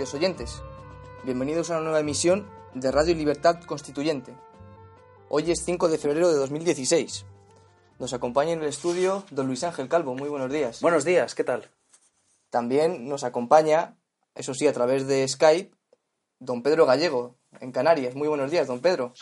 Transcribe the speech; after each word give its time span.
queridos 0.00 0.14
oyentes. 0.14 0.62
Bienvenidos 1.24 1.68
a 1.68 1.74
una 1.74 1.82
nueva 1.82 2.00
emisión 2.00 2.48
de 2.72 2.90
Radio 2.90 3.14
Libertad 3.14 3.62
Constituyente. 3.64 4.34
Hoy 5.28 5.50
es 5.50 5.62
5 5.66 5.90
de 5.90 5.98
febrero 5.98 6.30
de 6.30 6.38
2016. 6.38 7.26
Nos 7.98 8.14
acompaña 8.14 8.52
en 8.52 8.62
el 8.62 8.68
estudio 8.68 9.26
don 9.30 9.46
Luis 9.46 9.62
Ángel 9.62 9.90
Calvo. 9.90 10.14
Muy 10.14 10.30
buenos 10.30 10.50
días. 10.50 10.80
Buenos 10.80 11.04
días, 11.04 11.34
¿qué 11.34 11.44
tal? 11.44 11.68
También 12.48 13.10
nos 13.10 13.24
acompaña, 13.24 13.98
eso 14.34 14.54
sí, 14.54 14.66
a 14.66 14.72
través 14.72 15.06
de 15.06 15.28
Skype, 15.28 15.70
don 16.38 16.62
Pedro 16.62 16.86
Gallego, 16.86 17.34
en 17.60 17.70
Canarias. 17.70 18.14
Muy 18.14 18.28
buenos 18.28 18.50
días, 18.50 18.68
don 18.68 18.80
Pedro. 18.80 19.12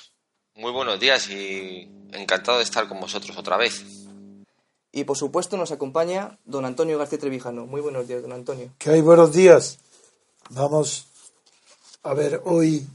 Muy 0.54 0.70
buenos 0.70 1.00
días 1.00 1.28
y 1.28 1.90
encantado 2.12 2.58
de 2.58 2.64
estar 2.64 2.86
con 2.86 3.00
vosotros 3.00 3.36
otra 3.36 3.56
vez. 3.56 3.84
Y 4.92 5.02
por 5.02 5.16
supuesto 5.16 5.56
nos 5.56 5.72
acompaña 5.72 6.38
don 6.44 6.64
Antonio 6.64 6.98
García 6.98 7.18
Trevijano. 7.18 7.66
Muy 7.66 7.80
buenos 7.80 8.06
días, 8.06 8.22
don 8.22 8.32
Antonio. 8.32 8.70
¿Qué 8.78 8.90
hay? 8.90 9.00
Buenos 9.00 9.32
días. 9.32 9.80
Vamos 10.50 11.08
a 12.02 12.14
ver 12.14 12.40
hoy 12.46 12.86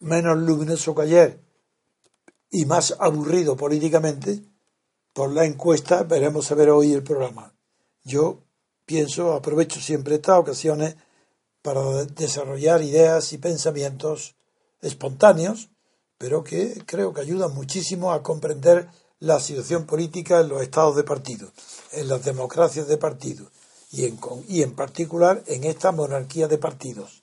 menos 0.00 0.38
luminoso 0.38 0.94
que 0.94 1.02
ayer 1.02 1.40
y 2.50 2.64
más 2.64 2.96
aburrido 2.98 3.56
políticamente 3.56 4.40
por 5.12 5.30
la 5.30 5.44
encuesta. 5.44 6.02
Veremos 6.04 6.50
a 6.50 6.54
ver 6.54 6.70
hoy 6.70 6.92
el 6.92 7.02
programa. 7.02 7.52
Yo 8.04 8.38
pienso, 8.86 9.34
aprovecho 9.34 9.80
siempre 9.80 10.14
estas 10.14 10.38
ocasiones 10.38 10.96
para 11.60 12.04
desarrollar 12.04 12.80
ideas 12.80 13.34
y 13.34 13.38
pensamientos 13.38 14.36
espontáneos, 14.80 15.68
pero 16.16 16.42
que 16.42 16.84
creo 16.86 17.12
que 17.12 17.20
ayudan 17.20 17.54
muchísimo 17.54 18.12
a 18.12 18.22
comprender 18.22 18.88
la 19.18 19.40
situación 19.40 19.84
política 19.84 20.40
en 20.40 20.48
los 20.48 20.62
estados 20.62 20.96
de 20.96 21.04
partido, 21.04 21.52
en 21.92 22.08
las 22.08 22.24
democracias 22.24 22.88
de 22.88 22.96
partido 22.96 23.50
y 23.94 24.06
en, 24.06 24.18
y 24.48 24.62
en 24.62 24.74
particular 24.74 25.42
en 25.46 25.64
esta 25.64 25.92
monarquía 25.92 26.48
de 26.48 26.58
partidos. 26.58 27.22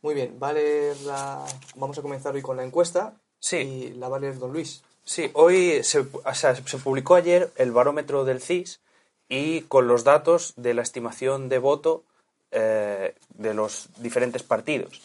Muy 0.00 0.14
bien, 0.14 0.38
vale 0.38 0.94
la... 1.04 1.44
vamos 1.76 1.98
a 1.98 2.02
comenzar 2.02 2.34
hoy 2.34 2.42
con 2.42 2.56
la 2.56 2.64
encuesta. 2.64 3.14
Sí. 3.38 3.56
Y 3.56 3.90
la 3.94 4.08
va 4.08 4.18
a 4.18 4.20
leer 4.20 4.38
don 4.38 4.52
Luis. 4.52 4.82
Sí, 5.04 5.30
hoy 5.34 5.82
se, 5.82 6.00
o 6.00 6.34
sea, 6.34 6.54
se 6.54 6.78
publicó 6.78 7.16
ayer 7.16 7.52
el 7.56 7.72
barómetro 7.72 8.24
del 8.24 8.40
CIS 8.40 8.80
y 9.28 9.62
con 9.62 9.88
los 9.88 10.04
datos 10.04 10.54
de 10.56 10.74
la 10.74 10.82
estimación 10.82 11.48
de 11.48 11.58
voto 11.58 12.04
eh, 12.52 13.16
de 13.30 13.54
los 13.54 13.88
diferentes 13.98 14.44
partidos. 14.44 15.02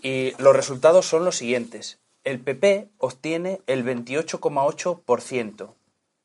Y 0.00 0.34
los 0.38 0.54
resultados 0.54 1.06
son 1.06 1.24
los 1.24 1.36
siguientes. 1.36 1.98
El 2.22 2.38
PP 2.40 2.90
obtiene 2.98 3.60
el 3.66 3.84
28,8%, 3.84 5.74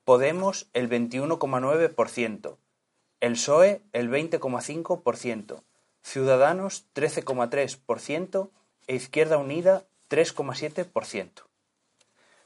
Podemos 0.04 0.68
el 0.74 0.88
21,9%, 0.90 2.58
el 3.26 3.34
PSOE 3.34 3.82
el 3.92 4.12
20,5%, 4.12 5.64
Ciudadanos 6.04 6.86
13,3% 6.94 8.50
e 8.86 8.96
Izquierda 8.96 9.40
Unida 9.40 9.86
3,7%. 10.12 11.32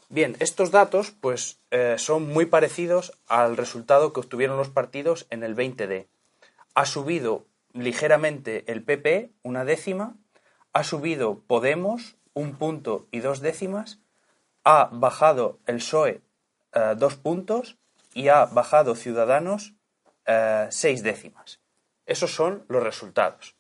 Bien, 0.08 0.38
estos 0.40 0.72
datos 0.72 1.12
pues 1.12 1.60
eh, 1.72 1.96
son 1.98 2.30
muy 2.30 2.46
parecidos 2.46 3.12
al 3.28 3.58
resultado 3.58 4.14
que 4.14 4.22
obtuvieron 4.22 4.56
los 4.56 4.70
partidos 4.70 5.28
en 5.30 5.44
el 5.44 5.54
20D. 5.54 6.08
Ha 6.76 6.86
subido 6.86 7.46
ligeramente 7.74 8.64
el 8.72 8.82
PP, 8.82 9.34
una 9.44 9.66
décima, 9.66 10.16
ha 10.72 10.86
subido 10.86 11.42
Podemos, 11.46 12.16
un 12.34 12.56
punto 12.56 13.06
y 13.12 13.20
dos 13.20 13.42
décimas, 13.42 14.00
ha 14.64 14.90
bajado 14.94 15.60
el 15.66 15.80
PSOE 15.80 16.22
eh, 16.72 16.96
dos 16.98 17.16
puntos. 17.16 17.76
Y 18.16 18.30
ha 18.30 18.46
bajado 18.46 18.96
Ciudadanos 18.96 19.74
eh, 20.32 20.68
seis 20.70 21.02
décimas. 21.02 21.60
Esos 22.06 22.36
son 22.36 22.64
los 22.68 22.84
resultados. 22.84 23.56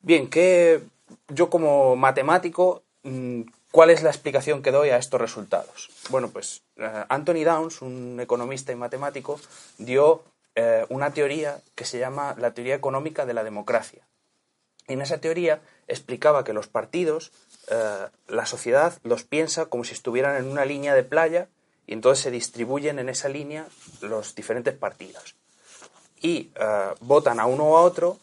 Bien, 0.00 0.28
que 0.28 0.82
yo 1.28 1.48
como 1.48 1.96
matemático, 1.96 2.82
mm, 3.04 3.40
¿cuál 3.70 3.88
es 3.88 4.02
la 4.02 4.10
explicación 4.10 4.60
que 4.62 4.70
doy 4.70 4.90
a 4.90 4.98
estos 4.98 5.18
resultados? 5.18 5.88
Bueno, 6.10 6.28
pues 6.28 6.62
eh, 6.76 7.04
Anthony 7.08 7.44
Downs, 7.44 7.80
un 7.80 8.20
economista 8.20 8.70
y 8.72 8.76
matemático, 8.76 9.40
dio 9.78 10.24
eh, 10.54 10.84
una 10.90 11.14
teoría 11.14 11.62
que 11.74 11.86
se 11.86 11.98
llama 11.98 12.34
la 12.38 12.52
teoría 12.52 12.74
económica 12.74 13.24
de 13.24 13.32
la 13.32 13.42
democracia. 13.42 14.06
En 14.88 15.00
esa 15.00 15.22
teoría 15.22 15.62
explicaba 15.88 16.44
que 16.44 16.52
los 16.52 16.68
partidos, 16.68 17.32
la 18.28 18.46
sociedad 18.46 18.96
los 19.02 19.24
piensa 19.24 19.66
como 19.66 19.82
si 19.82 19.94
estuvieran 19.94 20.36
en 20.36 20.46
una 20.46 20.64
línea 20.64 20.94
de 20.94 21.02
playa 21.02 21.48
y 21.88 21.94
entonces 21.94 22.22
se 22.22 22.30
distribuyen 22.30 23.00
en 23.00 23.08
esa 23.08 23.28
línea 23.28 23.66
los 24.00 24.36
diferentes 24.36 24.74
partidos 24.74 25.34
y 26.20 26.50
eh, 26.54 26.94
votan 27.00 27.40
a 27.40 27.46
uno 27.46 27.64
o 27.64 27.76
a 27.76 27.82
otro 27.82 28.18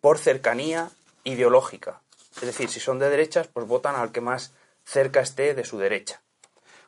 por 0.00 0.18
cercanía 0.18 0.90
ideológica. 1.24 2.00
Es 2.36 2.42
decir, 2.42 2.68
si 2.68 2.80
son 2.80 2.98
de 2.98 3.10
derechas, 3.10 3.48
pues 3.48 3.66
votan 3.66 3.96
al 3.96 4.12
que 4.12 4.20
más 4.20 4.52
cerca 4.84 5.20
esté 5.20 5.54
de 5.54 5.64
su 5.64 5.78
derecha. 5.78 6.22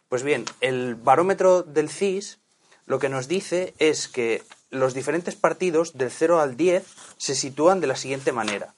Pues 0.09 0.23
bien, 0.23 0.45
el 0.61 0.95
barómetro 0.95 1.63
del 1.63 1.91
CIS 1.91 2.39
lo 2.87 2.99
que 2.99 3.11
nos 3.11 3.29
dice 3.29 3.75
es 3.79 4.09
que 4.09 4.43
los 4.71 4.95
diferentes 4.95 5.35
partidos 5.35 5.99
del 5.99 6.11
0 6.11 6.41
al 6.41 6.57
10 6.57 6.85
se 7.19 7.35
sitúan 7.35 7.81
de 7.81 7.87
la 7.87 7.97
siguiente 7.97 8.33
manera. 8.33 8.75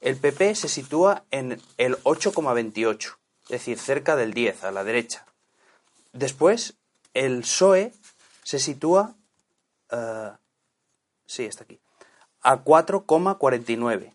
El 0.00 0.16
PP 0.16 0.54
se 0.54 0.68
sitúa 0.68 1.24
en 1.30 1.62
el 1.78 1.96
8,28, 2.02 3.16
es 3.44 3.48
decir, 3.48 3.78
cerca 3.78 4.16
del 4.16 4.34
10, 4.34 4.64
a 4.64 4.70
la 4.70 4.84
derecha. 4.84 5.24
Después, 6.12 6.74
el 7.14 7.40
PSOE 7.40 7.92
se 8.42 8.58
sitúa 8.58 9.14
eh, 9.90 10.30
sí, 11.26 11.44
está 11.44 11.64
aquí, 11.64 11.80
a 12.40 12.64
4,49. 12.64 14.14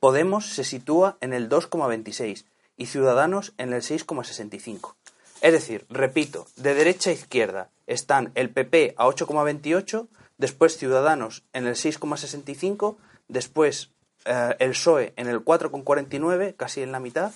Podemos 0.00 0.46
se 0.46 0.64
sitúa 0.64 1.16
en 1.20 1.32
el 1.32 1.48
2,26 1.48 2.44
y 2.76 2.86
Ciudadanos 2.86 3.52
en 3.58 3.72
el 3.72 3.82
6,65. 3.82 4.94
Es 5.40 5.52
decir, 5.52 5.86
repito, 5.90 6.46
de 6.56 6.74
derecha 6.74 7.10
a 7.10 7.14
izquierda 7.14 7.70
están 7.86 8.32
el 8.34 8.50
PP 8.50 8.94
a 8.96 9.06
8,28, 9.06 10.08
después 10.38 10.76
Ciudadanos 10.76 11.44
en 11.52 11.66
el 11.66 11.74
6,65, 11.74 12.96
después 13.28 13.90
eh, 14.24 14.56
el 14.58 14.70
PSOE 14.70 15.12
en 15.16 15.28
el 15.28 15.44
4,49, 15.44 16.56
casi 16.56 16.82
en 16.82 16.92
la 16.92 17.00
mitad, 17.00 17.32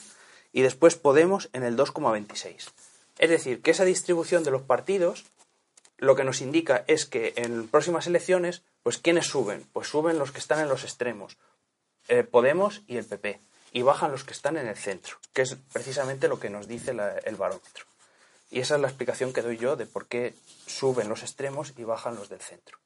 y 0.52 0.62
después 0.62 0.96
Podemos 0.96 1.50
en 1.52 1.64
el 1.64 1.76
2,26. 1.76 2.70
Es 3.18 3.30
decir, 3.30 3.62
que 3.62 3.72
esa 3.72 3.84
distribución 3.84 4.44
de 4.44 4.50
los 4.50 4.62
partidos 4.62 5.24
lo 5.98 6.14
que 6.16 6.24
nos 6.24 6.40
indica 6.40 6.84
es 6.86 7.06
que 7.06 7.32
en 7.36 7.68
próximas 7.68 8.06
elecciones, 8.06 8.62
pues 8.82 8.98
¿quiénes 8.98 9.26
suben? 9.26 9.66
Pues 9.72 9.88
suben 9.88 10.18
los 10.18 10.32
que 10.32 10.38
están 10.38 10.60
en 10.60 10.68
los 10.68 10.84
extremos, 10.84 11.38
eh, 12.08 12.22
Podemos 12.22 12.82
y 12.86 12.96
el 12.98 13.04
PP, 13.04 13.40
y 13.72 13.82
bajan 13.82 14.12
los 14.12 14.24
que 14.24 14.32
están 14.32 14.56
en 14.56 14.68
el 14.68 14.76
centro, 14.76 15.16
que 15.32 15.42
es 15.42 15.56
precisamente 15.72 16.28
lo 16.28 16.38
que 16.38 16.50
nos 16.50 16.68
dice 16.68 16.92
el 17.24 17.36
barómetro. 17.36 17.86
Y 18.50 18.60
esa 18.60 18.76
es 18.76 18.80
la 18.80 18.88
explicación 18.88 19.32
que 19.32 19.42
doy 19.42 19.56
yo 19.56 19.76
de 19.76 19.86
por 19.86 20.06
qué 20.06 20.34
suben 20.66 21.08
los 21.08 21.22
extremos 21.22 21.72
y 21.76 21.84
bajan 21.84 22.14
los 22.14 22.28
del 22.28 22.40
centro. 22.40 22.78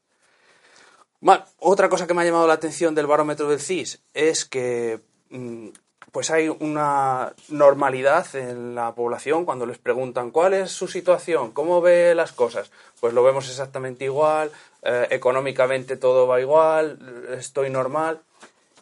otra 1.58 1.88
cosa 1.88 2.06
que 2.06 2.14
me 2.14 2.22
ha 2.22 2.24
llamado 2.24 2.46
la 2.46 2.54
atención 2.54 2.94
del 2.94 3.06
barómetro 3.06 3.48
del 3.48 3.60
CIS 3.60 4.00
es 4.14 4.44
que 4.46 5.00
mm, 5.28 5.68
pues 6.12 6.30
hay 6.30 6.48
una 6.48 7.34
normalidad 7.48 8.26
en 8.34 8.74
la 8.74 8.94
población 8.94 9.44
cuando 9.44 9.66
les 9.66 9.78
preguntan 9.78 10.30
cuál 10.30 10.54
es 10.54 10.70
su 10.70 10.88
situación, 10.88 11.52
cómo 11.52 11.80
ve 11.80 12.14
las 12.14 12.32
cosas. 12.32 12.70
Pues 13.00 13.14
lo 13.14 13.22
vemos 13.22 13.48
exactamente 13.48 14.04
igual, 14.04 14.50
eh, 14.82 15.06
económicamente 15.10 15.96
todo 15.96 16.26
va 16.26 16.40
igual, 16.40 16.98
estoy 17.38 17.70
normal. 17.70 18.20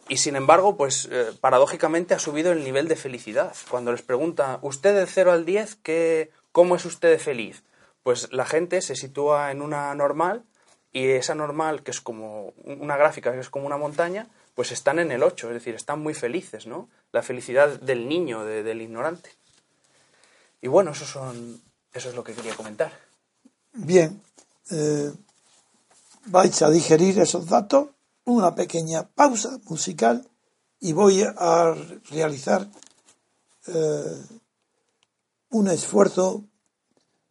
Y 0.07 0.17
sin 0.17 0.35
embargo, 0.35 0.75
pues 0.75 1.07
eh, 1.11 1.31
paradójicamente 1.39 2.15
ha 2.15 2.19
subido 2.19 2.51
el 2.51 2.63
nivel 2.63 2.87
de 2.87 2.95
felicidad. 2.95 3.55
Cuando 3.69 3.91
les 3.91 4.01
pregunta, 4.01 4.57
¿usted 4.63 4.95
de 4.95 5.05
0 5.05 5.31
al 5.31 5.45
10, 5.45 5.75
¿qué, 5.83 6.31
¿cómo 6.51 6.75
es 6.75 6.85
usted 6.85 7.19
feliz? 7.19 7.63
Pues 8.01 8.33
la 8.33 8.45
gente 8.45 8.81
se 8.81 8.95
sitúa 8.95 9.51
en 9.51 9.61
una 9.61 9.93
normal 9.93 10.43
y 10.91 11.09
esa 11.09 11.35
normal, 11.35 11.83
que 11.83 11.91
es 11.91 12.01
como 12.01 12.53
una 12.63 12.97
gráfica, 12.97 13.31
que 13.31 13.39
es 13.39 13.49
como 13.51 13.67
una 13.67 13.77
montaña, 13.77 14.27
pues 14.59 14.73
están 14.73 14.99
en 14.99 15.09
el 15.13 15.23
8, 15.23 15.47
es 15.47 15.53
decir, 15.53 15.73
están 15.73 16.01
muy 16.01 16.13
felices, 16.13 16.67
¿no? 16.67 16.89
La 17.13 17.23
felicidad 17.23 17.79
del 17.79 18.09
niño, 18.09 18.43
de- 18.43 18.61
del 18.61 18.81
ignorante. 18.81 19.29
Y 20.61 20.67
bueno, 20.67 20.91
eso, 20.91 21.05
son, 21.05 21.61
eso 21.93 22.09
es 22.09 22.15
lo 22.15 22.25
que 22.25 22.33
quería 22.33 22.53
comentar. 22.55 22.91
Bien, 23.71 24.21
eh, 24.69 25.13
vais 26.25 26.61
a 26.61 26.69
digerir 26.69 27.17
esos 27.21 27.45
datos, 27.47 27.87
una 28.25 28.53
pequeña 28.53 29.07
pausa 29.07 29.61
musical 29.69 30.27
y 30.81 30.91
voy 30.91 31.23
a 31.23 31.73
realizar 32.09 32.69
eh, 33.67 34.21
un 35.51 35.69
esfuerzo 35.69 36.43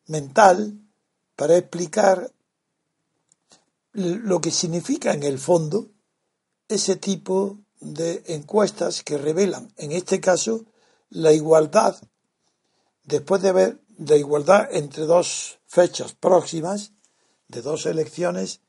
mental 0.06 0.78
para 1.36 1.58
explicar 1.58 2.32
lo 3.92 4.40
que 4.40 4.50
significa 4.50 5.12
en 5.12 5.24
el 5.24 5.38
fondo 5.38 5.90
ese 6.68 6.96
tipo 6.96 7.58
de 7.80 8.22
encuestas 8.26 9.02
que 9.02 9.18
revelan, 9.18 9.72
en 9.76 9.92
este 9.92 10.20
caso, 10.20 10.64
la 11.10 11.32
igualdad, 11.32 11.96
después 13.04 13.40
de 13.42 13.52
ver 13.52 13.80
la 13.98 14.16
igualdad 14.16 14.68
entre 14.72 15.04
dos 15.06 15.58
fechas 15.66 16.12
próximas, 16.14 16.92
de 17.48 17.62
dos 17.62 17.86
elecciones 17.86 18.60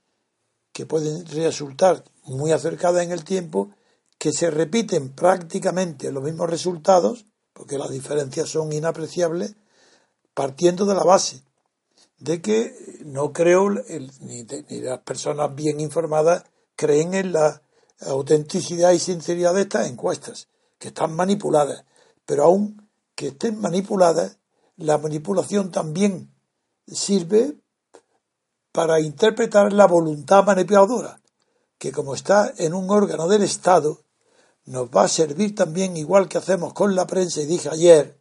que 0.72 0.86
pueden 0.86 1.26
resultar 1.28 2.04
muy 2.24 2.52
acercadas 2.52 3.04
en 3.04 3.12
el 3.12 3.24
tiempo, 3.24 3.72
que 4.18 4.32
se 4.32 4.50
repiten 4.52 5.10
prácticamente 5.10 6.12
los 6.12 6.24
mismos 6.24 6.50
resultados, 6.50 7.26
porque 7.54 7.78
las 7.78 7.90
diferencias 7.90 8.50
son 8.50 8.72
inapreciables, 8.72 9.56
partiendo 10.34 10.86
de 10.86 10.96
la 10.96 11.04
base 11.04 11.44
de 12.20 12.42
que 12.42 12.76
no 13.06 13.32
creo, 13.34 13.70
el- 13.88 14.12
ni, 14.22 14.44
de- 14.44 14.66
ni 14.70 14.80
las 14.82 15.00
personas 15.00 15.56
bien 15.56 15.80
informadas 15.80 16.44
creen 16.76 17.14
en 17.14 17.32
la 17.34 17.62
autenticidad 18.02 18.92
y 18.92 19.00
sinceridad 19.00 19.54
de 19.54 19.62
estas 19.62 19.88
encuestas, 19.88 20.48
que 20.78 20.90
están 20.90 21.16
manipuladas. 21.16 21.86
Pero 22.26 22.44
aun 22.46 22.90
que 23.16 23.28
estén 23.28 23.60
manipuladas, 23.60 24.38
la 24.78 24.98
manipulación 24.98 25.72
también 25.72 26.34
sirve 26.88 27.58
para 28.72 29.02
interpretar 29.02 29.74
la 29.74 29.88
voluntad 29.88 30.46
manipuladora, 30.46 31.22
que 31.78 31.92
como 31.92 32.14
está 32.14 32.54
en 32.58 32.74
un 32.74 32.90
órgano 32.90 33.28
del 33.28 33.44
Estado, 33.44 34.02
nos 34.66 34.90
va 34.90 35.04
a 35.04 35.08
servir 35.08 35.56
también 35.56 35.98
igual 35.98 36.30
que 36.30 36.38
hacemos 36.38 36.74
con 36.74 36.96
la 36.96 37.08
prensa, 37.08 37.42
y 37.42 37.46
dije 37.46 37.70
ayer 37.70 38.20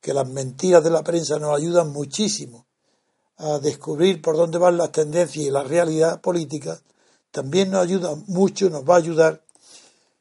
que 0.00 0.12
las 0.12 0.28
mentiras 0.28 0.84
de 0.84 0.90
la 0.90 1.02
prensa 1.02 1.38
nos 1.38 1.56
ayudan 1.56 1.92
muchísimo 1.92 2.66
a 3.38 3.58
descubrir 3.58 4.22
por 4.22 4.36
dónde 4.36 4.58
van 4.58 4.76
las 4.76 4.92
tendencias 4.92 5.46
y 5.46 5.50
la 5.50 5.64
realidad 5.64 6.20
política, 6.20 6.80
también 7.36 7.70
nos 7.70 7.82
ayuda 7.84 8.16
mucho, 8.28 8.70
nos 8.70 8.88
va 8.88 8.94
a 8.94 9.04
ayudar 9.04 9.42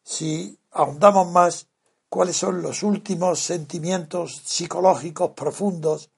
si 0.04 0.58
ahondamos 0.72 1.32
más 1.32 1.68
cuáles 2.10 2.36
son 2.36 2.62
los 2.62 2.84
últimos 2.84 3.40
sentimientos 3.40 4.42
psicológicos 4.44 5.32
profundos 5.32 6.10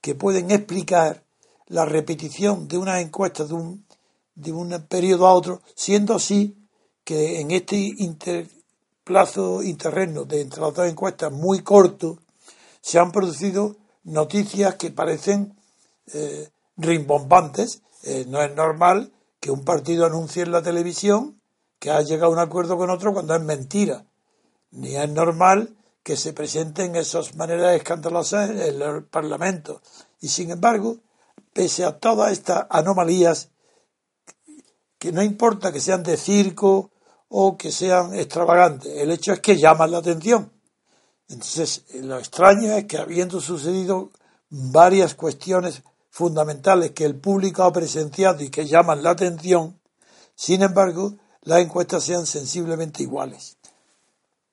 que 0.00 0.16
pueden 0.16 0.50
explicar 0.50 1.22
la 1.68 1.84
repetición 1.84 2.66
de 2.66 2.76
una 2.76 3.00
encuesta 3.00 3.44
de 3.44 3.54
un, 3.54 3.86
de 4.34 4.50
un 4.50 4.70
periodo 4.88 5.28
a 5.28 5.32
otro, 5.32 5.62
siendo 5.76 6.16
así 6.16 6.56
que 7.04 7.40
en 7.40 7.52
este 7.52 7.76
inter- 7.76 8.48
plazo 9.04 9.62
interregno 9.62 10.24
de 10.24 10.40
entre 10.40 10.60
las 10.60 10.74
dos 10.74 10.88
encuestas 10.88 11.30
muy 11.30 11.62
corto, 11.62 12.18
se 12.80 12.98
han 12.98 13.12
producido 13.12 13.76
noticias 14.02 14.74
que 14.74 14.90
parecen 14.90 15.54
eh, 16.12 16.50
rimbombantes. 16.76 17.82
Eh, 18.02 18.24
no 18.26 18.42
es 18.42 18.52
normal 18.56 19.12
que 19.42 19.50
un 19.50 19.64
partido 19.64 20.06
anuncie 20.06 20.44
en 20.44 20.52
la 20.52 20.62
televisión 20.62 21.42
que 21.80 21.90
ha 21.90 22.00
llegado 22.00 22.30
a 22.30 22.34
un 22.34 22.38
acuerdo 22.38 22.78
con 22.78 22.90
otro 22.90 23.12
cuando 23.12 23.34
es 23.34 23.42
mentira. 23.42 24.06
Ni 24.70 24.94
es 24.94 25.10
normal 25.10 25.76
que 26.04 26.16
se 26.16 26.32
presenten 26.32 26.94
esas 26.94 27.34
maneras 27.34 27.74
escandalosas 27.74 28.50
en 28.50 28.60
el 28.60 29.02
Parlamento. 29.02 29.82
Y 30.20 30.28
sin 30.28 30.52
embargo, 30.52 30.98
pese 31.52 31.84
a 31.84 31.98
todas 31.98 32.30
estas 32.30 32.66
anomalías, 32.70 33.48
que 34.96 35.10
no 35.10 35.24
importa 35.24 35.72
que 35.72 35.80
sean 35.80 36.04
de 36.04 36.16
circo 36.16 36.92
o 37.28 37.56
que 37.56 37.72
sean 37.72 38.14
extravagantes, 38.14 38.96
el 38.96 39.10
hecho 39.10 39.32
es 39.32 39.40
que 39.40 39.58
llaman 39.58 39.90
la 39.90 39.98
atención. 39.98 40.52
Entonces, 41.28 41.82
lo 41.94 42.16
extraño 42.16 42.74
es 42.74 42.84
que 42.84 42.98
habiendo 42.98 43.40
sucedido 43.40 44.12
varias 44.50 45.16
cuestiones 45.16 45.82
fundamentales 46.12 46.90
que 46.90 47.06
el 47.06 47.16
público 47.16 47.62
ha 47.64 47.72
presenciado 47.72 48.42
y 48.44 48.50
que 48.50 48.66
llaman 48.66 49.02
la 49.02 49.10
atención, 49.10 49.80
sin 50.34 50.62
embargo, 50.62 51.14
las 51.40 51.60
encuestas 51.60 52.04
sean 52.04 52.26
sensiblemente 52.26 53.02
iguales. 53.02 53.56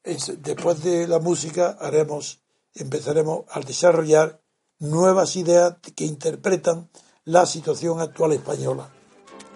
Es- 0.04 0.42
después 0.42 0.82
de 0.84 1.06
la 1.06 1.20
música 1.20 1.78
haremos, 1.82 2.40
empezaremos 2.76 3.44
a 3.50 3.60
desarrollar 3.60 4.40
nuevas 4.80 5.36
ideas 5.36 5.76
que 5.96 6.06
interpretan 6.06 6.90
la 7.26 7.46
situación 7.46 8.00
actual 8.00 8.32
española. 8.32 8.90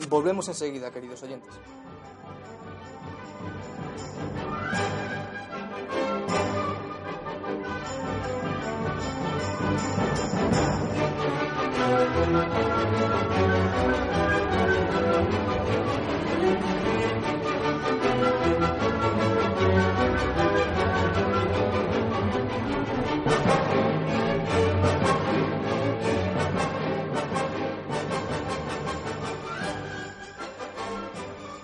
Volvemos 0.10 0.50
enseguida, 0.50 0.92
queridos 0.92 1.24
oyentes. 1.24 1.52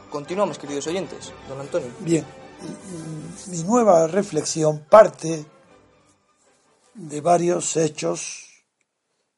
Continuamos, 0.10 0.60
queridos 0.60 0.86
oyentes. 0.88 1.34
Don 1.48 1.60
Antonio. 1.60 1.90
Bien, 2.02 2.26
mi 3.48 3.64
nueva 3.64 4.06
reflexión 4.08 4.80
parte 4.90 5.46
de 6.94 7.22
varios 7.22 7.78
hechos 7.78 8.49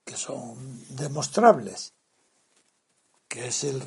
que 0.06 0.18
son 0.18 0.86
demostrables, 0.96 1.94
que 3.28 3.48
es 3.48 3.64
el 3.64 3.82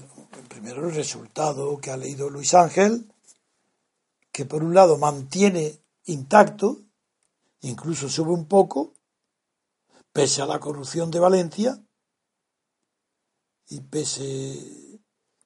primero 0.48 0.88
el 0.88 0.94
resultado 0.94 1.78
que 1.78 1.90
ha 1.90 1.96
leído 1.96 2.30
Luis 2.30 2.54
Ángel, 2.54 3.12
que 4.32 4.44
por 4.44 4.62
un 4.64 4.74
lado 4.74 4.98
mantiene 4.98 5.80
intacto, 6.06 6.80
incluso 7.60 8.08
sube 8.08 8.32
un 8.32 8.46
poco, 8.46 8.94
pese 10.12 10.42
a 10.42 10.46
la 10.46 10.60
corrupción 10.60 11.10
de 11.10 11.20
Valencia 11.20 11.78
y 13.68 13.80
pese, 13.80 15.00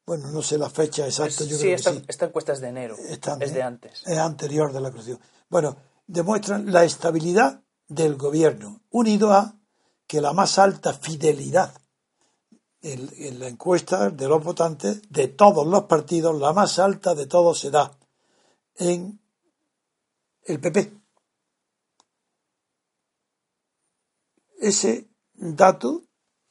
bueno, 0.06 0.30
no 0.30 0.42
sé 0.42 0.58
la 0.58 0.70
fecha 0.70 1.06
exacta, 1.06 1.44
yo 1.44 1.56
sí, 1.56 1.62
creo 1.64 1.76
esta, 1.76 1.92
que 1.92 1.98
sí. 2.00 2.04
esta 2.08 2.26
encuesta 2.26 2.52
es 2.52 2.60
de 2.60 2.68
enero, 2.68 2.96
Están- 3.08 3.40
es 3.42 3.52
de 3.54 3.62
antes. 3.62 4.02
es 4.06 4.18
anterior 4.18 4.72
de 4.72 4.80
la 4.80 4.90
corrupción. 4.90 5.20
Bueno, 5.48 5.76
demuestran 6.06 6.70
la 6.72 6.84
estabilidad 6.84 7.62
del 7.88 8.16
gobierno, 8.16 8.82
unido 8.90 9.32
a 9.32 9.57
que 10.08 10.20
la 10.20 10.32
más 10.32 10.58
alta 10.58 10.94
fidelidad 10.94 11.72
en, 12.82 13.08
en 13.18 13.38
la 13.38 13.46
encuesta 13.46 14.10
de 14.10 14.26
los 14.26 14.42
votantes 14.42 15.02
de 15.10 15.28
todos 15.28 15.66
los 15.66 15.84
partidos, 15.84 16.40
la 16.40 16.52
más 16.52 16.78
alta 16.80 17.14
de 17.14 17.26
todos 17.26 17.60
se 17.60 17.70
da 17.70 17.96
en 18.76 19.20
el 20.44 20.60
PP. 20.60 20.92
Ese 24.60 25.08
dato 25.34 26.02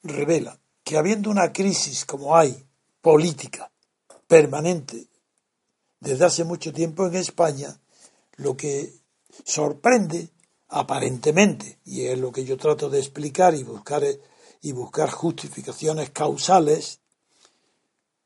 revela 0.03 0.59
que 0.83 0.97
habiendo 0.97 1.29
una 1.29 1.51
crisis 1.51 2.05
como 2.05 2.37
hay 2.37 2.65
política 3.01 3.71
permanente 4.27 5.09
desde 5.99 6.25
hace 6.25 6.43
mucho 6.43 6.71
tiempo 6.71 7.07
en 7.07 7.15
España, 7.15 7.79
lo 8.35 8.55
que 8.55 8.93
sorprende 9.43 10.29
aparentemente, 10.69 11.79
y 11.85 12.05
es 12.05 12.17
lo 12.19 12.31
que 12.31 12.45
yo 12.45 12.57
trato 12.57 12.89
de 12.89 12.99
explicar 12.99 13.55
y 13.55 13.63
buscar, 13.63 14.03
y 14.61 14.71
buscar 14.71 15.09
justificaciones 15.09 16.09
causales, 16.09 17.01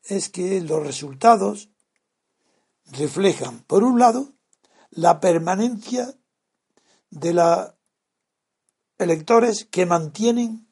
es 0.03 0.29
que 0.29 0.61
los 0.61 0.85
resultados 0.85 1.69
reflejan, 2.91 3.63
por 3.63 3.83
un 3.83 3.99
lado, 3.99 4.33
la 4.89 5.19
permanencia 5.19 6.17
de 7.09 7.33
los 7.33 7.73
electores 8.97 9.65
que 9.65 9.85
mantienen 9.85 10.67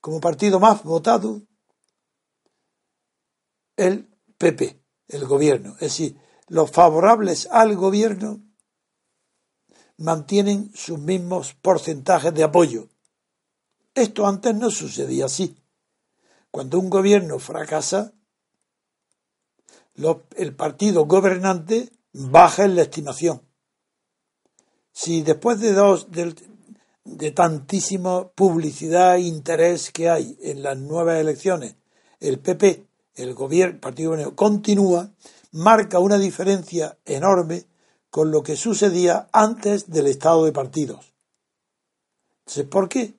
como 0.00 0.20
partido 0.20 0.58
más 0.60 0.82
votado 0.82 1.42
el 3.76 4.08
PP, 4.38 4.80
el 5.08 5.26
gobierno. 5.26 5.72
Es 5.74 5.80
decir, 5.80 6.16
los 6.48 6.70
favorables 6.70 7.46
al 7.50 7.76
gobierno 7.76 8.40
mantienen 10.00 10.72
sus 10.74 10.98
mismos 10.98 11.54
porcentajes 11.60 12.32
de 12.32 12.42
apoyo. 12.42 12.88
Esto 13.94 14.26
antes 14.26 14.54
no 14.54 14.70
sucedía 14.70 15.26
así. 15.26 15.56
Cuando 16.50 16.78
un 16.78 16.88
gobierno 16.88 17.38
fracasa, 17.38 18.14
el 20.36 20.54
partido 20.54 21.04
gobernante 21.04 21.90
baja 22.12 22.64
en 22.64 22.76
la 22.76 22.82
estimación. 22.82 23.42
Si 24.90 25.22
después 25.22 25.60
de 25.60 25.74
dos 25.74 26.08
de, 26.10 27.30
tantísima 27.32 28.26
publicidad 28.30 29.16
e 29.16 29.20
interés 29.20 29.90
que 29.90 30.08
hay 30.08 30.38
en 30.40 30.62
las 30.62 30.78
nuevas 30.78 31.20
elecciones, 31.20 31.76
el 32.20 32.38
PP, 32.38 32.86
el 33.16 33.34
gobierno, 33.34 33.80
Partido 33.80 34.12
Gobierno, 34.12 34.34
continúa, 34.34 35.12
marca 35.52 35.98
una 35.98 36.16
diferencia 36.16 36.98
enorme 37.04 37.66
con 38.10 38.30
lo 38.30 38.42
que 38.42 38.56
sucedía 38.56 39.28
antes 39.32 39.90
del 39.90 40.08
estado 40.08 40.44
de 40.44 40.52
partidos. 40.52 41.12
Entonces, 42.40 42.66
¿por 42.66 42.88
qué? 42.88 43.14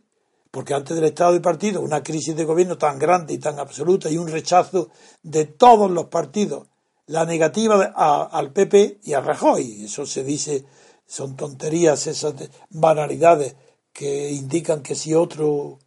Porque 0.51 0.73
antes 0.73 0.95
del 0.95 1.05
estado 1.05 1.31
de 1.33 1.39
partidos, 1.39 1.83
una 1.83 2.03
crisis 2.03 2.35
de 2.35 2.43
gobierno 2.43 2.77
tan 2.77 2.99
grande 2.99 3.33
y 3.33 3.37
tan 3.37 3.57
absoluta 3.59 4.09
y 4.09 4.17
un 4.17 4.27
rechazo 4.27 4.89
de 5.23 5.45
todos 5.45 5.89
los 5.89 6.07
partidos, 6.07 6.67
la 7.07 7.25
negativa 7.25 7.93
al 8.31 8.51
PP 8.51 8.99
y 9.03 9.13
a 9.13 9.21
Rajoy, 9.21 9.85
eso 9.85 10.05
se 10.05 10.23
dice, 10.23 10.65
son 11.05 11.35
tonterías, 11.35 12.07
esas 12.07 12.33
banalidades 12.69 13.55
que 13.93 14.31
indican 14.31 14.81
que 14.81 14.95
si 14.95 15.13
otro 15.13 15.79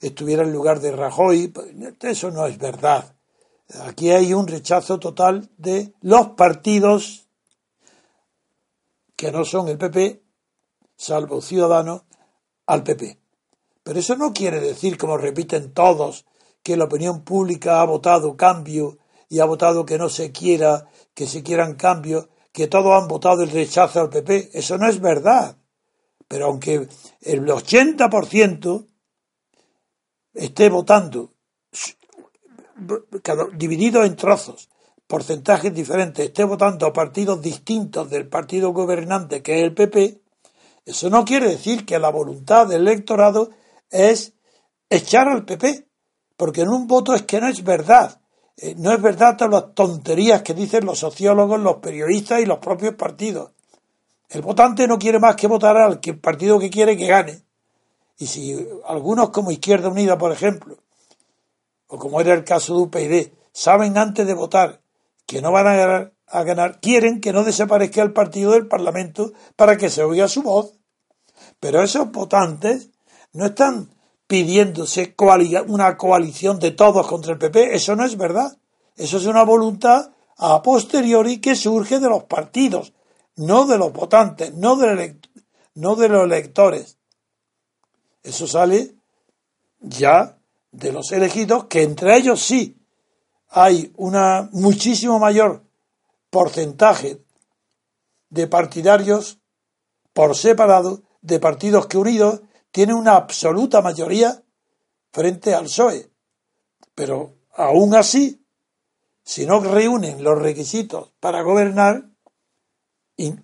estuviera 0.00 0.44
en 0.44 0.52
lugar 0.52 0.80
de 0.80 0.92
Rajoy, 0.92 1.48
pues, 1.48 1.68
eso 2.00 2.30
no 2.30 2.46
es 2.46 2.58
verdad. 2.58 3.14
Aquí 3.82 4.10
hay 4.10 4.34
un 4.34 4.46
rechazo 4.46 4.98
total 4.98 5.48
de 5.56 5.92
los 6.00 6.30
partidos 6.30 7.28
que 9.20 9.30
no 9.30 9.44
son 9.44 9.68
el 9.68 9.76
PP, 9.76 10.22
salvo 10.96 11.42
Ciudadanos, 11.42 12.04
al 12.64 12.82
PP. 12.82 13.18
Pero 13.82 13.98
eso 13.98 14.16
no 14.16 14.32
quiere 14.32 14.60
decir, 14.60 14.96
como 14.96 15.18
repiten 15.18 15.74
todos, 15.74 16.24
que 16.62 16.74
la 16.74 16.84
opinión 16.84 17.22
pública 17.22 17.82
ha 17.82 17.84
votado 17.84 18.34
cambio 18.34 18.96
y 19.28 19.40
ha 19.40 19.44
votado 19.44 19.84
que 19.84 19.98
no 19.98 20.08
se 20.08 20.32
quiera, 20.32 20.88
que 21.12 21.26
se 21.26 21.42
quieran 21.42 21.74
cambios, 21.74 22.30
que 22.50 22.66
todos 22.66 22.98
han 22.98 23.08
votado 23.08 23.42
el 23.42 23.50
rechazo 23.50 24.00
al 24.00 24.08
PP. 24.08 24.52
Eso 24.54 24.78
no 24.78 24.88
es 24.88 24.98
verdad. 25.02 25.58
Pero 26.26 26.46
aunque 26.46 26.88
el 27.20 27.46
80% 27.46 28.86
esté 30.32 30.70
votando 30.70 31.34
dividido 33.52 34.02
en 34.02 34.16
trozos 34.16 34.69
porcentajes 35.10 35.74
diferentes, 35.74 36.24
esté 36.24 36.44
votando 36.44 36.86
a 36.86 36.92
partidos 36.92 37.42
distintos 37.42 38.08
del 38.08 38.28
partido 38.28 38.72
gobernante 38.72 39.42
que 39.42 39.58
es 39.58 39.64
el 39.64 39.74
PP, 39.74 40.20
eso 40.86 41.10
no 41.10 41.24
quiere 41.24 41.48
decir 41.48 41.84
que 41.84 41.98
la 41.98 42.10
voluntad 42.10 42.68
del 42.68 42.82
electorado 42.82 43.50
es 43.90 44.34
echar 44.88 45.26
al 45.26 45.44
PP, 45.44 45.88
porque 46.36 46.60
en 46.60 46.68
un 46.68 46.86
voto 46.86 47.12
es 47.12 47.22
que 47.22 47.40
no 47.40 47.48
es 47.48 47.64
verdad. 47.64 48.20
Eh, 48.56 48.76
no 48.78 48.92
es 48.92 49.02
verdad 49.02 49.36
todas 49.36 49.52
las 49.52 49.74
tonterías 49.74 50.42
que 50.42 50.54
dicen 50.54 50.86
los 50.86 51.00
sociólogos, 51.00 51.58
los 51.58 51.76
periodistas 51.76 52.40
y 52.40 52.46
los 52.46 52.58
propios 52.58 52.94
partidos. 52.94 53.50
El 54.28 54.42
votante 54.42 54.86
no 54.86 54.96
quiere 54.96 55.18
más 55.18 55.34
que 55.34 55.48
votar 55.48 55.76
al 55.76 55.98
partido 56.20 56.58
que 56.58 56.70
quiere 56.70 56.96
que 56.96 57.08
gane. 57.08 57.42
Y 58.16 58.26
si 58.26 58.56
algunos 58.86 59.30
como 59.30 59.50
Izquierda 59.50 59.88
Unida, 59.88 60.16
por 60.16 60.30
ejemplo, 60.30 60.76
o 61.88 61.98
como 61.98 62.20
era 62.20 62.32
el 62.32 62.44
caso 62.44 62.76
de 62.76 62.82
UPyD, 62.82 63.32
saben 63.52 63.98
antes 63.98 64.24
de 64.24 64.34
votar 64.34 64.80
que 65.30 65.40
no 65.40 65.52
van 65.52 66.12
a 66.26 66.42
ganar, 66.42 66.80
quieren 66.80 67.20
que 67.20 67.32
no 67.32 67.44
desaparezca 67.44 68.02
el 68.02 68.12
partido 68.12 68.50
del 68.50 68.66
Parlamento 68.66 69.32
para 69.54 69.76
que 69.76 69.88
se 69.88 70.02
oiga 70.02 70.26
su 70.26 70.42
voz. 70.42 70.72
Pero 71.60 71.84
esos 71.84 72.10
votantes 72.10 72.90
no 73.32 73.46
están 73.46 73.90
pidiéndose 74.26 75.14
una 75.68 75.96
coalición 75.96 76.58
de 76.58 76.72
todos 76.72 77.06
contra 77.06 77.34
el 77.34 77.38
PP. 77.38 77.76
Eso 77.76 77.94
no 77.94 78.04
es 78.04 78.16
verdad. 78.16 78.58
Eso 78.96 79.18
es 79.18 79.26
una 79.26 79.44
voluntad 79.44 80.10
a 80.36 80.60
posteriori 80.62 81.40
que 81.40 81.54
surge 81.54 82.00
de 82.00 82.08
los 82.08 82.24
partidos, 82.24 82.92
no 83.36 83.66
de 83.66 83.78
los 83.78 83.92
votantes, 83.92 84.52
no 84.54 84.74
de, 84.74 85.16
no 85.76 85.94
de 85.94 86.08
los 86.08 86.24
electores. 86.24 86.98
Eso 88.24 88.48
sale 88.48 88.96
ya 89.78 90.40
de 90.72 90.90
los 90.90 91.12
elegidos, 91.12 91.66
que 91.66 91.84
entre 91.84 92.16
ellos 92.16 92.42
sí 92.42 92.79
hay 93.50 93.92
una 93.96 94.48
muchísimo 94.52 95.18
mayor 95.18 95.64
porcentaje 96.30 97.22
de 98.30 98.46
partidarios 98.46 99.38
por 100.12 100.36
separado 100.36 101.02
de 101.20 101.40
partidos 101.40 101.86
que 101.86 101.98
unidos 101.98 102.40
tienen 102.70 102.96
una 102.96 103.16
absoluta 103.16 103.82
mayoría 103.82 104.42
frente 105.12 105.54
al 105.54 105.64
PSOE. 105.64 106.10
Pero 106.94 107.34
aún 107.54 107.94
así, 107.94 108.44
si 109.24 109.46
no 109.46 109.60
reúnen 109.60 110.22
los 110.22 110.38
requisitos 110.38 111.10
para 111.18 111.42
gobernar, 111.42 112.08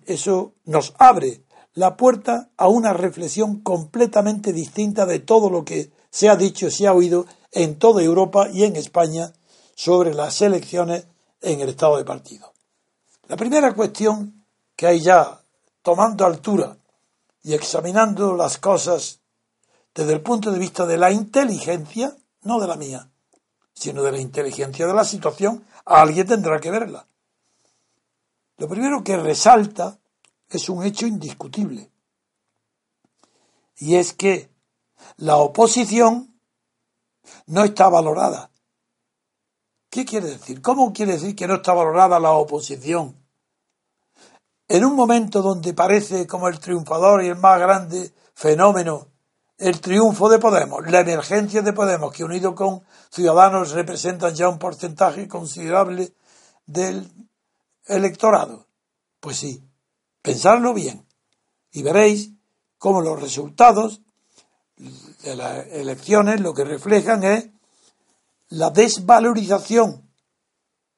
eso 0.05 0.53
nos 0.63 0.93
abre 0.97 1.43
la 1.73 1.97
puerta 1.97 2.49
a 2.57 2.69
una 2.69 2.93
reflexión 2.93 3.59
completamente 3.59 4.53
distinta 4.53 5.05
de 5.05 5.19
todo 5.19 5.49
lo 5.49 5.65
que 5.65 5.91
se 6.09 6.29
ha 6.29 6.35
dicho 6.35 6.67
y 6.67 6.71
se 6.71 6.87
ha 6.87 6.93
oído 6.93 7.25
en 7.51 7.77
toda 7.77 8.01
Europa 8.01 8.49
y 8.51 8.63
en 8.63 8.75
España 8.77 9.33
sobre 9.77 10.11
las 10.11 10.41
elecciones 10.41 11.05
en 11.39 11.61
el 11.61 11.69
estado 11.69 11.97
de 11.97 12.03
partido. 12.03 12.51
La 13.27 13.37
primera 13.37 13.75
cuestión 13.75 14.43
que 14.75 14.87
hay 14.87 15.01
ya 15.01 15.39
tomando 15.83 16.25
altura 16.25 16.75
y 17.43 17.53
examinando 17.53 18.35
las 18.35 18.57
cosas 18.57 19.19
desde 19.93 20.13
el 20.13 20.21
punto 20.21 20.51
de 20.51 20.57
vista 20.57 20.87
de 20.87 20.97
la 20.97 21.11
inteligencia, 21.11 22.17
no 22.41 22.59
de 22.59 22.67
la 22.67 22.75
mía, 22.75 23.07
sino 23.71 24.01
de 24.01 24.13
la 24.13 24.19
inteligencia 24.19 24.87
de 24.87 24.95
la 24.95 25.05
situación, 25.05 25.63
alguien 25.85 26.25
tendrá 26.25 26.59
que 26.59 26.71
verla. 26.71 27.05
Lo 28.57 28.67
primero 28.67 29.03
que 29.03 29.15
resalta 29.15 29.99
es 30.49 30.69
un 30.69 30.83
hecho 30.83 31.05
indiscutible, 31.05 31.91
y 33.77 33.95
es 33.95 34.13
que 34.13 34.49
la 35.17 35.37
oposición 35.37 36.39
no 37.45 37.63
está 37.63 37.89
valorada 37.89 38.49
¿Qué 39.89 40.05
quiere 40.05 40.27
decir? 40.27 40.61
¿Cómo 40.61 40.91
quiere 40.93 41.13
decir 41.13 41.35
que 41.35 41.47
no 41.47 41.55
está 41.55 41.73
valorada 41.73 42.19
la 42.19 42.31
oposición? 42.31 43.15
En 44.67 44.83
un 44.83 44.95
momento 44.95 45.41
donde 45.41 45.73
parece 45.73 46.27
como 46.27 46.47
el 46.47 46.59
triunfador 46.59 47.23
y 47.23 47.27
el 47.27 47.37
más 47.37 47.59
grande 47.59 48.13
fenómeno 48.33 49.07
el 49.57 49.81
triunfo 49.81 50.29
de 50.29 50.37
Podemos, 50.37 50.89
la 50.89 50.99
emergencia 50.99 51.61
de 51.61 51.73
Podemos, 51.73 52.13
que 52.13 52.23
unido 52.23 52.53
con 52.53 52.83
Ciudadanos 53.09 53.71
representan 53.71 54.35
ya 54.35 54.49
un 54.49 54.59
porcentaje 54.59 55.27
considerable 55.27 56.13
del 56.65 57.11
electorado. 57.85 58.67
Pues 59.19 59.37
sí, 59.37 59.63
pensadlo 60.21 60.73
bien 60.73 61.07
y 61.71 61.81
veréis 61.81 62.31
cómo 62.77 63.01
los 63.01 63.19
resultados 63.19 64.01
de 65.23 65.35
las 65.35 65.65
elecciones 65.67 66.39
lo 66.39 66.53
que 66.53 66.63
reflejan 66.63 67.23
es 67.23 67.49
la 68.49 68.69
desvalorización 68.69 70.09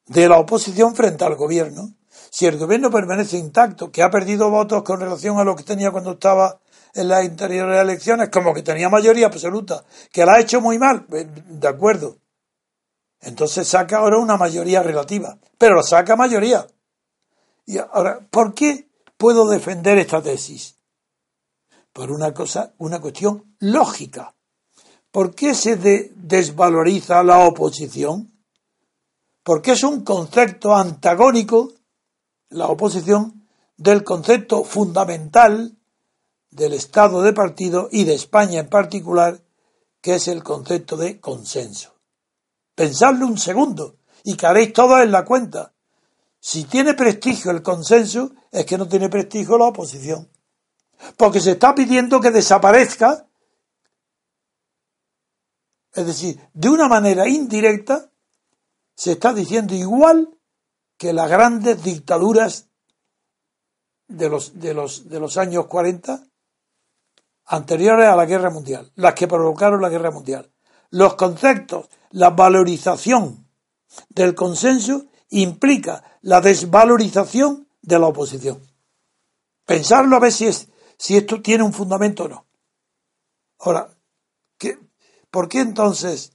de 0.06 0.28
la 0.28 0.40
oposición 0.40 0.96
frente 0.96 1.24
al 1.24 1.36
gobierno. 1.36 1.96
Si 2.32 2.46
el 2.46 2.58
gobierno 2.58 2.92
permanece 2.92 3.38
intacto, 3.38 3.92
que 3.92 4.04
ha 4.04 4.10
perdido 4.10 4.50
votos 4.50 4.84
con 4.84 5.00
relación 5.00 5.40
a 5.40 5.44
lo 5.44 5.56
que 5.56 5.64
tenía 5.64 5.92
cuando 5.92 6.12
estaba 6.14 6.60
en 6.94 7.08
las 7.08 7.26
anteriores 7.26 7.80
elecciones, 7.80 8.30
como 8.30 8.54
que 8.54 8.64
tenía 8.64 8.90
mayoría 8.90 9.28
absoluta, 9.28 9.84
que 10.12 10.26
la 10.26 10.34
ha 10.34 10.40
hecho 10.40 10.62
muy 10.62 10.78
mal, 10.78 11.06
pues, 11.06 11.28
de 11.48 11.68
acuerdo. 11.68 12.18
Entonces 13.22 13.68
saca 13.68 13.98
ahora 13.98 14.18
una 14.18 14.38
mayoría 14.38 14.82
relativa, 14.82 15.38
pero 15.58 15.76
la 15.76 15.84
saca 15.84 16.16
mayoría. 16.16 16.68
Y 17.66 17.78
ahora, 17.78 18.20
¿por 18.32 18.54
qué 18.54 18.90
puedo 19.18 19.48
defender 19.48 19.98
esta 19.98 20.22
tesis? 20.22 20.76
Por 21.94 22.12
una 22.12 22.34
cosa, 22.34 22.74
una 22.78 23.00
cuestión 23.00 23.56
lógica. 23.60 24.36
¿Por 25.12 25.34
qué 25.34 25.56
se 25.56 25.76
desvaloriza 25.76 27.24
la 27.24 27.40
oposición? 27.40 28.32
Porque 29.44 29.72
es 29.72 29.84
un 29.84 30.04
concepto 30.04 30.76
antagónico, 30.76 31.72
la 32.50 32.68
oposición, 32.68 33.48
del 33.76 34.04
concepto 34.04 34.64
fundamental 34.64 35.76
del 36.52 36.74
Estado 36.74 37.22
de 37.22 37.34
partido 37.34 37.90
y 37.92 38.04
de 38.04 38.14
España 38.14 38.60
en 38.60 38.70
particular, 38.70 39.42
que 40.02 40.16
es 40.16 40.28
el 40.28 40.44
concepto 40.44 40.98
de 40.98 41.20
consenso. 41.20 41.96
Pensadlo 42.76 43.26
un 43.26 43.38
segundo 43.38 43.96
y 44.24 44.36
caeréis 44.36 44.74
todos 44.74 45.02
en 45.02 45.12
la 45.12 45.26
cuenta. 45.26 45.74
Si 46.40 46.66
tiene 46.66 46.94
prestigio 46.94 47.52
el 47.52 47.64
consenso, 47.64 48.32
es 48.52 48.66
que 48.66 48.78
no 48.78 48.88
tiene 48.88 49.10
prestigio 49.10 49.58
la 49.58 49.66
oposición. 49.66 50.30
Porque 51.18 51.40
se 51.40 51.52
está 51.52 51.74
pidiendo 51.74 52.20
que 52.22 52.32
desaparezca 52.32 53.29
es 56.00 56.06
decir, 56.06 56.40
de 56.54 56.70
una 56.70 56.88
manera 56.88 57.28
indirecta 57.28 58.10
se 58.96 59.12
está 59.14 59.34
diciendo 59.34 59.76
igual 59.76 60.30
que 60.98 61.12
las 61.12 61.30
grandes 61.30 61.84
dictaduras 61.84 62.70
de 64.08 64.30
los, 64.30 64.60
de 64.62 64.74
los, 64.74 65.10
de 65.10 65.20
los 65.20 65.36
años 65.36 65.66
40 65.66 66.24
anteriores 67.48 68.08
a 68.08 68.16
la 68.16 68.26
guerra 68.26 68.50
mundial, 68.50 68.90
las 68.96 69.14
que 69.14 69.28
provocaron 69.28 69.82
la 69.82 69.90
guerra 69.90 70.10
mundial. 70.10 70.50
Los 70.90 71.16
conceptos, 71.16 71.90
la 72.12 72.30
valorización 72.30 73.46
del 74.08 74.36
consenso 74.36 75.08
implica 75.32 76.18
la 76.22 76.40
desvalorización 76.40 77.68
de 77.82 78.00
la 78.00 78.08
oposición. 78.08 78.66
Pensarlo 79.66 80.16
a 80.16 80.20
ver 80.20 80.32
si, 80.32 80.48
es, 80.48 80.70
si 80.98 81.18
esto 81.18 81.42
tiene 81.42 81.66
un 81.66 81.74
fundamento 81.74 82.24
o 82.24 82.30
no. 82.30 82.46
Ahora, 83.60 83.90
¿qué, 84.58 84.80
¿por 85.32 85.48
qué 85.48 85.60
entonces, 85.60 86.34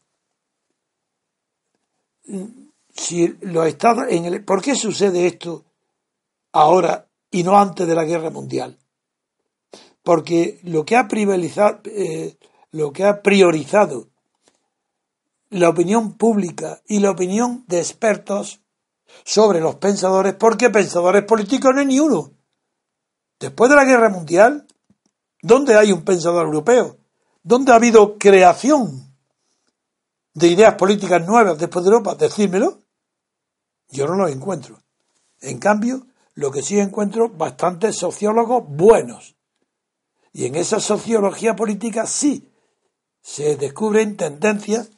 si 2.95 3.29
los 3.41 3.67
estados, 3.67 4.07
en 4.09 4.25
el, 4.27 4.45
¿por 4.45 4.63
qué 4.63 4.75
sucede 4.75 5.27
esto 5.27 5.65
ahora 6.53 7.09
y 7.31 7.43
no 7.43 7.59
antes 7.59 7.87
de 7.87 7.95
la 7.95 8.05
guerra 8.05 8.31
mundial? 8.31 8.79
Porque 10.03 10.61
lo 10.63 10.85
que 10.85 10.97
ha 10.97 11.09
privilegiado, 11.09 11.81
eh, 11.87 12.37
lo 12.71 12.93
que 12.93 13.05
ha 13.05 13.23
priorizado 13.23 14.09
la 15.51 15.69
opinión 15.69 16.15
pública 16.15 16.83
y 16.87 16.99
la 16.99 17.11
opinión 17.11 17.65
de 17.69 17.79
expertos 17.79 18.61
sobre 19.25 19.61
los 19.61 19.77
pensadores, 19.77 20.35
porque 20.35 20.71
pensadores 20.71 21.25
políticos 21.25 21.73
no 21.73 21.81
hay 21.81 21.87
ni 21.87 22.01
uno. 22.01 22.33
Después 23.39 23.71
de 23.71 23.77
la 23.77 23.85
guerra 23.85 24.09
mundial, 24.09 24.67
¿dónde 25.43 25.77
hay 25.77 25.93
un 25.93 26.05
pensador 26.05 26.47
europeo? 26.47 26.99
¿Dónde 27.47 27.73
ha 27.73 27.77
habido 27.77 28.17
creación 28.19 29.15
de 30.33 30.49
ideas 30.49 30.77
políticas 30.77 31.27
nuevas 31.27 31.59
después 31.59 31.85
de 31.85 31.91
Europa? 31.91 32.15
Decídmelo. 32.15 32.81
Yo 33.91 34.07
no 34.07 34.15
lo 34.15 34.29
encuentro. 34.29 34.83
En 35.43 35.59
cambio, 35.59 36.07
lo 36.33 36.51
que 36.51 36.63
sí 36.63 36.81
encuentro, 36.81 37.29
bastantes 37.29 37.97
sociólogos 37.97 38.65
buenos. 38.67 39.37
Y 40.33 40.47
en 40.47 40.55
esa 40.55 40.81
sociología 40.81 41.55
política 41.55 42.07
sí 42.07 42.51
se 43.21 43.57
descubren 43.57 44.17
tendencias 44.17 44.91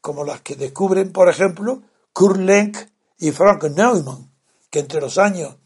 como 0.00 0.22
las 0.22 0.40
que 0.42 0.54
descubren, 0.54 1.10
por 1.12 1.28
ejemplo, 1.28 1.82
Kurt 2.12 2.38
Lenk 2.38 2.78
y 3.18 3.32
Frank 3.32 3.64
Neumann, 3.64 4.32
que 4.70 4.78
entre 4.78 5.00
los 5.00 5.18
años 5.18 5.56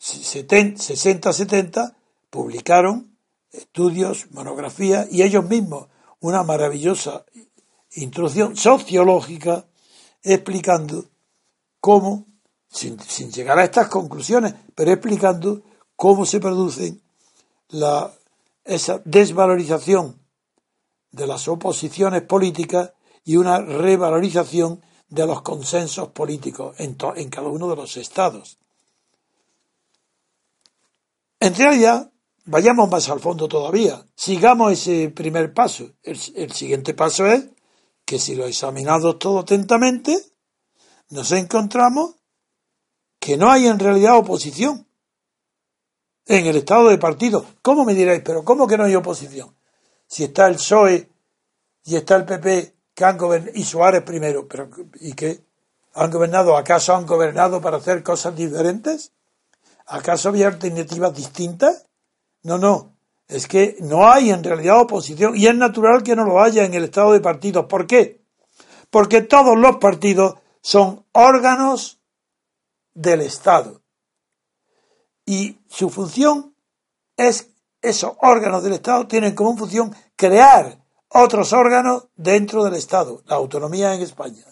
60-70 0.00 1.96
publicaron 2.30 3.11
estudios, 3.52 4.30
monografías 4.32 5.06
y 5.10 5.22
ellos 5.22 5.44
mismos 5.44 5.88
una 6.20 6.42
maravillosa 6.42 7.24
introducción 7.92 8.56
sociológica 8.56 9.66
explicando 10.22 11.04
cómo, 11.80 12.26
sin, 12.68 12.98
sin, 13.00 13.30
llegar 13.30 13.58
a 13.58 13.64
estas 13.64 13.88
conclusiones, 13.88 14.54
pero 14.74 14.92
explicando 14.92 15.62
cómo 15.96 16.24
se 16.24 16.40
produce 16.40 17.00
la, 17.68 18.12
esa 18.64 19.02
desvalorización 19.04 20.18
de 21.10 21.26
las 21.26 21.48
oposiciones 21.48 22.22
políticas 22.22 22.92
y 23.24 23.36
una 23.36 23.60
revalorización 23.60 24.80
de 25.08 25.26
los 25.26 25.42
consensos 25.42 26.08
políticos 26.08 26.74
en, 26.78 26.96
en 27.16 27.28
cada 27.28 27.48
uno 27.48 27.68
de 27.68 27.76
los 27.76 27.96
estados. 27.96 28.58
En 31.38 31.54
realidad, 31.54 32.11
vayamos 32.44 32.90
más 32.90 33.08
al 33.08 33.20
fondo 33.20 33.48
todavía. 33.48 34.04
Sigamos 34.14 34.72
ese 34.72 35.10
primer 35.10 35.52
paso. 35.52 35.90
El, 36.02 36.52
siguiente 36.52 36.94
paso 36.94 37.26
es 37.26 37.48
que 38.04 38.18
si 38.18 38.34
lo 38.34 38.46
examinamos 38.46 39.18
todo 39.18 39.40
atentamente, 39.40 40.18
nos 41.10 41.30
encontramos 41.32 42.16
que 43.18 43.36
no 43.36 43.50
hay 43.50 43.66
en 43.66 43.78
realidad 43.78 44.16
oposición 44.16 44.86
en 46.26 46.46
el 46.46 46.56
estado 46.56 46.88
de 46.88 46.98
partido. 46.98 47.44
¿Cómo 47.62 47.84
me 47.84 47.94
diréis? 47.94 48.22
Pero 48.24 48.44
¿cómo 48.44 48.66
que 48.66 48.76
no 48.76 48.84
hay 48.84 48.94
oposición? 48.94 49.54
Si 50.06 50.24
está 50.24 50.46
el 50.48 50.54
PSOE 50.54 51.08
y 51.84 51.96
está 51.96 52.16
el 52.16 52.24
PP 52.24 52.74
que 52.94 53.04
han 53.04 53.16
gobernado, 53.16 53.52
y 53.56 53.64
Suárez 53.64 54.02
primero, 54.02 54.46
pero 54.46 54.68
¿y 55.00 55.12
qué? 55.14 55.44
¿Han 55.94 56.10
gobernado? 56.10 56.56
¿Acaso 56.56 56.94
han 56.94 57.06
gobernado 57.06 57.60
para 57.60 57.76
hacer 57.76 58.02
cosas 58.02 58.34
diferentes? 58.34 59.12
¿Acaso 59.86 60.28
había 60.30 60.48
alternativas 60.48 61.14
distintas? 61.14 61.86
No, 62.42 62.58
no. 62.58 62.96
Es 63.28 63.46
que 63.46 63.76
no 63.80 64.10
hay 64.10 64.30
en 64.30 64.44
realidad 64.44 64.80
oposición 64.80 65.36
y 65.36 65.46
es 65.46 65.54
natural 65.54 66.02
que 66.02 66.16
no 66.16 66.24
lo 66.24 66.40
haya 66.40 66.64
en 66.64 66.74
el 66.74 66.84
estado 66.84 67.12
de 67.12 67.20
partidos. 67.20 67.66
¿Por 67.66 67.86
qué? 67.86 68.22
Porque 68.90 69.22
todos 69.22 69.56
los 69.56 69.76
partidos 69.76 70.34
son 70.60 71.06
órganos 71.12 72.00
del 72.94 73.22
Estado. 73.22 73.82
Y 75.24 75.58
su 75.68 75.88
función 75.90 76.54
es, 77.16 77.50
esos 77.80 78.12
órganos 78.20 78.62
del 78.62 78.74
Estado 78.74 79.06
tienen 79.06 79.34
como 79.34 79.56
función 79.56 79.94
crear 80.16 80.78
otros 81.08 81.52
órganos 81.52 82.08
dentro 82.16 82.64
del 82.64 82.74
Estado, 82.74 83.22
la 83.26 83.36
autonomía 83.36 83.94
en 83.94 84.02
España. 84.02 84.44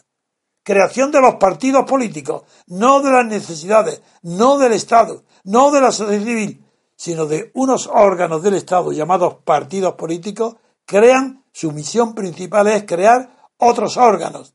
Creación 0.62 1.10
de 1.10 1.20
los 1.20 1.36
partidos 1.36 1.84
políticos, 1.86 2.42
no 2.66 3.00
de 3.00 3.10
las 3.10 3.26
necesidades, 3.26 4.02
no 4.22 4.58
del 4.58 4.72
Estado, 4.72 5.24
no 5.44 5.70
de 5.70 5.80
la 5.80 5.90
sociedad 5.90 6.24
civil, 6.24 6.64
sino 7.00 7.24
de 7.24 7.50
unos 7.54 7.86
órganos 7.86 8.42
del 8.42 8.52
Estado 8.52 8.92
llamados 8.92 9.36
partidos 9.42 9.94
políticos, 9.94 10.56
crean, 10.84 11.46
su 11.50 11.72
misión 11.72 12.14
principal 12.14 12.66
es 12.66 12.84
crear 12.84 13.48
otros 13.56 13.96
órganos, 13.96 14.54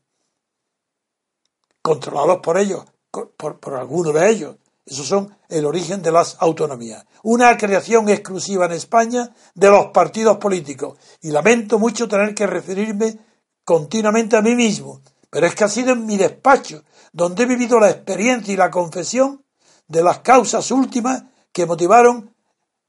controlados 1.82 2.38
por 2.38 2.56
ellos, 2.56 2.84
por, 3.10 3.58
por 3.58 3.74
alguno 3.74 4.12
de 4.12 4.30
ellos, 4.30 4.56
esos 4.84 5.08
son 5.08 5.36
el 5.48 5.64
origen 5.64 6.00
de 6.02 6.12
las 6.12 6.36
autonomías. 6.38 7.04
Una 7.24 7.56
creación 7.56 8.08
exclusiva 8.08 8.66
en 8.66 8.72
España 8.72 9.28
de 9.52 9.68
los 9.68 9.86
partidos 9.86 10.36
políticos. 10.36 10.96
Y 11.22 11.32
lamento 11.32 11.80
mucho 11.80 12.06
tener 12.06 12.32
que 12.32 12.46
referirme 12.46 13.18
continuamente 13.64 14.36
a 14.36 14.42
mí 14.42 14.54
mismo, 14.54 15.00
pero 15.28 15.48
es 15.48 15.56
que 15.56 15.64
ha 15.64 15.68
sido 15.68 15.94
en 15.94 16.06
mi 16.06 16.16
despacho 16.16 16.84
donde 17.12 17.42
he 17.42 17.46
vivido 17.46 17.80
la 17.80 17.90
experiencia 17.90 18.54
y 18.54 18.56
la 18.56 18.70
confesión 18.70 19.44
de 19.88 20.04
las 20.04 20.20
causas 20.20 20.70
últimas 20.70 21.24
que 21.50 21.66
motivaron 21.66 22.35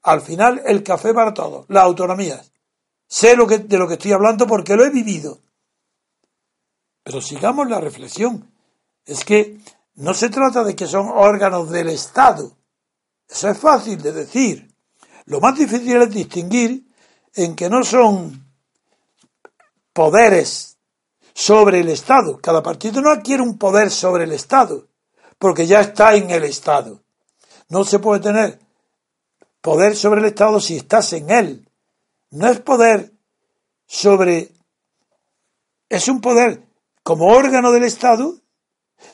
al 0.03 0.21
final 0.21 0.62
el 0.65 0.83
café 0.83 1.13
para 1.13 1.33
todos, 1.33 1.65
las 1.69 1.83
autonomías. 1.83 2.51
Sé 3.07 3.36
lo 3.36 3.47
que, 3.47 3.60
de 3.60 3.77
lo 3.77 3.88
que 3.88 3.93
estoy 3.93 4.12
hablando 4.12 4.47
porque 4.47 4.75
lo 4.75 4.86
he 4.86 4.89
vivido. 4.89 5.39
Pero 7.03 7.21
sigamos 7.21 7.69
la 7.69 7.79
reflexión. 7.79 8.51
Es 9.05 9.23
que 9.23 9.60
no 9.95 10.13
se 10.13 10.29
trata 10.29 10.63
de 10.63 10.75
que 10.75 10.88
son 10.88 11.10
órganos 11.10 11.69
del 11.69 11.89
Estado. 11.89 12.51
Eso 13.27 13.49
es 13.49 13.57
fácil 13.57 14.01
de 14.01 14.12
decir. 14.12 14.73
Lo 15.25 15.39
más 15.39 15.57
difícil 15.57 16.01
es 16.01 16.12
distinguir 16.12 16.86
en 17.33 17.55
que 17.55 17.69
no 17.69 17.83
son 17.83 18.45
poderes 19.93 20.77
sobre 21.33 21.79
el 21.79 21.89
Estado. 21.89 22.39
Cada 22.39 22.62
partido 22.63 23.01
no 23.01 23.12
adquiere 23.12 23.43
un 23.43 23.57
poder 23.57 23.91
sobre 23.91 24.25
el 24.25 24.31
Estado, 24.31 24.88
porque 25.38 25.65
ya 25.65 25.81
está 25.81 26.15
en 26.15 26.29
el 26.29 26.43
Estado. 26.43 27.01
No 27.69 27.83
se 27.83 27.99
puede 27.99 28.21
tener 28.21 28.60
poder 29.67 29.97
sobre 29.97 30.21
el 30.21 30.27
Estado 30.27 30.62
si 30.62 30.77
estás 30.77 31.12
en 31.12 31.30
él. 31.30 31.69
No 32.32 32.47
es 32.47 32.62
poder 32.62 33.12
sobre... 33.86 34.53
Es 35.89 36.08
un 36.08 36.21
poder 36.21 36.63
como 37.03 37.25
órgano 37.25 37.73
del 37.73 37.84
Estado 37.84 38.36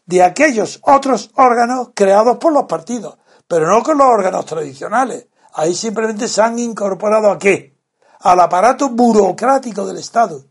de 0.06 0.22
aquellos 0.22 0.80
otros 0.84 1.32
órganos 1.34 1.90
creados 1.96 2.38
por 2.38 2.54
los 2.54 2.66
partidos, 2.66 3.18
pero 3.48 3.66
no 3.66 3.82
con 3.82 3.98
los 3.98 4.06
órganos 4.06 4.46
tradicionales. 4.46 5.26
Ahí 5.56 5.74
simplemente 5.74 6.28
se 6.28 6.44
han 6.44 6.60
incorporado 6.60 7.32
a 7.32 7.40
qué? 7.40 7.76
Al 8.20 8.40
aparato 8.40 8.90
burocrático 8.90 9.88
del 9.88 9.98
Estado. 9.98 10.46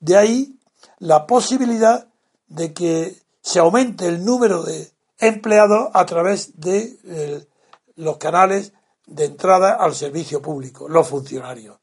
De 0.00 0.16
ahí 0.16 0.58
la 0.98 1.26
posibilidad 1.26 2.08
de 2.46 2.72
que 2.72 3.18
se 3.42 3.58
aumente 3.58 4.06
el 4.06 4.24
número 4.24 4.62
de 4.62 4.90
empleados 5.18 5.90
a 5.92 6.06
través 6.06 6.58
de 6.58 6.98
eh, 7.04 7.46
los 7.96 8.16
canales 8.16 8.72
de 9.06 9.24
entrada 9.26 9.74
al 9.74 9.94
servicio 9.94 10.40
público, 10.40 10.88
los 10.88 11.08
funcionarios. 11.08 11.76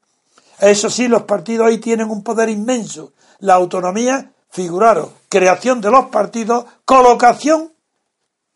Eso 0.58 0.90
sí, 0.90 1.08
los 1.08 1.22
partidos 1.22 1.66
ahí 1.66 1.78
tienen 1.78 2.10
un 2.10 2.22
poder 2.22 2.48
inmenso. 2.48 3.12
La 3.38 3.54
autonomía 3.54 4.32
figuraron 4.50 5.10
creación 5.28 5.80
de 5.80 5.90
los 5.90 6.06
partidos, 6.06 6.64
colocación 6.84 7.72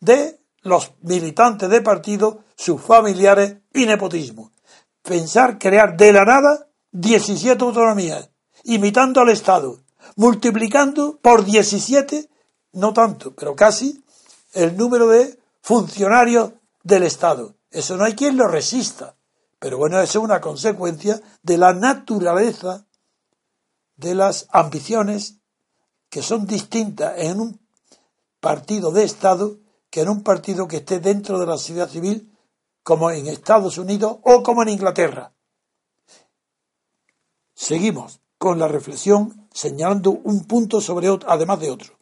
de 0.00 0.38
los 0.62 0.92
militantes 1.02 1.70
de 1.70 1.80
partido, 1.80 2.40
sus 2.56 2.80
familiares 2.80 3.56
y 3.72 3.86
nepotismo. 3.86 4.50
Pensar 5.02 5.58
crear 5.58 5.96
de 5.96 6.12
la 6.12 6.24
nada 6.24 6.66
17 6.92 7.62
autonomías, 7.62 8.28
imitando 8.64 9.20
al 9.20 9.30
Estado, 9.30 9.78
multiplicando 10.16 11.18
por 11.20 11.44
17, 11.44 12.28
no 12.72 12.92
tanto, 12.92 13.34
pero 13.34 13.54
casi, 13.54 14.02
el 14.52 14.76
número 14.76 15.08
de 15.08 15.38
funcionarios 15.60 16.52
del 16.82 17.04
Estado. 17.04 17.54
Eso 17.74 17.96
no 17.96 18.04
hay 18.04 18.14
quien 18.14 18.36
lo 18.36 18.46
resista. 18.46 19.16
Pero 19.58 19.78
bueno, 19.78 20.00
eso 20.00 20.18
es 20.20 20.24
una 20.24 20.40
consecuencia 20.40 21.20
de 21.42 21.58
la 21.58 21.72
naturaleza 21.74 22.86
de 23.96 24.14
las 24.14 24.46
ambiciones 24.50 25.38
que 26.08 26.22
son 26.22 26.46
distintas 26.46 27.18
en 27.18 27.40
un 27.40 27.60
partido 28.40 28.92
de 28.92 29.04
Estado 29.04 29.58
que 29.90 30.02
en 30.02 30.08
un 30.08 30.22
partido 30.22 30.68
que 30.68 30.78
esté 30.78 31.00
dentro 31.00 31.38
de 31.38 31.46
la 31.46 31.56
sociedad 31.56 31.88
civil, 31.88 32.32
como 32.82 33.10
en 33.10 33.26
Estados 33.26 33.78
Unidos 33.78 34.18
o 34.22 34.42
como 34.42 34.62
en 34.62 34.70
Inglaterra. 34.70 35.32
Seguimos 37.54 38.20
con 38.38 38.58
la 38.58 38.68
reflexión 38.68 39.48
señalando 39.52 40.10
un 40.10 40.44
punto 40.44 40.80
sobre 40.80 41.08
otro, 41.08 41.30
además 41.30 41.60
de 41.60 41.70
otro. 41.70 41.98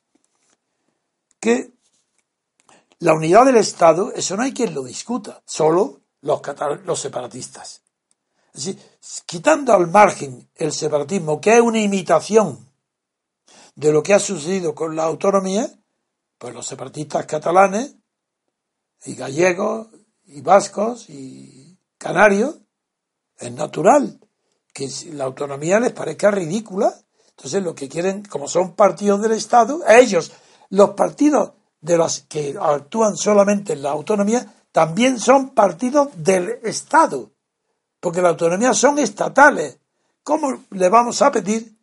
Que 1.38 1.72
la 3.03 3.15
unidad 3.15 3.47
del 3.47 3.57
Estado, 3.57 4.12
eso 4.15 4.37
no 4.37 4.45
hay 4.45 4.55
quien 4.55 4.75
lo 4.75 4.85
discuta, 4.85 5.43
solo 5.45 6.03
los, 6.21 6.41
los 6.85 7.01
separatistas. 7.01 7.83
quitando 9.27 9.73
al 9.73 9.88
margen 9.88 10.49
el 10.55 10.73
separatismo, 10.73 11.41
que 11.41 11.55
es 11.55 11.61
una 11.61 11.81
imitación 11.81 12.71
de 13.75 13.93
lo 13.93 14.05
que 14.05 14.15
ha 14.15 14.21
sucedido 14.21 14.73
con 14.73 14.95
la 14.95 15.03
autonomía, 15.03 15.69
pues 16.38 16.55
los 16.55 16.65
separatistas 16.65 17.27
catalanes 17.27 17.97
y 19.05 19.17
gallegos 19.17 19.88
y 20.27 20.41
vascos 20.41 21.11
y 21.11 21.77
canarios, 21.99 22.55
es 23.37 23.51
natural 23.51 24.21
que 24.73 24.88
la 25.11 25.25
autonomía 25.25 25.81
les 25.81 25.93
parezca 25.93 26.31
ridícula. 26.31 26.95
Entonces 27.31 27.65
lo 27.65 27.75
que 27.75 27.88
quieren, 27.88 28.23
como 28.23 28.47
son 28.47 28.77
partidos 28.77 29.21
del 29.21 29.33
Estado, 29.33 29.81
ellos, 29.88 30.31
los 30.71 30.91
partidos 30.91 31.55
de 31.83 31.99
los 31.99 32.21
que 32.21 32.57
actúan 32.59 33.16
solamente 33.16 33.75
en 33.75 33.83
la 33.83 33.90
autonomía, 33.90 34.47
también 34.73 35.18
son 35.18 35.51
partidos 35.51 36.09
del 36.16 36.61
Estado, 36.62 37.31
porque 38.01 38.23
la 38.23 38.31
autonomía 38.31 38.73
son 38.73 38.99
estatales. 38.99 39.79
¿Cómo 40.23 40.64
le 40.71 40.88
vamos 40.88 41.21
a 41.21 41.31
pedir 41.31 41.77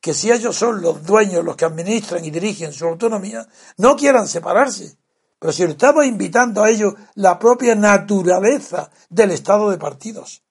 que 0.00 0.14
si 0.14 0.30
ellos 0.30 0.56
son 0.56 0.80
los 0.80 1.04
dueños, 1.04 1.44
los 1.44 1.56
que 1.56 1.66
administran 1.66 2.24
y 2.24 2.30
dirigen 2.30 2.72
su 2.72 2.86
autonomía, 2.86 3.46
no 3.76 3.96
quieran 3.96 4.26
separarse? 4.26 4.96
Pero 5.38 5.52
si 5.52 5.64
estamos 5.64 6.06
invitando 6.06 6.62
a 6.62 6.70
ellos 6.70 6.94
la 7.14 7.38
propia 7.38 7.74
naturaleza 7.74 8.90
del 9.08 9.32
Estado 9.32 9.70
de 9.70 9.78
partidos. 9.78 10.42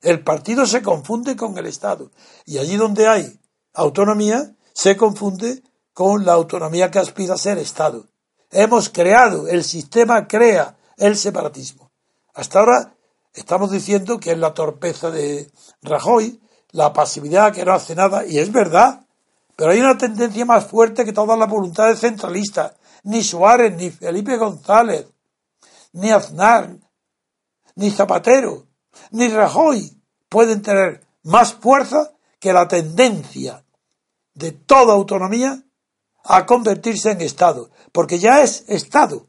El 0.00 0.22
partido 0.22 0.66
se 0.66 0.82
confunde 0.82 1.36
con 1.36 1.56
el 1.56 1.66
Estado. 1.66 2.10
Y 2.44 2.58
allí 2.58 2.76
donde 2.76 3.08
hay 3.08 3.40
autonomía, 3.72 4.54
se 4.72 4.96
confunde 4.96 5.62
con 5.94 6.26
la 6.26 6.32
autonomía 6.32 6.90
que 6.90 6.98
aspira 6.98 7.34
a 7.34 7.38
ser 7.38 7.56
Estado. 7.58 8.06
Hemos 8.50 8.90
creado, 8.90 9.48
el 9.48 9.64
sistema 9.64 10.26
crea 10.26 10.76
el 10.96 11.16
separatismo. 11.16 11.90
Hasta 12.34 12.58
ahora 12.58 12.94
estamos 13.32 13.70
diciendo 13.70 14.18
que 14.18 14.32
es 14.32 14.38
la 14.38 14.52
torpeza 14.52 15.10
de 15.10 15.50
Rajoy, 15.82 16.40
la 16.72 16.92
pasividad 16.92 17.52
que 17.52 17.64
no 17.64 17.72
hace 17.72 17.94
nada, 17.94 18.26
y 18.26 18.38
es 18.38 18.50
verdad, 18.50 19.06
pero 19.56 19.70
hay 19.70 19.80
una 19.80 19.96
tendencia 19.96 20.44
más 20.44 20.66
fuerte 20.66 21.04
que 21.04 21.12
todas 21.12 21.38
las 21.38 21.48
voluntades 21.48 22.00
centralistas. 22.00 22.72
Ni 23.04 23.22
Suárez, 23.22 23.76
ni 23.76 23.90
Felipe 23.90 24.36
González, 24.36 25.06
ni 25.92 26.10
Aznar, 26.10 26.76
ni 27.76 27.90
Zapatero, 27.90 28.66
ni 29.10 29.28
Rajoy 29.28 30.00
pueden 30.28 30.62
tener 30.62 31.06
más 31.22 31.54
fuerza 31.54 32.12
que 32.40 32.52
la 32.52 32.66
tendencia 32.66 33.64
de 34.34 34.52
toda 34.52 34.94
autonomía 34.94 35.62
a 36.24 36.46
convertirse 36.46 37.10
en 37.10 37.20
Estado, 37.20 37.70
porque 37.92 38.18
ya 38.18 38.42
es 38.42 38.64
Estado. 38.66 39.26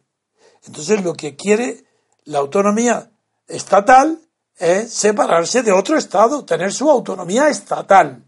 Entonces 0.65 1.03
lo 1.03 1.13
que 1.13 1.35
quiere 1.35 1.85
la 2.23 2.39
autonomía 2.39 3.11
estatal 3.47 4.19
es 4.57 4.91
separarse 4.93 5.61
de 5.61 5.71
otro 5.71 5.97
Estado, 5.97 6.45
tener 6.45 6.73
su 6.73 6.89
autonomía 6.89 7.49
estatal. 7.49 8.25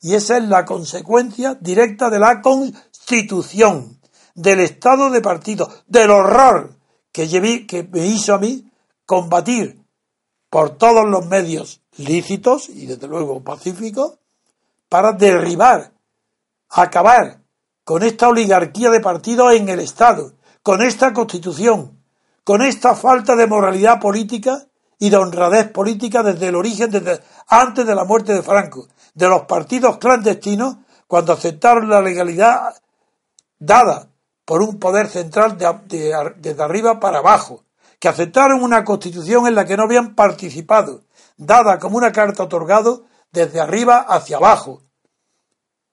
Y 0.00 0.14
esa 0.14 0.38
es 0.38 0.44
la 0.44 0.64
consecuencia 0.64 1.56
directa 1.60 2.08
de 2.08 2.18
la 2.18 2.40
Constitución, 2.40 4.00
del 4.34 4.60
Estado 4.60 5.10
de 5.10 5.20
partido, 5.20 5.70
del 5.86 6.10
horror 6.10 6.76
que, 7.12 7.66
que 7.66 7.82
me 7.82 8.06
hizo 8.06 8.34
a 8.34 8.38
mí 8.38 8.70
combatir 9.04 9.84
por 10.50 10.76
todos 10.78 11.06
los 11.06 11.26
medios 11.26 11.82
lícitos 11.96 12.68
y 12.68 12.86
desde 12.86 13.08
luego 13.08 13.42
pacíficos 13.42 14.18
para 14.88 15.12
derribar, 15.12 15.92
acabar 16.70 17.37
con 17.88 18.02
esta 18.02 18.28
oligarquía 18.28 18.90
de 18.90 19.00
partidos 19.00 19.54
en 19.54 19.70
el 19.70 19.80
Estado, 19.80 20.34
con 20.62 20.82
esta 20.82 21.14
constitución, 21.14 21.98
con 22.44 22.60
esta 22.60 22.94
falta 22.94 23.34
de 23.34 23.46
moralidad 23.46 23.98
política 23.98 24.66
y 24.98 25.08
de 25.08 25.16
honradez 25.16 25.72
política 25.72 26.22
desde 26.22 26.48
el 26.48 26.56
origen, 26.56 26.90
desde 26.90 27.22
antes 27.46 27.86
de 27.86 27.94
la 27.94 28.04
muerte 28.04 28.34
de 28.34 28.42
Franco, 28.42 28.88
de 29.14 29.26
los 29.30 29.44
partidos 29.46 29.96
clandestinos 29.96 30.76
cuando 31.06 31.32
aceptaron 31.32 31.88
la 31.88 32.02
legalidad 32.02 32.74
dada 33.58 34.10
por 34.44 34.60
un 34.60 34.78
poder 34.78 35.08
central 35.08 35.56
de, 35.56 36.14
desde 36.36 36.62
arriba 36.62 37.00
para 37.00 37.20
abajo, 37.20 37.64
que 37.98 38.08
aceptaron 38.08 38.62
una 38.62 38.84
constitución 38.84 39.46
en 39.46 39.54
la 39.54 39.64
que 39.64 39.78
no 39.78 39.84
habían 39.84 40.14
participado, 40.14 41.04
dada 41.38 41.78
como 41.78 41.96
una 41.96 42.12
carta 42.12 42.42
otorgado 42.42 43.06
desde 43.32 43.62
arriba 43.62 44.00
hacia 44.00 44.36
abajo, 44.36 44.82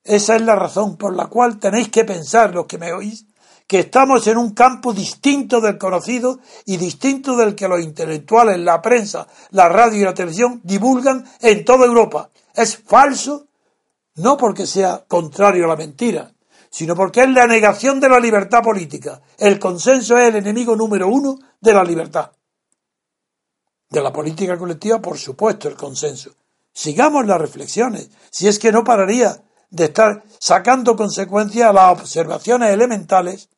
esa 0.05 0.35
es 0.35 0.41
la 0.43 0.55
razón 0.55 0.97
por 0.97 1.15
la 1.15 1.25
cual 1.25 1.59
tenéis 1.59 1.89
que 1.89 2.05
pensar, 2.05 2.53
los 2.53 2.67
que 2.67 2.77
me 2.77 2.93
oís, 2.93 3.25
que 3.67 3.79
estamos 3.79 4.27
en 4.27 4.37
un 4.37 4.53
campo 4.53 4.93
distinto 4.93 5.59
del 5.59 5.79
conocido 5.79 6.39
y 6.65 6.77
distinto 6.77 7.35
del 7.35 7.55
que 7.55 7.67
los 7.67 7.81
intelectuales, 7.81 8.59
la 8.59 8.81
prensa, 8.83 9.27
la 9.49 9.67
radio 9.67 9.99
y 9.99 10.03
la 10.03 10.13
televisión 10.13 10.61
divulgan 10.63 11.25
en 11.41 11.65
toda 11.65 11.87
Europa. 11.87 12.29
Es 12.53 12.77
falso, 12.77 13.47
no 14.17 14.37
porque 14.37 14.67
sea 14.67 15.03
contrario 15.07 15.65
a 15.65 15.69
la 15.69 15.75
mentira, 15.75 16.31
sino 16.69 16.95
porque 16.95 17.21
es 17.21 17.29
la 17.31 17.47
negación 17.47 17.99
de 17.99 18.09
la 18.09 18.19
libertad 18.19 18.61
política. 18.61 19.19
El 19.39 19.57
consenso 19.57 20.17
es 20.19 20.29
el 20.29 20.35
enemigo 20.35 20.75
número 20.75 21.07
uno 21.07 21.39
de 21.59 21.73
la 21.73 21.83
libertad. 21.83 22.31
De 23.89 24.01
la 24.01 24.13
política 24.13 24.55
colectiva, 24.55 25.01
por 25.01 25.17
supuesto, 25.17 25.67
el 25.67 25.75
consenso. 25.75 26.31
Sigamos 26.71 27.25
las 27.25 27.41
reflexiones, 27.41 28.11
si 28.29 28.47
es 28.47 28.59
que 28.59 28.71
no 28.71 28.83
pararía 28.83 29.41
de 29.75 29.85
estar 29.85 30.23
sacando 30.39 30.95
consecuencias 30.95 31.69
a 31.69 31.73
las 31.73 31.99
observaciones 31.99 32.71
elementales 32.71 33.49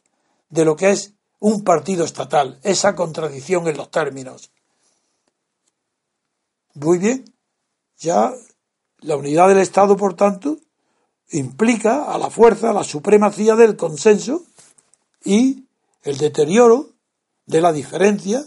de 0.49 0.65
lo 0.65 0.75
que 0.75 0.89
es 0.89 1.13
un 1.39 1.63
partido 1.63 2.05
estatal, 2.05 2.59
esa 2.63 2.95
contradicción 2.95 3.67
en 3.67 3.77
los 3.77 3.91
términos. 3.91 4.49
Muy 6.73 6.97
bien, 6.97 7.25
ya 7.99 8.33
la 9.01 9.15
unidad 9.15 9.49
del 9.49 9.59
Estado, 9.59 9.95
por 9.95 10.15
tanto, 10.15 10.57
implica 11.29 12.05
a 12.05 12.17
la 12.17 12.31
fuerza, 12.31 12.73
la 12.73 12.83
supremacía 12.83 13.55
del 13.55 13.75
consenso 13.75 14.43
y 15.23 15.65
el 16.01 16.17
deterioro 16.17 16.93
de 17.45 17.61
la 17.61 17.71
diferencia, 17.71 18.43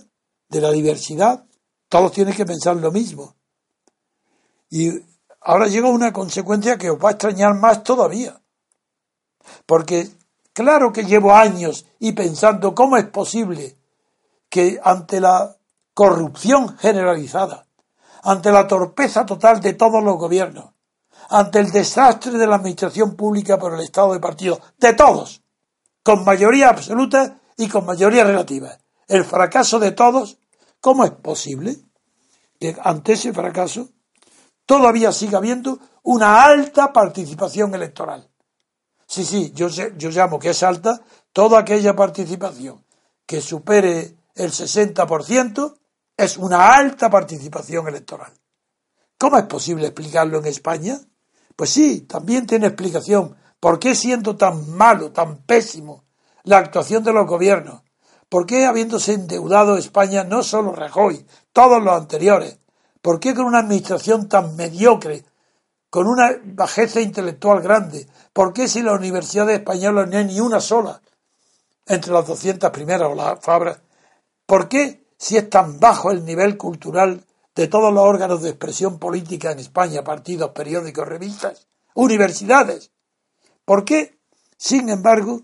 de 0.48 0.61
la 0.61 0.72
diversidad. 0.72 1.44
Todos 1.88 2.11
tienen 2.11 2.35
que 2.35 2.46
pensar 2.46 2.74
lo 2.76 2.90
mismo. 2.90 3.37
Y 4.70 4.90
ahora 5.40 5.66
llega 5.66 5.88
una 5.88 6.12
consecuencia 6.12 6.79
que 6.79 6.90
os 6.90 7.03
va 7.03 7.11
a 7.11 7.12
extrañar 7.12 7.55
más 7.55 7.83
todavía. 7.83 8.40
Porque 9.66 10.09
claro 10.53 10.92
que 10.92 11.05
llevo 11.05 11.35
años 11.35 11.87
y 11.98 12.12
pensando 12.12 12.74
cómo 12.74 12.96
es 12.96 13.07
posible 13.07 13.76
que 14.48 14.81
ante 14.83 15.20
la 15.20 15.57
corrupción 15.94 16.76
generalizada, 16.79 17.66
ante 18.22 18.53
la 18.53 18.66
torpeza 18.66 19.24
total 19.24 19.61
de 19.61 19.74
todos 19.74 20.03
los 20.03 20.16
gobiernos, 20.16 20.72
ante 21.29 21.61
el 21.61 21.70
desastre 21.70 22.33
de 22.33 22.46
la 22.46 22.57
administración 22.57 23.16
pública 23.16 23.59
por 23.59 23.74
el 23.74 23.81
Estado 23.81 24.12
de 24.12 24.20
partido, 24.20 24.61
de 24.79 24.92
todos, 24.94 25.42
con 26.03 26.24
mayoría 26.24 26.68
absoluta 26.68 27.40
y 27.57 27.68
con 27.68 27.87
mayoría 27.87 28.24
relativa, 28.24 28.79
el 29.07 29.24
fracaso 29.24 29.79
de 29.79 29.92
todos, 29.92 30.38
¿cómo 30.81 31.05
es 31.05 31.11
posible 31.12 31.76
que 32.59 32.76
ante 32.83 33.12
ese 33.12 33.33
fracaso 33.33 33.90
todavía 34.66 35.12
sigue 35.12 35.37
habiendo 35.37 35.79
una 36.03 36.44
alta 36.44 36.92
participación 36.92 37.75
electoral. 37.75 38.29
Sí, 39.07 39.25
sí, 39.25 39.53
yo, 39.55 39.68
yo 39.68 40.11
llamo 40.11 40.38
que 40.38 40.51
es 40.51 40.62
alta 40.62 41.01
toda 41.33 41.59
aquella 41.59 41.96
participación 41.96 42.85
que 43.27 43.40
supere 43.40 44.16
el 44.35 44.53
60% 44.53 45.75
es 46.16 46.37
una 46.37 46.75
alta 46.75 47.11
participación 47.11 47.88
electoral. 47.88 48.33
¿Cómo 49.18 49.37
es 49.37 49.44
posible 49.44 49.87
explicarlo 49.87 50.38
en 50.38 50.46
España? 50.46 50.99
Pues 51.57 51.70
sí, 51.70 52.03
también 52.03 52.46
tiene 52.46 52.68
explicación. 52.68 53.37
¿Por 53.59 53.79
qué 53.79 53.94
siendo 53.94 54.37
tan 54.37 54.70
malo, 54.70 55.12
tan 55.12 55.42
pésimo 55.42 56.05
la 56.44 56.59
actuación 56.59 57.05
de 57.05 57.12
los 57.12 57.27
gobiernos? 57.27 57.83
¿Por 58.29 58.46
qué 58.46 58.64
habiéndose 58.64 59.12
endeudado 59.12 59.77
España 59.77 60.25
no 60.25 60.42
solo 60.42 60.73
Rajoy, 60.73 61.27
todos 61.53 61.83
los 61.83 61.94
anteriores, 61.94 62.60
¿Por 63.03 63.19
qué 63.19 63.35
con 63.35 63.47
una 63.47 63.61
administración 63.61 64.29
tan 64.29 64.57
mediocre, 64.57 65.25
con 65.89 66.07
una 66.07 66.39
bajeza 66.45 67.01
intelectual 67.01 67.63
grande? 67.63 68.07
¿Por 68.33 68.53
qué 68.53 68.69
si 68.69 68.83
la 68.83 68.93
universidad 68.93 69.49
española 69.51 70.07
no 70.07 70.19
hay 70.19 70.27
ni 70.27 70.41
una 70.41 70.61
sola 70.61 71.01
entre 71.87 72.13
las 72.13 72.27
200 72.27 72.71
primeras 72.71 73.09
o 73.11 73.15
las 73.15 73.41
fabras? 73.41 73.81
¿Por 74.45 74.69
qué 74.69 75.07
si 75.17 75.37
es 75.37 75.49
tan 75.49 75.81
bajo 75.81 76.11
el 76.11 76.25
nivel 76.25 76.57
cultural 76.59 77.25
de 77.55 77.69
todos 77.69 77.93
los 77.93 78.05
órganos 78.05 78.43
de 78.43 78.51
expresión 78.51 78.99
política 78.99 79.51
en 79.53 79.61
España, 79.61 80.05
partidos, 80.05 80.51
periódicos, 80.51 81.09
revistas, 81.09 81.67
universidades? 81.95 82.91
¿Por 83.65 83.85
qué, 83.85 84.19
sin 84.59 84.91
embargo, 84.91 85.43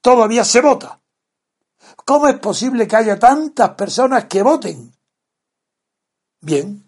todavía 0.00 0.44
se 0.44 0.60
vota? 0.60 1.00
¿Cómo 2.04 2.26
es 2.26 2.38
posible 2.38 2.88
que 2.88 2.96
haya 2.96 3.18
tantas 3.18 3.70
personas 3.70 4.24
que 4.24 4.42
voten? 4.42 4.92
Bien, 6.44 6.84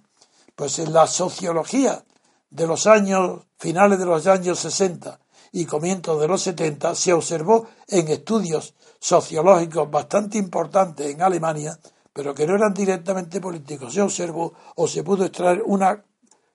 pues 0.56 0.80
en 0.80 0.92
la 0.92 1.06
sociología 1.06 2.04
de 2.50 2.66
los 2.66 2.88
años 2.88 3.42
finales 3.56 4.00
de 4.00 4.04
los 4.04 4.26
años 4.26 4.58
60 4.58 5.20
y 5.52 5.64
comienzos 5.64 6.20
de 6.20 6.26
los 6.26 6.42
70 6.42 6.96
se 6.96 7.12
observó 7.12 7.68
en 7.86 8.08
estudios 8.08 8.74
sociológicos 8.98 9.88
bastante 9.88 10.38
importantes 10.38 11.08
en 11.08 11.22
Alemania, 11.22 11.78
pero 12.12 12.34
que 12.34 12.48
no 12.48 12.56
eran 12.56 12.74
directamente 12.74 13.40
políticos. 13.40 13.94
Se 13.94 14.02
observó 14.02 14.54
o 14.74 14.88
se 14.88 15.04
pudo 15.04 15.24
extraer 15.24 15.62
una 15.64 16.04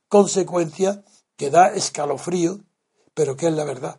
consecuencia 0.09 1.01
que 1.37 1.49
da 1.49 1.67
escalofrío, 1.67 2.59
pero 3.13 3.37
que 3.37 3.47
es 3.47 3.53
la 3.53 3.63
verdad. 3.63 3.97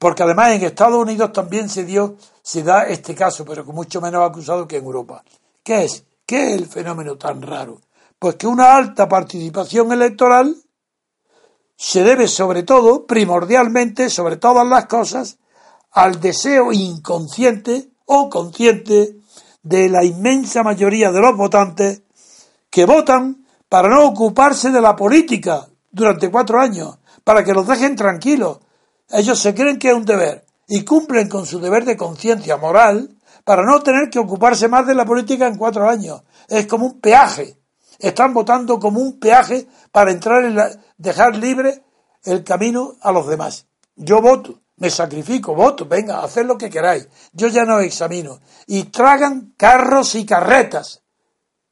Porque 0.00 0.24
además 0.24 0.50
en 0.54 0.64
Estados 0.64 1.00
Unidos 1.00 1.32
también 1.32 1.68
se 1.68 1.84
dio, 1.84 2.16
se 2.42 2.64
da 2.64 2.88
este 2.88 3.14
caso, 3.14 3.44
pero 3.44 3.64
con 3.64 3.76
mucho 3.76 4.00
menos 4.00 4.28
acusado 4.28 4.66
que 4.66 4.78
en 4.78 4.84
Europa. 4.84 5.22
¿Qué 5.62 5.84
es? 5.84 6.04
¿Qué 6.26 6.54
es 6.54 6.60
el 6.60 6.66
fenómeno 6.66 7.16
tan 7.16 7.42
raro? 7.42 7.80
Pues 8.18 8.36
que 8.36 8.46
una 8.46 8.76
alta 8.76 9.08
participación 9.08 9.92
electoral 9.92 10.56
se 11.76 12.02
debe 12.02 12.28
sobre 12.28 12.62
todo, 12.62 13.06
primordialmente, 13.06 14.08
sobre 14.08 14.36
todas 14.36 14.66
las 14.66 14.86
cosas, 14.86 15.38
al 15.90 16.20
deseo 16.20 16.72
inconsciente 16.72 17.90
o 18.06 18.30
consciente 18.30 19.16
de 19.62 19.88
la 19.88 20.02
inmensa 20.02 20.62
mayoría 20.62 21.12
de 21.12 21.20
los 21.20 21.36
votantes 21.36 22.02
que 22.70 22.86
votan 22.86 23.46
para 23.68 23.88
no 23.88 24.06
ocuparse 24.06 24.70
de 24.70 24.80
la 24.80 24.96
política 24.96 25.66
durante 25.90 26.30
cuatro 26.30 26.58
años, 26.58 26.98
para 27.22 27.44
que 27.44 27.52
los 27.52 27.66
dejen 27.66 27.96
tranquilos. 27.96 28.60
Ellos 29.10 29.38
se 29.38 29.54
creen 29.54 29.78
que 29.78 29.88
es 29.88 29.94
un 29.94 30.04
deber 30.04 30.46
y 30.68 30.84
cumplen 30.84 31.28
con 31.28 31.44
su 31.44 31.60
deber 31.60 31.84
de 31.84 31.96
conciencia 31.96 32.56
moral 32.56 33.13
para 33.44 33.62
no 33.62 33.82
tener 33.82 34.08
que 34.10 34.18
ocuparse 34.18 34.68
más 34.68 34.86
de 34.86 34.94
la 34.94 35.04
política 35.04 35.46
en 35.46 35.56
cuatro 35.56 35.88
años. 35.88 36.22
Es 36.48 36.66
como 36.66 36.86
un 36.86 37.00
peaje. 37.00 37.58
Están 37.98 38.34
votando 38.34 38.78
como 38.80 39.00
un 39.00 39.20
peaje 39.20 39.68
para 39.92 40.10
entrar 40.10 40.44
en 40.44 40.56
la, 40.56 40.70
dejar 40.96 41.36
libre 41.36 41.84
el 42.24 42.42
camino 42.42 42.94
a 43.02 43.12
los 43.12 43.28
demás. 43.28 43.66
Yo 43.94 44.20
voto, 44.20 44.60
me 44.76 44.90
sacrifico, 44.90 45.54
voto, 45.54 45.86
venga, 45.86 46.24
haced 46.24 46.46
lo 46.46 46.58
que 46.58 46.70
queráis. 46.70 47.06
Yo 47.32 47.48
ya 47.48 47.64
no 47.64 47.78
examino. 47.80 48.40
Y 48.66 48.84
tragan 48.84 49.54
carros 49.56 50.14
y 50.14 50.24
carretas. 50.24 51.02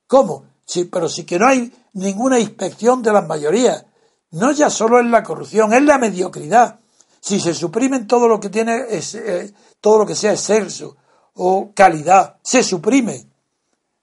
¿Cómo? 0.07 0.45
Sí, 0.65 0.85
pero 0.85 1.09
sí 1.09 1.25
que 1.25 1.39
no 1.39 1.49
hay 1.49 1.73
ninguna 1.95 2.39
inspección 2.39 3.03
de 3.03 3.13
las 3.13 3.27
mayorías. 3.27 3.87
No 4.31 4.53
ya 4.53 4.71
solo 4.71 5.01
es 5.01 5.07
la 5.07 5.23
corrupción, 5.23 5.73
es 5.73 5.83
la 5.83 5.99
mediocridad. 5.99 6.79
Si 7.21 7.41
se 7.41 7.55
suprimen 7.55 8.07
todo 8.07 8.29
lo 8.29 8.39
que 8.39 8.49
tiene, 8.49 8.85
es, 8.91 9.15
eh, 9.15 9.53
todo 9.81 9.99
lo 9.99 10.07
que 10.07 10.15
sea 10.15 10.33
exceso 10.33 10.97
o 11.35 11.73
calidad, 11.75 12.37
se 12.43 12.63
suprime. 12.63 13.27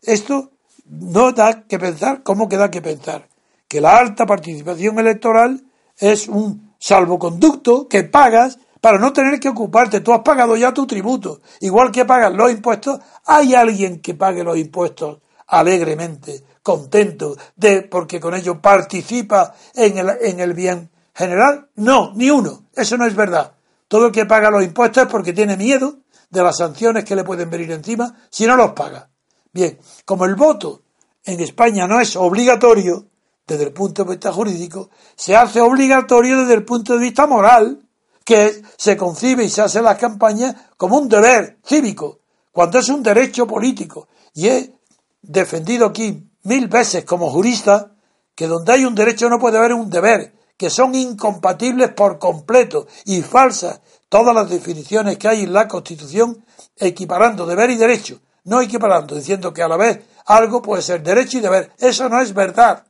Esto 0.01 0.51
no 0.85 1.31
da 1.31 1.63
que 1.63 1.77
pensar, 1.77 2.23
¿cómo 2.23 2.49
que 2.49 2.57
da 2.57 2.71
que 2.71 2.81
pensar? 2.81 3.27
Que 3.67 3.81
la 3.81 3.97
alta 3.97 4.25
participación 4.25 4.97
electoral 4.99 5.63
es 5.97 6.27
un 6.27 6.73
salvoconducto 6.79 7.87
que 7.87 8.03
pagas 8.03 8.57
para 8.81 8.97
no 8.97 9.13
tener 9.13 9.39
que 9.39 9.49
ocuparte. 9.49 10.01
Tú 10.01 10.13
has 10.13 10.21
pagado 10.21 10.55
ya 10.55 10.73
tu 10.73 10.87
tributo. 10.87 11.41
Igual 11.59 11.91
que 11.91 12.05
pagas 12.05 12.33
los 12.33 12.51
impuestos, 12.51 12.99
hay 13.25 13.53
alguien 13.53 13.99
que 13.99 14.13
pague 14.13 14.43
los 14.43 14.57
impuestos 14.57 15.19
alegremente, 15.47 16.43
contento, 16.63 17.35
de, 17.55 17.81
porque 17.81 18.19
con 18.19 18.35
ello 18.35 18.61
participa 18.61 19.53
en 19.75 19.97
el, 19.97 20.09
en 20.21 20.39
el 20.39 20.53
bien 20.53 20.89
general. 21.13 21.69
No, 21.75 22.13
ni 22.15 22.29
uno. 22.29 22.65
Eso 22.75 22.97
no 22.97 23.05
es 23.05 23.15
verdad. 23.15 23.53
Todo 23.87 24.07
el 24.07 24.11
que 24.11 24.25
paga 24.25 24.51
los 24.51 24.63
impuestos 24.63 25.03
es 25.03 25.09
porque 25.09 25.33
tiene 25.33 25.57
miedo 25.57 25.97
de 26.29 26.43
las 26.43 26.57
sanciones 26.57 27.05
que 27.05 27.15
le 27.15 27.23
pueden 27.23 27.49
venir 27.49 27.71
encima 27.71 28.15
si 28.29 28.45
no 28.45 28.55
los 28.55 28.73
paga. 28.73 29.09
Bien, 29.51 29.79
como 30.05 30.25
el 30.25 30.35
voto 30.35 30.83
en 31.23 31.39
España 31.39 31.87
no 31.87 31.99
es 31.99 32.15
obligatorio, 32.15 33.07
desde 33.47 33.63
el 33.63 33.73
punto 33.73 34.03
de 34.03 34.11
vista 34.11 34.31
jurídico, 34.31 34.89
se 35.15 35.35
hace 35.35 35.59
obligatorio 35.59 36.41
desde 36.41 36.53
el 36.53 36.65
punto 36.65 36.93
de 36.93 36.99
vista 36.99 37.25
moral, 37.25 37.83
que 38.23 38.61
se 38.77 38.95
concibe 38.95 39.43
y 39.43 39.49
se 39.49 39.61
hace 39.61 39.81
las 39.81 39.97
campañas 39.97 40.55
como 40.77 40.97
un 40.97 41.09
deber 41.09 41.57
cívico, 41.65 42.19
cuando 42.51 42.77
es 42.77 42.89
un 42.89 43.01
derecho 43.01 43.47
político. 43.47 44.07
Y 44.35 44.47
he 44.47 44.75
defendido 45.21 45.87
aquí 45.87 46.29
mil 46.43 46.67
veces 46.67 47.05
como 47.05 47.31
jurista 47.31 47.91
que 48.35 48.47
donde 48.47 48.71
hay 48.71 48.85
un 48.85 48.93
derecho 48.93 49.29
no 49.29 49.39
puede 49.39 49.57
haber 49.57 49.73
un 49.73 49.89
deber, 49.89 50.33
que 50.55 50.69
son 50.69 50.93
incompatibles 50.93 51.93
por 51.93 52.19
completo 52.19 52.85
y 53.05 53.21
falsas 53.21 53.81
todas 54.09 54.35
las 54.35 54.49
definiciones 54.49 55.17
que 55.17 55.27
hay 55.27 55.43
en 55.43 55.53
la 55.53 55.67
Constitución 55.67 56.43
equiparando 56.75 57.45
deber 57.45 57.69
y 57.69 57.77
derecho, 57.77 58.19
no 58.45 58.61
equiparando, 58.61 59.15
diciendo 59.15 59.53
que 59.53 59.61
a 59.61 59.67
la 59.67 59.77
vez 59.77 60.01
algo 60.25 60.61
puede 60.61 60.81
ser 60.81 61.01
derecho 61.01 61.37
y 61.37 61.41
deber. 61.41 61.71
Eso 61.77 62.09
no 62.09 62.19
es 62.19 62.33
verdad. 62.33 62.83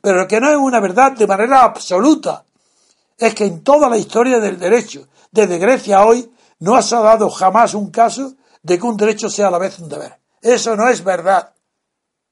Pero 0.00 0.18
lo 0.18 0.28
que 0.28 0.40
no 0.40 0.48
es 0.48 0.56
una 0.56 0.80
verdad 0.80 1.12
de 1.12 1.26
manera 1.26 1.62
absoluta 1.62 2.44
es 3.18 3.34
que 3.34 3.44
en 3.44 3.62
toda 3.62 3.88
la 3.88 3.98
historia 3.98 4.38
del 4.38 4.58
derecho, 4.58 5.08
desde 5.30 5.58
Grecia 5.58 5.98
a 5.98 6.06
hoy, 6.06 6.32
no 6.60 6.76
ha 6.76 6.80
dado 6.80 7.28
jamás 7.30 7.74
un 7.74 7.90
caso 7.90 8.34
de 8.62 8.78
que 8.78 8.86
un 8.86 8.96
derecho 8.96 9.28
sea 9.28 9.48
a 9.48 9.50
la 9.50 9.58
vez 9.58 9.78
un 9.78 9.88
deber. 9.88 10.18
Eso 10.40 10.76
no 10.76 10.88
es 10.88 11.02
verdad. 11.02 11.52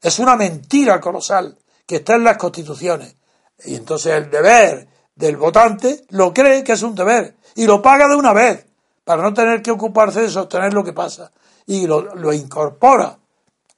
Es 0.01 0.19
una 0.19 0.37
mentira 0.37 1.01
colosal 1.01 1.59
que 1.87 1.97
está 1.97 2.15
en 2.15 2.25
las 2.25 2.37
constituciones. 2.37 3.17
Y 3.65 3.75
entonces 3.75 4.13
el 4.13 4.31
deber 4.31 4.89
del 5.15 5.37
votante 5.37 6.05
lo 6.11 6.33
cree 6.33 6.63
que 6.63 6.73
es 6.73 6.83
un 6.83 6.95
deber 6.95 7.37
y 7.59 7.67
lo 7.67 7.83
paga 7.83 8.07
de 8.07 8.15
una 8.15 8.33
vez 8.33 8.65
para 9.03 9.21
no 9.21 9.35
tener 9.35 9.61
que 9.63 9.73
ocuparse 9.73 10.21
de 10.21 10.29
sostener 10.29 10.73
lo 10.73 10.85
que 10.85 10.93
pasa. 10.93 11.33
Y 11.67 11.89
lo, 11.89 12.15
lo 12.15 12.33
incorpora 12.33 13.19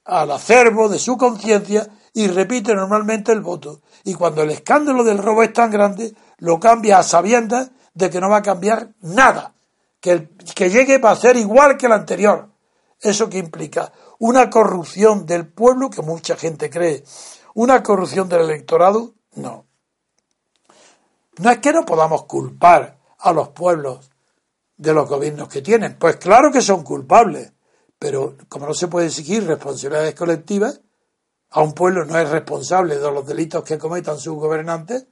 al 0.05 0.29
acervo 0.29 0.87
de 0.87 0.99
su 0.99 1.17
conciencia 1.17 1.87
y 2.13 2.27
repite 2.27 2.75
normalmente 2.75 3.31
el 3.31 3.41
voto. 3.41 3.81
Y 4.03 4.13
cuando 4.13 4.43
el 4.43 4.51
escándalo 4.51 5.03
del 5.03 5.17
robo 5.17 5.41
es 5.41 5.51
tan 5.51 5.71
grande, 5.71 6.13
lo 6.37 6.59
cambia 6.59 6.99
a 6.99 7.03
sabiendas 7.03 7.71
de 7.95 8.11
que 8.11 8.21
no 8.21 8.29
va 8.29 8.37
a 8.37 8.41
cambiar 8.43 8.89
nada, 9.01 9.55
que, 9.99 10.29
que 10.53 10.69
llegue 10.69 10.99
para 10.99 11.15
ser 11.15 11.35
igual 11.37 11.75
que 11.75 11.87
el 11.87 11.93
anterior. 11.93 12.49
¿Eso 12.99 13.31
que 13.31 13.39
implica? 13.39 13.91
Una 14.19 14.51
corrupción 14.51 15.25
del 15.25 15.47
pueblo, 15.47 15.89
que 15.89 16.03
mucha 16.03 16.35
gente 16.35 16.69
cree, 16.69 17.03
una 17.55 17.81
corrupción 17.81 18.29
del 18.29 18.41
electorado, 18.41 19.15
no. 19.33 19.65
No 21.39 21.49
es 21.49 21.57
que 21.57 21.73
no 21.73 21.83
podamos 21.83 22.25
culpar 22.25 23.00
a 23.21 23.33
los 23.33 23.49
pueblos 23.49 24.09
de 24.77 24.93
los 24.93 25.07
gobiernos 25.07 25.47
que 25.47 25.61
tienen, 25.61 25.97
pues 25.97 26.17
claro 26.17 26.51
que 26.51 26.61
son 26.61 26.83
culpables, 26.83 27.53
pero 27.99 28.35
como 28.49 28.65
no 28.65 28.73
se 28.73 28.87
puede 28.87 29.07
exigir 29.07 29.45
responsabilidades 29.45 30.15
colectivas, 30.15 30.81
a 31.51 31.61
un 31.61 31.73
pueblo 31.73 32.05
no 32.05 32.17
es 32.17 32.29
responsable 32.29 32.97
de 32.97 33.11
los 33.11 33.25
delitos 33.27 33.63
que 33.63 33.77
cometan 33.77 34.17
sus 34.17 34.35
gobernantes, 34.35 35.05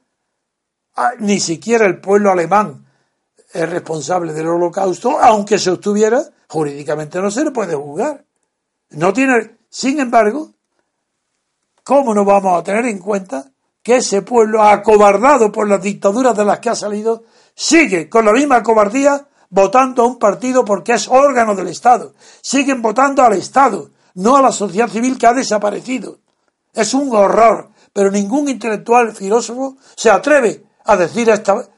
ni 1.18 1.38
siquiera 1.38 1.86
el 1.86 2.00
pueblo 2.00 2.32
alemán 2.32 2.86
es 3.52 3.68
responsable 3.68 4.32
del 4.32 4.48
holocausto, 4.48 5.18
aunque 5.20 5.58
se 5.58 5.70
obtuviera, 5.70 6.22
jurídicamente 6.48 7.20
no 7.20 7.30
se 7.30 7.44
le 7.44 7.50
puede 7.50 7.74
juzgar. 7.74 8.24
No 8.90 9.12
tiene, 9.12 9.58
sin 9.68 10.00
embargo, 10.00 10.50
¿cómo 11.84 12.14
no 12.14 12.24
vamos 12.24 12.58
a 12.58 12.64
tener 12.64 12.86
en 12.86 12.98
cuenta 12.98 13.50
que 13.82 13.96
ese 13.96 14.22
pueblo 14.22 14.62
acobardado 14.62 15.50
por 15.50 15.68
las 15.68 15.82
dictaduras 15.82 16.36
de 16.36 16.44
las 16.44 16.60
que 16.60 16.70
ha 16.70 16.74
salido 16.74 17.24
sigue 17.60 18.08
con 18.08 18.24
la 18.24 18.32
misma 18.32 18.62
cobardía 18.62 19.28
votando 19.50 20.02
a 20.02 20.06
un 20.06 20.18
partido 20.18 20.64
porque 20.64 20.94
es 20.94 21.08
órgano 21.08 21.54
del 21.54 21.68
Estado? 21.68 22.14
Siguen 22.40 22.80
votando 22.80 23.22
al 23.22 23.34
Estado, 23.34 23.90
no 24.14 24.38
a 24.38 24.40
la 24.40 24.50
sociedad 24.50 24.88
civil 24.88 25.18
que 25.18 25.26
ha 25.26 25.34
desaparecido. 25.34 26.20
Es 26.72 26.94
un 26.94 27.14
horror, 27.14 27.68
pero 27.92 28.10
ningún 28.10 28.48
intelectual 28.48 29.14
filósofo 29.14 29.76
se 29.94 30.08
atreve 30.08 30.64
a 30.86 30.96
decir 30.96 31.28
estas 31.28 31.68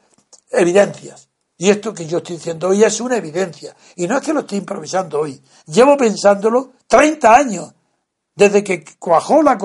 evidencias. 0.49 1.27
Y 1.57 1.69
esto 1.69 1.93
que 1.93 2.05
yo 2.05 2.19
estoy 2.19 2.37
diciendo 2.37 2.69
hoy 2.69 2.81
es 2.81 3.01
una 3.01 3.17
evidencia. 3.17 3.75
Y 3.97 4.07
no 4.07 4.17
es 4.17 4.23
que 4.23 4.33
lo 4.33 4.39
estoy 4.39 4.59
improvisando 4.59 5.19
hoy. 5.19 5.41
Llevo 5.65 5.97
pensándolo 5.97 6.71
30 6.87 7.35
años, 7.35 7.73
desde 8.33 8.63
que 8.63 8.85
cuajó 8.97 9.43
la, 9.43 9.57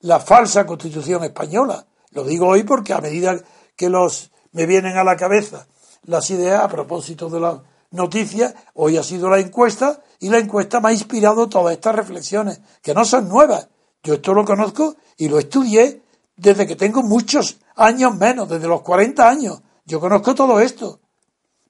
la 0.00 0.18
falsa 0.18 0.66
constitución 0.66 1.22
española. 1.22 1.86
Lo 2.10 2.24
digo 2.24 2.48
hoy 2.48 2.64
porque 2.64 2.92
a 2.92 3.00
medida 3.00 3.38
que 3.76 3.88
los 3.88 4.31
me 4.52 4.66
vienen 4.66 4.96
a 4.96 5.04
la 5.04 5.16
cabeza 5.16 5.66
las 6.04 6.30
ideas 6.30 6.62
a 6.62 6.68
propósito 6.68 7.28
de 7.28 7.40
la 7.40 7.62
noticia, 7.92 8.54
hoy 8.74 8.96
ha 8.96 9.02
sido 9.02 9.28
la 9.28 9.38
encuesta 9.38 10.02
y 10.18 10.28
la 10.30 10.38
encuesta 10.38 10.80
me 10.80 10.88
ha 10.88 10.92
inspirado 10.92 11.48
todas 11.48 11.74
estas 11.74 11.94
reflexiones, 11.94 12.60
que 12.80 12.94
no 12.94 13.04
son 13.04 13.28
nuevas, 13.28 13.68
yo 14.02 14.14
esto 14.14 14.34
lo 14.34 14.44
conozco 14.44 14.96
y 15.16 15.28
lo 15.28 15.38
estudié 15.38 16.02
desde 16.36 16.66
que 16.66 16.74
tengo 16.74 17.02
muchos 17.02 17.58
años 17.76 18.16
menos, 18.16 18.48
desde 18.48 18.66
los 18.66 18.82
40 18.82 19.28
años. 19.28 19.62
Yo 19.84 20.00
conozco 20.00 20.34
todo 20.34 20.60
esto. 20.60 21.00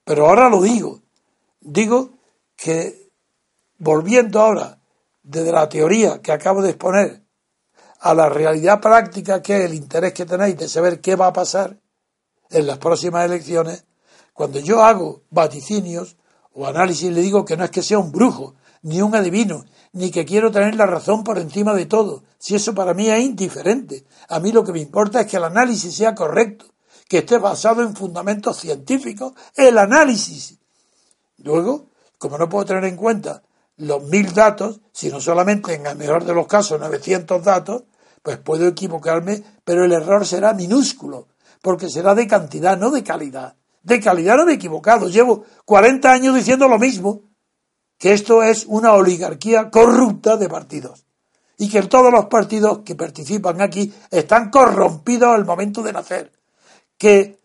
Pero 0.03 0.27
ahora 0.27 0.49
lo 0.49 0.61
digo. 0.61 1.01
Digo 1.61 2.11
que 2.55 3.11
volviendo 3.77 4.41
ahora 4.41 4.79
desde 5.21 5.51
la 5.51 5.69
teoría 5.69 6.21
que 6.21 6.31
acabo 6.31 6.61
de 6.61 6.71
exponer 6.71 7.23
a 7.99 8.13
la 8.13 8.29
realidad 8.29 8.81
práctica, 8.81 9.41
que 9.41 9.57
es 9.57 9.65
el 9.65 9.75
interés 9.75 10.13
que 10.13 10.25
tenéis 10.25 10.57
de 10.57 10.67
saber 10.67 10.99
qué 11.01 11.15
va 11.15 11.27
a 11.27 11.33
pasar 11.33 11.77
en 12.53 12.67
las 12.67 12.77
próximas 12.77 13.25
elecciones, 13.25 13.85
cuando 14.33 14.59
yo 14.59 14.83
hago 14.83 15.23
vaticinios 15.29 16.15
o 16.53 16.65
análisis, 16.65 17.11
le 17.11 17.21
digo 17.21 17.45
que 17.45 17.57
no 17.57 17.63
es 17.63 17.71
que 17.71 17.81
sea 17.81 17.99
un 17.99 18.11
brujo, 18.11 18.55
ni 18.83 19.01
un 19.01 19.15
adivino, 19.15 19.65
ni 19.93 20.11
que 20.11 20.25
quiero 20.25 20.51
tener 20.51 20.75
la 20.75 20.85
razón 20.85 21.23
por 21.23 21.37
encima 21.37 21.73
de 21.73 21.85
todo. 21.85 22.23
Si 22.37 22.55
eso 22.55 22.73
para 22.73 22.93
mí 22.93 23.09
es 23.09 23.23
indiferente. 23.23 24.05
A 24.27 24.39
mí 24.39 24.51
lo 24.51 24.63
que 24.63 24.71
me 24.71 24.79
importa 24.79 25.21
es 25.21 25.27
que 25.27 25.37
el 25.37 25.43
análisis 25.43 25.95
sea 25.95 26.15
correcto, 26.15 26.65
que 27.07 27.19
esté 27.19 27.37
basado 27.37 27.81
en 27.81 27.95
fundamentos 27.95 28.57
científicos, 28.57 29.33
el 29.55 29.77
análisis. 29.77 30.57
Luego, 31.37 31.87
como 32.17 32.37
no 32.37 32.49
puedo 32.49 32.65
tener 32.65 32.85
en 32.85 32.95
cuenta 32.95 33.43
los 33.77 34.03
mil 34.03 34.33
datos, 34.33 34.81
sino 34.91 35.19
solamente 35.19 35.73
en 35.73 35.85
el 35.85 35.95
mejor 35.95 36.25
de 36.25 36.33
los 36.33 36.47
casos 36.47 36.79
900 36.79 37.43
datos, 37.43 37.83
pues 38.21 38.37
puedo 38.37 38.67
equivocarme, 38.67 39.43
pero 39.63 39.83
el 39.83 39.91
error 39.91 40.25
será 40.25 40.53
minúsculo, 40.53 41.27
porque 41.63 41.89
será 41.89 42.13
de 42.13 42.27
cantidad, 42.27 42.77
no 42.77 42.91
de 42.91 43.03
calidad. 43.03 43.55
De 43.83 44.01
calidad 44.01 44.35
no 44.35 44.45
me 44.45 44.51
he 44.51 44.55
equivocado. 44.55 45.07
Llevo 45.07 45.45
40 45.63 46.11
años 46.11 46.35
diciendo 46.35 46.67
lo 46.67 46.77
mismo, 46.77 47.21
que 47.97 48.11
esto 48.11 48.43
es 48.43 48.65
una 48.67 48.91
oligarquía 48.91 49.71
corrupta 49.71 50.35
de 50.35 50.49
partidos. 50.49 51.05
Y 51.57 51.69
que 51.69 51.81
todos 51.83 52.11
los 52.11 52.25
partidos 52.25 52.79
que 52.79 52.95
participan 52.95 53.61
aquí 53.61 53.93
están 54.11 54.49
corrompidos 54.49 55.29
al 55.33 55.45
momento 55.45 55.81
de 55.81 55.93
nacer. 55.93 56.33
Que 56.97 57.39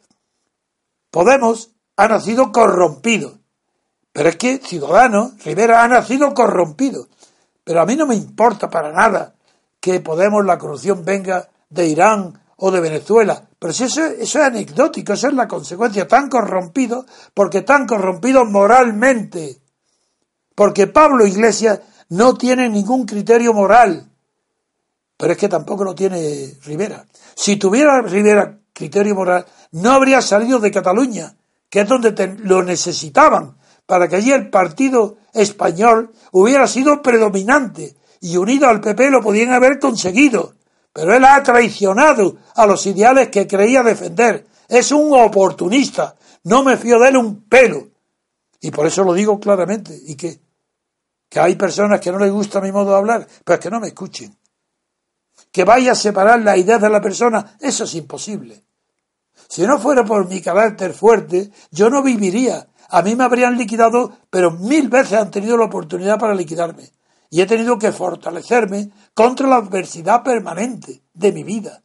Podemos 1.12 1.70
ha 1.96 2.08
nacido 2.08 2.50
corrompido. 2.50 3.38
Pero 4.12 4.30
es 4.30 4.36
que 4.36 4.58
Ciudadanos, 4.58 5.44
Rivera, 5.44 5.84
ha 5.84 5.88
nacido 5.88 6.34
corrompido. 6.34 7.06
Pero 7.62 7.80
a 7.80 7.86
mí 7.86 7.94
no 7.94 8.08
me 8.08 8.16
importa 8.16 8.68
para 8.68 8.90
nada 8.90 9.36
que 9.78 10.00
Podemos, 10.00 10.44
la 10.44 10.58
corrupción 10.58 11.04
venga 11.04 11.48
de 11.70 11.86
Irán 11.86 12.47
o 12.58 12.70
de 12.70 12.80
Venezuela. 12.80 13.48
Pero 13.58 13.72
si 13.72 13.84
eso, 13.84 14.04
eso 14.04 14.38
es 14.38 14.44
anecdótico, 14.44 15.12
eso 15.12 15.28
es 15.28 15.34
la 15.34 15.48
consecuencia. 15.48 16.06
Tan 16.06 16.28
corrompido, 16.28 17.06
porque 17.34 17.62
tan 17.62 17.86
corrompido 17.86 18.44
moralmente. 18.44 19.60
Porque 20.54 20.88
Pablo 20.88 21.26
Iglesias 21.26 21.80
no 22.10 22.34
tiene 22.34 22.68
ningún 22.68 23.06
criterio 23.06 23.52
moral. 23.52 24.08
Pero 25.16 25.32
es 25.32 25.38
que 25.38 25.48
tampoco 25.48 25.84
lo 25.84 25.94
tiene 25.94 26.54
Rivera. 26.64 27.04
Si 27.34 27.56
tuviera 27.56 28.00
Rivera 28.02 28.58
criterio 28.72 29.14
moral, 29.14 29.46
no 29.72 29.92
habría 29.92 30.20
salido 30.20 30.58
de 30.58 30.70
Cataluña, 30.70 31.34
que 31.70 31.80
es 31.80 31.88
donde 31.88 32.36
lo 32.38 32.62
necesitaban, 32.62 33.56
para 33.86 34.08
que 34.08 34.16
allí 34.16 34.32
el 34.32 34.50
partido 34.50 35.16
español 35.32 36.12
hubiera 36.32 36.66
sido 36.66 37.02
predominante 37.02 37.96
y 38.20 38.36
unido 38.36 38.68
al 38.68 38.80
PP 38.80 39.10
lo 39.10 39.22
podían 39.22 39.52
haber 39.52 39.78
conseguido. 39.78 40.54
Pero 40.92 41.14
él 41.14 41.24
ha 41.24 41.42
traicionado 41.42 42.36
a 42.54 42.66
los 42.66 42.86
ideales 42.86 43.28
que 43.28 43.46
creía 43.46 43.82
defender. 43.82 44.46
Es 44.68 44.92
un 44.92 45.12
oportunista. 45.18 46.16
No 46.44 46.62
me 46.62 46.76
fío 46.76 46.98
de 46.98 47.08
él 47.08 47.16
un 47.16 47.44
pelo. 47.44 47.88
Y 48.60 48.70
por 48.70 48.86
eso 48.86 49.04
lo 49.04 49.14
digo 49.14 49.38
claramente. 49.38 49.96
¿Y 50.06 50.16
que 50.16 50.40
Que 51.28 51.40
hay 51.40 51.56
personas 51.56 52.00
que 52.00 52.10
no 52.10 52.18
les 52.18 52.32
gusta 52.32 52.60
mi 52.60 52.72
modo 52.72 52.90
de 52.90 52.96
hablar, 52.96 53.28
pues 53.44 53.58
que 53.60 53.70
no 53.70 53.80
me 53.80 53.88
escuchen. 53.88 54.36
Que 55.52 55.64
vaya 55.64 55.92
a 55.92 55.94
separar 55.94 56.40
la 56.40 56.56
idea 56.56 56.78
de 56.78 56.90
la 56.90 57.00
persona, 57.00 57.56
eso 57.60 57.84
es 57.84 57.94
imposible. 57.94 58.64
Si 59.48 59.66
no 59.66 59.78
fuera 59.78 60.04
por 60.04 60.28
mi 60.28 60.40
carácter 60.40 60.92
fuerte, 60.92 61.50
yo 61.70 61.90
no 61.90 62.02
viviría. 62.02 62.66
A 62.88 63.02
mí 63.02 63.14
me 63.14 63.24
habrían 63.24 63.56
liquidado, 63.56 64.12
pero 64.30 64.50
mil 64.50 64.88
veces 64.88 65.18
han 65.18 65.30
tenido 65.30 65.56
la 65.56 65.66
oportunidad 65.66 66.18
para 66.18 66.34
liquidarme 66.34 66.90
y 67.30 67.40
he 67.40 67.46
tenido 67.46 67.78
que 67.78 67.92
fortalecerme 67.92 68.90
contra 69.14 69.48
la 69.48 69.56
adversidad 69.56 70.22
permanente 70.22 71.02
de 71.12 71.32
mi 71.32 71.42
vida. 71.42 71.82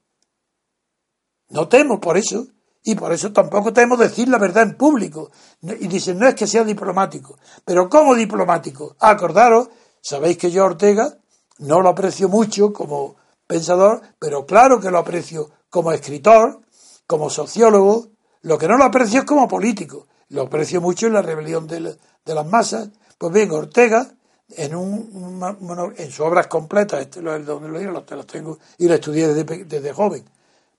No 1.49 1.67
temo 1.67 1.99
por 1.99 2.17
eso, 2.17 2.47
y 2.83 2.95
por 2.95 3.13
eso 3.13 3.31
tampoco 3.31 3.71
temo 3.71 3.95
decir 3.95 4.27
la 4.27 4.37
verdad 4.37 4.63
en 4.63 4.75
público. 4.75 5.31
Y 5.61 5.87
dicen, 5.87 6.19
no 6.19 6.27
es 6.27 6.35
que 6.35 6.47
sea 6.47 6.63
diplomático, 6.63 7.37
pero 7.63 7.89
¿cómo 7.89 8.15
diplomático? 8.15 8.95
Acordaros, 8.99 9.69
sabéis 10.01 10.37
que 10.37 10.51
yo 10.51 10.65
Ortega 10.65 11.17
no 11.59 11.81
lo 11.81 11.89
aprecio 11.89 12.27
mucho 12.27 12.73
como 12.73 13.15
pensador, 13.47 14.01
pero 14.19 14.45
claro 14.45 14.79
que 14.79 14.91
lo 14.91 14.97
aprecio 14.97 15.51
como 15.69 15.91
escritor, 15.91 16.61
como 17.07 17.29
sociólogo, 17.29 18.07
lo 18.41 18.57
que 18.57 18.67
no 18.67 18.77
lo 18.77 18.83
aprecio 18.83 19.19
es 19.19 19.25
como 19.25 19.47
político, 19.47 20.07
lo 20.29 20.43
aprecio 20.43 20.81
mucho 20.81 21.07
en 21.07 21.13
la 21.13 21.21
rebelión 21.21 21.67
de, 21.67 21.97
de 22.25 22.35
las 22.35 22.45
masas. 22.45 22.89
Pues 23.17 23.31
bien, 23.31 23.51
Ortega 23.51 24.13
en, 24.49 24.75
un, 24.75 25.93
en 25.97 26.11
sus 26.11 26.19
obras 26.21 26.47
completas, 26.47 27.01
este 27.01 27.19
es 27.19 27.45
donde 27.45 27.69
lo 27.69 27.79
digo, 27.79 27.91
las 27.91 28.27
tengo 28.27 28.59
y 28.77 28.87
lo 28.87 28.93
estudié 28.95 29.27
desde, 29.33 29.65
desde 29.65 29.93
joven. 29.93 30.23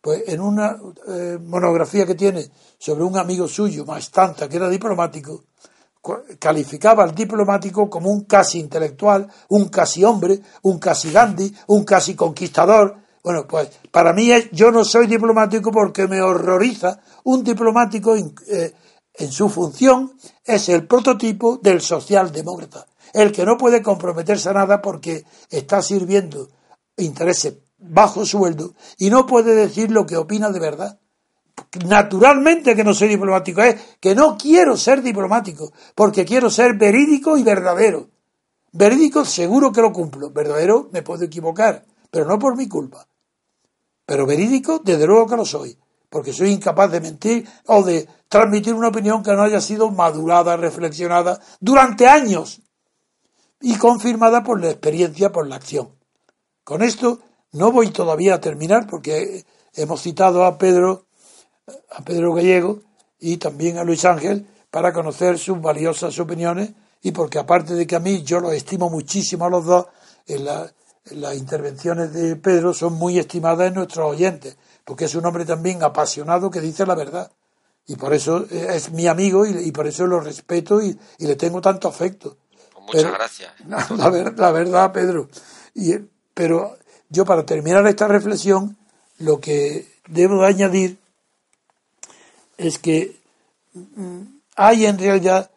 Pues 0.01 0.25
en 0.27 0.41
una 0.41 0.77
eh, 1.09 1.39
monografía 1.43 2.05
que 2.05 2.15
tiene 2.15 2.47
sobre 2.79 3.05
un 3.05 3.17
amigo 3.17 3.49
suyo, 3.49 3.87
Mastanta, 3.87 4.49
que 4.49 4.57
era 4.57 4.69
diplomático, 4.69 5.45
calificaba 6.39 7.05
al 7.05 7.15
diplomático 7.15 7.89
como 7.89 8.11
un 8.11 8.25
casi 8.25 8.61
intelectual, 8.61 9.27
un 9.49 9.69
casi 9.69 10.05
hombre, 10.05 10.41
un 10.63 10.79
casi 10.79 11.11
Gandhi, 11.11 11.55
un 11.69 11.85
casi 11.85 12.15
conquistador. 12.15 12.97
Bueno, 13.23 13.47
pues 13.49 13.71
para 13.91 14.13
mí 14.13 14.29
yo 14.53 14.71
no 14.71 14.85
soy 14.85 15.07
diplomático 15.07 15.73
porque 15.73 16.07
me 16.07 16.21
horroriza 16.21 17.01
un 17.25 17.43
diplomático 17.43 18.15
eh, 18.15 18.75
en 19.15 19.33
su 19.33 19.49
función 19.49 20.13
es 20.45 20.69
el 20.69 20.87
prototipo 20.87 21.59
del 21.63 21.81
socialdemócrata 21.81 22.87
el 23.15 23.33
que 23.33 23.47
no 23.47 23.57
puede 23.57 23.83
comprometerse 23.83 24.51
a 24.51 24.53
nada 24.53 24.83
porque 24.83 25.25
está 25.49 25.81
sirviendo 25.81 26.51
intereses 26.97 27.55
bajo 27.79 28.27
sueldo 28.27 28.75
y 28.99 29.09
no 29.09 29.25
puede 29.25 29.55
decir 29.55 29.91
lo 29.91 30.05
que 30.05 30.17
opina 30.17 30.51
de 30.51 30.61
verdad. 30.61 30.99
Naturalmente 31.87 32.75
que 32.75 32.85
no 32.85 32.93
soy 32.93 33.09
diplomático, 33.09 33.63
es 33.63 33.77
que 34.01 34.15
no 34.15 34.37
quiero 34.37 34.77
ser 34.77 35.03
diplomático, 35.03 35.73
porque 35.95 36.25
quiero 36.25 36.51
ser 36.51 36.75
verídico 36.75 37.39
y 37.39 37.45
verdadero. 37.45 38.09
Verídico 38.73 39.25
seguro 39.25 39.71
que 39.73 39.81
lo 39.81 39.93
cumplo, 39.93 40.31
verdadero 40.31 40.89
me 40.93 41.03
puedo 41.03 41.25
equivocar, 41.25 41.85
pero 42.11 42.27
no 42.27 42.39
por 42.41 42.57
mi 42.57 42.69
culpa. 42.69 43.07
Pero 44.05 44.27
verídico, 44.27 44.81
desde 44.81 45.07
luego 45.07 45.29
que 45.29 45.37
lo 45.37 45.45
soy, 45.45 45.79
porque 46.11 46.33
soy 46.33 46.51
incapaz 46.51 46.91
de 46.91 47.01
mentir 47.01 47.49
o 47.67 47.85
de 47.85 48.09
transmitir 48.29 48.75
una 48.75 48.89
opinión 48.89 49.23
que 49.23 49.33
no 49.33 49.43
haya 49.43 49.61
sido 49.61 49.91
madurada, 49.91 50.57
reflexionada 50.57 51.41
durante 51.61 52.09
años 52.09 52.64
y 53.61 53.77
confirmada 53.77 54.43
por 54.43 54.61
la 54.61 54.71
experiencia, 54.71 55.33
por 55.33 55.47
la 55.47 55.57
acción. 55.57 55.91
Con 56.65 56.83
esto 56.83 57.21
no 57.53 57.71
voy 57.71 57.91
todavía 57.91 58.35
a 58.35 58.41
terminar 58.41 58.87
porque 58.87 59.45
hemos 59.75 60.03
citado 60.03 60.45
a 60.45 60.59
Pedro, 60.59 61.07
a 61.91 62.03
Pedro 62.03 62.35
Gallego 62.35 62.81
y 63.21 63.37
también 63.37 63.79
a 63.79 63.85
Luis 63.85 64.05
Ángel 64.05 64.47
para 64.71 64.93
conocer 64.93 65.39
sus 65.39 65.61
valiosas 65.61 66.19
opiniones 66.19 66.73
y 67.03 67.13
porque 67.13 67.39
aparte 67.39 67.75
de 67.75 67.87
que 67.87 67.97
a 67.97 68.01
mí 68.01 68.23
yo 68.23 68.41
los 68.41 68.53
estimo 68.55 68.91
muchísimo 68.91 69.45
a 69.45 69.51
los 69.51 69.65
dos, 69.65 69.87
en, 70.27 70.45
las 70.45 71.37
intervenciones 71.37 72.13
de 72.15 72.37
Pedro 72.37 72.73
son 72.73 72.95
muy 72.95 73.19
estimadas 73.19 73.69
en 73.69 73.75
nuestros 73.75 74.11
oyentes, 74.11 74.57
porque 74.85 75.05
es 75.05 75.15
un 75.15 75.27
hombre 75.27 75.45
también 75.45 75.83
apasionado 75.83 76.51
que 76.51 76.63
dice 76.63 76.87
la 76.87 76.95
verdad. 76.95 77.31
Y 77.87 77.97
por 77.97 78.15
eso 78.15 78.47
es 78.51 78.91
mi 78.91 79.07
amigo 79.07 79.45
y, 79.45 79.71
por 79.71 79.87
eso 79.87 80.07
lo 80.07 80.19
respeto 80.19 80.81
y 80.81 80.97
le 81.19 81.37
tengo 81.37 81.61
tanto 81.61 81.89
afecto. 81.89 82.39
Muchas 82.87 83.13
gracias. 83.13 83.53
La, 83.67 83.87
la, 84.37 84.51
verdad, 84.53 84.93
Pedro. 84.93 85.29
Y, 85.75 85.95
pero 86.35 86.77
yo 87.09 87.25
para 87.25 87.45
terminar 87.47 87.87
esta 87.87 88.09
reflexión, 88.09 88.77
lo 89.19 89.41
que 89.41 89.89
debo 90.09 90.45
añadir 90.45 90.99
es 92.57 92.79
que 92.79 93.21
mm, 93.73 94.23
hay 94.57 94.87
en 94.87 94.99
realidad, 94.99 95.51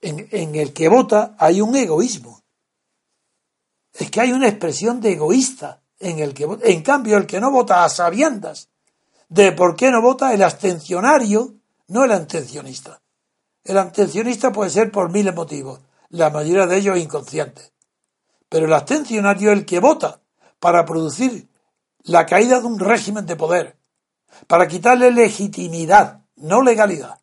en, 0.00 0.28
en 0.30 0.54
el 0.54 0.72
que 0.72 0.88
vota, 0.88 1.34
hay 1.38 1.60
un 1.60 1.76
egoísmo. 1.76 2.42
Es 3.92 4.10
que 4.10 4.20
hay 4.20 4.32
una 4.32 4.48
expresión 4.48 5.00
de 5.00 5.12
egoísta 5.12 5.80
en 6.00 6.18
el 6.18 6.34
que 6.34 6.46
vota. 6.46 6.66
En 6.66 6.82
cambio, 6.82 7.16
el 7.16 7.26
que 7.26 7.40
no 7.40 7.50
vota 7.50 7.84
a 7.84 7.88
sabiendas 7.88 8.68
de 9.28 9.52
por 9.52 9.76
qué 9.76 9.90
no 9.90 10.02
vota, 10.02 10.34
el 10.34 10.42
abstencionario, 10.42 11.54
no 11.88 12.04
el 12.04 12.12
abstencionista. 12.12 13.00
El 13.62 13.78
abstencionista 13.78 14.52
puede 14.52 14.70
ser 14.70 14.90
por 14.90 15.10
miles 15.10 15.34
motivos 15.34 15.80
la 16.14 16.30
mayoría 16.30 16.66
de 16.66 16.76
ellos 16.76 16.96
inconscientes. 16.96 17.72
Pero 18.48 18.66
el 18.66 18.72
abstencionario 18.72 19.50
es 19.50 19.58
el 19.58 19.66
que 19.66 19.80
vota 19.80 20.20
para 20.60 20.84
producir 20.84 21.48
la 22.04 22.24
caída 22.24 22.60
de 22.60 22.66
un 22.66 22.78
régimen 22.78 23.26
de 23.26 23.34
poder, 23.34 23.76
para 24.46 24.68
quitarle 24.68 25.10
legitimidad, 25.10 26.22
no 26.36 26.62
legalidad. 26.62 27.20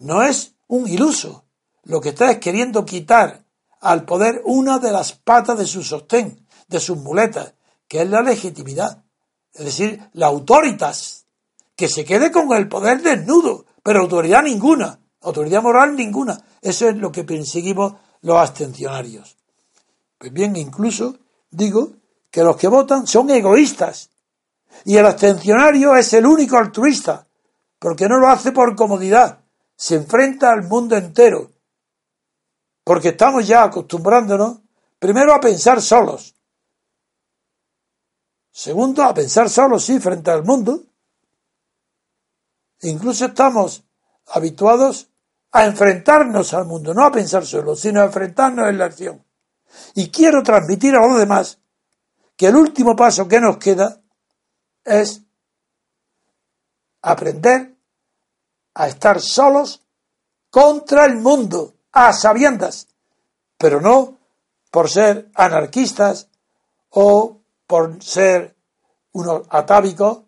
No 0.00 0.22
es 0.22 0.54
un 0.66 0.88
iluso. 0.88 1.44
Lo 1.84 2.00
que 2.00 2.08
está 2.08 2.32
es 2.32 2.38
queriendo 2.38 2.84
quitar 2.84 3.44
al 3.80 4.04
poder 4.04 4.42
una 4.44 4.80
de 4.80 4.90
las 4.90 5.12
patas 5.12 5.56
de 5.56 5.66
su 5.66 5.84
sostén, 5.84 6.44
de 6.66 6.80
sus 6.80 6.98
muletas, 6.98 7.54
que 7.86 8.02
es 8.02 8.10
la 8.10 8.22
legitimidad. 8.22 9.04
Es 9.54 9.64
decir, 9.64 10.10
la 10.14 10.26
autoritas, 10.26 11.26
que 11.76 11.88
se 11.88 12.04
quede 12.04 12.32
con 12.32 12.52
el 12.52 12.68
poder 12.68 13.00
desnudo, 13.00 13.64
pero 13.84 14.00
autoridad 14.00 14.42
ninguna, 14.42 14.98
autoridad 15.20 15.62
moral 15.62 15.94
ninguna. 15.94 16.44
Eso 16.60 16.88
es 16.88 16.96
lo 16.96 17.12
que 17.12 17.22
perseguimos 17.22 17.94
los 18.22 18.36
abstencionarios. 18.36 19.36
Pues 20.18 20.32
bien, 20.32 20.56
incluso 20.56 21.18
digo 21.50 21.92
que 22.30 22.42
los 22.42 22.56
que 22.56 22.68
votan 22.68 23.06
son 23.06 23.30
egoístas. 23.30 24.10
Y 24.84 24.96
el 24.96 25.06
abstencionario 25.06 25.96
es 25.96 26.12
el 26.12 26.26
único 26.26 26.56
altruista, 26.56 27.26
porque 27.78 28.08
no 28.08 28.18
lo 28.18 28.28
hace 28.28 28.52
por 28.52 28.76
comodidad, 28.76 29.44
se 29.76 29.96
enfrenta 29.96 30.52
al 30.52 30.64
mundo 30.64 30.96
entero. 30.96 31.52
Porque 32.84 33.08
estamos 33.08 33.46
ya 33.46 33.64
acostumbrándonos 33.64 34.60
primero 34.98 35.34
a 35.34 35.40
pensar 35.40 35.80
solos, 35.80 36.34
segundo 38.50 39.04
a 39.04 39.14
pensar 39.14 39.48
solos, 39.48 39.84
sí, 39.84 40.00
frente 40.00 40.30
al 40.30 40.44
mundo, 40.44 40.84
incluso 42.80 43.26
estamos 43.26 43.84
habituados 44.26 45.08
a 45.52 45.64
enfrentarnos 45.64 46.52
al 46.54 46.66
mundo, 46.66 46.92
no 46.92 47.04
a 47.04 47.12
pensar 47.12 47.44
solos, 47.44 47.80
sino 47.80 48.00
a 48.00 48.06
enfrentarnos 48.06 48.68
en 48.68 48.78
la 48.78 48.84
acción. 48.86 49.24
Y 49.94 50.10
quiero 50.10 50.42
transmitir 50.42 50.94
a 50.94 51.06
los 51.06 51.18
demás 51.18 51.58
que 52.36 52.46
el 52.46 52.56
último 52.56 52.94
paso 52.94 53.26
que 53.26 53.40
nos 53.40 53.58
queda 53.58 54.00
es 54.84 55.22
aprender 57.02 57.76
a 58.74 58.88
estar 58.88 59.20
solos 59.20 59.82
contra 60.50 61.04
el 61.04 61.16
mundo, 61.16 61.74
a 61.92 62.12
sabiendas, 62.12 62.88
pero 63.56 63.80
no 63.80 64.18
por 64.70 64.88
ser 64.88 65.30
anarquistas 65.34 66.28
o 66.90 67.40
por 67.66 68.02
ser 68.02 68.56
unos 69.12 69.42
atávicos, 69.50 70.22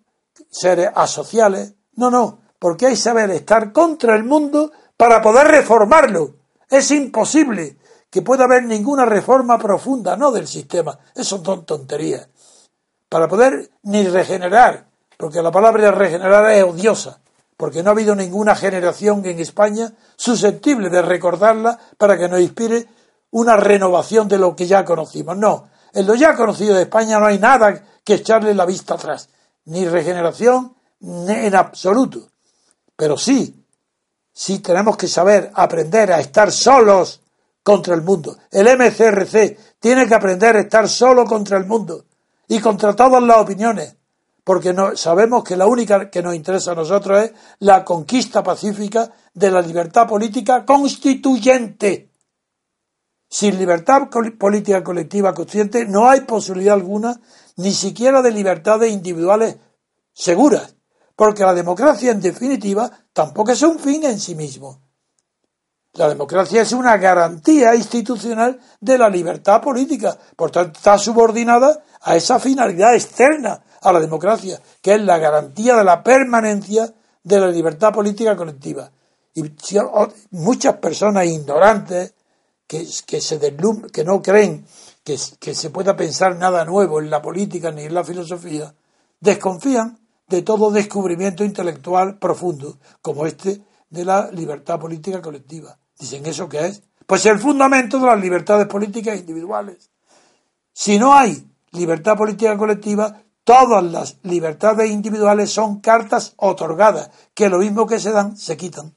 seres 0.51 0.91
asociales. 0.95 1.75
No, 1.93 2.11
no, 2.11 2.41
porque 2.59 2.87
hay 2.87 2.97
saber 2.97 3.31
estar 3.31 3.73
contra 3.73 4.17
el 4.17 4.25
mundo 4.25 4.73
para 5.01 5.23
poder 5.23 5.49
reformarlo. 5.49 6.35
Es 6.69 6.91
imposible 6.91 7.79
que 8.11 8.21
pueda 8.21 8.45
haber 8.45 8.65
ninguna 8.65 9.07
reforma 9.07 9.59
profunda, 9.59 10.15
no 10.15 10.31
del 10.31 10.47
sistema. 10.47 10.99
Eso 11.15 11.43
son 11.43 11.65
tonterías. 11.65 12.29
Para 13.09 13.27
poder 13.27 13.71
ni 13.85 14.07
regenerar, 14.07 14.85
porque 15.17 15.41
la 15.41 15.51
palabra 15.51 15.91
regenerar 15.91 16.51
es 16.51 16.65
odiosa, 16.65 17.19
porque 17.57 17.83
no 17.83 17.89
ha 17.89 17.93
habido 17.93 18.15
ninguna 18.15 18.55
generación 18.55 19.25
en 19.25 19.39
España 19.39 19.91
susceptible 20.17 20.91
de 20.91 21.01
recordarla 21.01 21.79
para 21.97 22.19
que 22.19 22.29
nos 22.29 22.41
inspire 22.41 22.87
una 23.31 23.57
renovación 23.57 24.29
de 24.29 24.37
lo 24.37 24.55
que 24.55 24.67
ya 24.67 24.85
conocimos. 24.85 25.35
No, 25.35 25.71
en 25.95 26.07
lo 26.07 26.15
ya 26.15 26.37
conocido 26.37 26.75
de 26.75 26.83
España 26.83 27.19
no 27.19 27.25
hay 27.25 27.39
nada 27.39 27.83
que 28.05 28.15
echarle 28.17 28.55
la 28.55 28.67
vista 28.67 28.95
atrás, 28.95 29.31
ni 29.65 29.89
regeneración 29.89 30.75
ni 31.01 31.33
en 31.33 31.55
absoluto. 31.55 32.29
Pero 32.97 33.17
sí, 33.17 33.60
sí 34.41 34.61
tenemos 34.61 34.97
que 34.97 35.07
saber 35.07 35.51
aprender 35.55 36.11
a 36.15 36.19
estar 36.19 36.51
solos 36.51 37.21
contra 37.63 37.95
el 37.95 38.01
mundo. 38.01 38.39
El 38.51 38.75
MCRC 38.75 39.79
tiene 39.79 40.09
que 40.09 40.15
aprender 40.15 40.57
a 40.57 40.61
estar 40.61 40.89
solo 40.89 41.27
contra 41.27 41.59
el 41.59 41.67
mundo 41.67 42.07
y 42.49 42.59
contra 42.59 42.97
todas 42.97 43.23
las 43.23 43.37
opiniones 43.37 43.97
porque 44.43 44.75
sabemos 44.95 45.45
que 45.45 45.59
la 45.59 45.67
única 45.67 46.09
que 46.09 46.23
nos 46.23 46.35
interesa 46.35 46.73
a 46.73 46.77
nosotros 46.77 47.25
es 47.25 47.33
la 47.59 47.85
conquista 47.85 48.43
pacífica 48.43 49.13
de 49.35 49.51
la 49.51 49.61
libertad 49.61 50.09
política 50.09 50.65
constituyente. 50.65 52.11
Sin 53.29 53.59
libertad 53.59 54.09
política 54.39 54.83
colectiva 54.83 55.35
consciente 55.35 55.85
no 55.85 56.09
hay 56.09 56.23
posibilidad 56.23 56.75
alguna 56.75 57.21
ni 57.57 57.73
siquiera 57.73 58.23
de 58.23 58.31
libertades 58.31 58.91
individuales 58.91 59.57
seguras, 60.15 60.75
porque 61.21 61.45
la 61.45 61.53
democracia 61.53 62.13
en 62.13 62.21
definitiva 62.23 62.91
tampoco 63.13 63.53
es 63.53 63.61
un 63.61 63.79
fin 63.79 64.03
en 64.05 64.19
sí 64.19 64.35
mismo. 64.35 64.81
La 65.93 66.09
democracia 66.09 66.63
es 66.63 66.73
una 66.73 66.97
garantía 66.97 67.75
institucional 67.75 68.59
de 68.81 68.97
la 68.97 69.11
libertad 69.11 69.61
política, 69.61 70.17
por 70.35 70.51
tanto 70.51 70.79
está 70.79 70.97
subordinada 70.97 71.85
a 72.01 72.17
esa 72.17 72.41
finalidad 72.41 72.95
externa 72.95 73.63
a 73.83 73.93
la 73.93 74.01
democracia, 74.01 74.63
que 74.81 74.95
es 74.95 75.03
la 75.03 75.19
garantía 75.19 75.77
de 75.77 75.85
la 75.85 76.03
permanencia 76.03 76.91
de 77.23 77.39
la 77.39 77.49
libertad 77.49 77.93
política 77.93 78.35
colectiva. 78.35 78.91
Y 79.35 79.45
muchas 80.31 80.77
personas 80.79 81.27
ignorantes 81.27 82.15
que, 82.67 82.87
que, 83.07 83.21
que 83.93 84.05
no 84.05 84.23
creen 84.23 84.65
que 85.05 85.19
se 85.19 85.69
pueda 85.69 85.95
pensar 85.95 86.37
nada 86.37 86.65
nuevo 86.65 86.99
en 86.99 87.11
la 87.11 87.21
política 87.21 87.71
ni 87.71 87.83
en 87.83 87.93
la 87.93 88.05
filosofía, 88.05 88.75
desconfían 89.21 90.00
de 90.31 90.43
todo 90.43 90.71
descubrimiento 90.71 91.45
intelectual 91.45 92.19
profundo, 92.19 92.79
como 93.03 93.27
este 93.27 93.61
de 93.91 94.05
la 94.05 94.31
libertad 94.31 94.81
política 94.81 95.21
colectiva. 95.21 95.79
Dicen, 95.99 96.25
¿eso 96.25 96.49
qué 96.49 96.67
es? 96.67 96.83
Pues 97.07 97.27
el 97.27 97.39
fundamento 97.39 97.99
de 97.99 98.07
las 98.07 98.21
libertades 98.21 98.67
políticas 98.67 99.19
individuales. 99.19 99.91
Si 100.73 100.99
no 100.99 101.13
hay 101.13 101.47
libertad 101.73 102.17
política 102.17 102.57
colectiva, 102.57 103.23
Todas 103.45 103.83
las 103.83 104.19
libertades 104.23 104.91
individuales 104.91 105.51
son 105.51 105.81
cartas 105.81 106.35
otorgadas, 106.37 107.11
que 107.35 107.49
lo 107.49 107.59
mismo 107.59 107.85
que 107.85 107.99
se 107.99 108.13
dan, 108.13 108.37
se 108.37 108.57
quitan. 108.57 108.95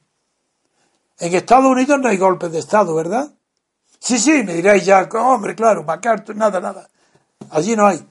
En 1.18 1.34
Estados 1.34 1.66
Unidos 1.66 1.98
no 2.00 2.08
hay 2.08 2.18
golpes 2.18 2.52
de 2.52 2.58
Estado, 2.60 2.94
¿verdad? 2.94 3.32
Sí, 3.98 4.16
sí, 4.18 4.44
me 4.44 4.54
diréis 4.54 4.84
ya, 4.84 5.08
hombre, 5.12 5.54
claro, 5.54 5.82
MacArthur, 5.82 6.36
nada, 6.36 6.60
nada. 6.60 6.88
Allí 7.50 7.74
no 7.74 7.86
hay. 7.86 8.06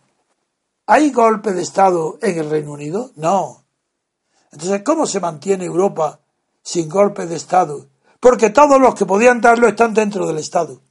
¿Hay 0.85 1.11
golpe 1.11 1.53
de 1.53 1.61
Estado 1.61 2.17
en 2.21 2.37
el 2.39 2.49
Reino 2.49 2.73
Unido? 2.73 3.11
No. 3.15 3.63
Entonces, 4.51 4.81
¿cómo 4.83 5.07
se 5.07 5.21
mantiene 5.21 5.63
Europa 5.63 6.19
sin 6.61 6.89
golpe 6.89 7.25
de 7.25 7.37
Estado? 7.37 7.87
Porque 8.19 8.49
todos 8.49 8.81
los 8.81 8.93
que 8.93 9.05
podían 9.05 9.39
darlo 9.39 9.67
están 9.67 9.93
dentro 9.93 10.27
del 10.27 10.39
Estado. 10.39 10.81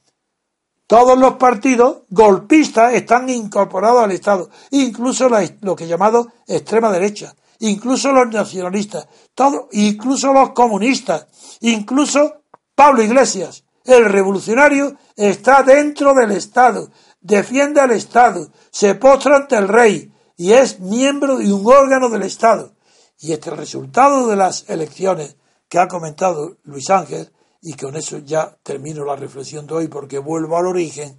Todos 0.87 1.17
los 1.17 1.35
partidos 1.35 1.99
golpistas 2.09 2.93
están 2.93 3.29
incorporados 3.29 4.03
al 4.03 4.11
Estado, 4.11 4.49
incluso 4.71 5.29
lo 5.61 5.75
que 5.75 5.87
llamado 5.87 6.27
extrema 6.47 6.91
derecha, 6.91 7.35
incluso 7.59 8.11
los 8.11 8.29
nacionalistas, 8.29 9.07
todo, 9.33 9.69
incluso 9.71 10.33
los 10.33 10.51
comunistas, 10.51 11.27
incluso 11.61 12.41
Pablo 12.75 13.01
Iglesias, 13.01 13.63
el 13.85 14.05
revolucionario, 14.05 14.95
está 15.15 15.63
dentro 15.63 16.13
del 16.13 16.31
Estado, 16.31 16.89
defiende 17.23 17.81
al 17.81 17.91
Estado, 17.91 18.49
se 18.69 18.93
postra 18.95 19.37
ante 19.37 19.55
el 19.55 19.67
rey 19.67 20.13
y 20.37 20.53
es 20.53 20.79
miembro 20.79 21.37
de 21.37 21.51
un 21.51 21.65
órgano 21.65 22.09
del 22.09 22.23
Estado. 22.23 22.73
Y 23.19 23.31
este 23.31 23.49
resultado 23.49 24.27
de 24.27 24.35
las 24.35 24.69
elecciones 24.69 25.37
que 25.69 25.79
ha 25.79 25.87
comentado 25.87 26.57
Luis 26.63 26.89
Ángel 26.89 27.31
y 27.61 27.73
con 27.73 27.95
eso 27.95 28.19
ya 28.19 28.57
termino 28.61 29.05
la 29.05 29.15
reflexión 29.15 29.65
de 29.65 29.73
hoy 29.73 29.87
porque 29.87 30.19
vuelvo 30.19 30.57
al 30.57 30.67
origen, 30.67 31.17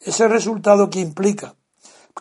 ese 0.00 0.26
resultado 0.28 0.88
que 0.88 1.00
implica 1.00 1.54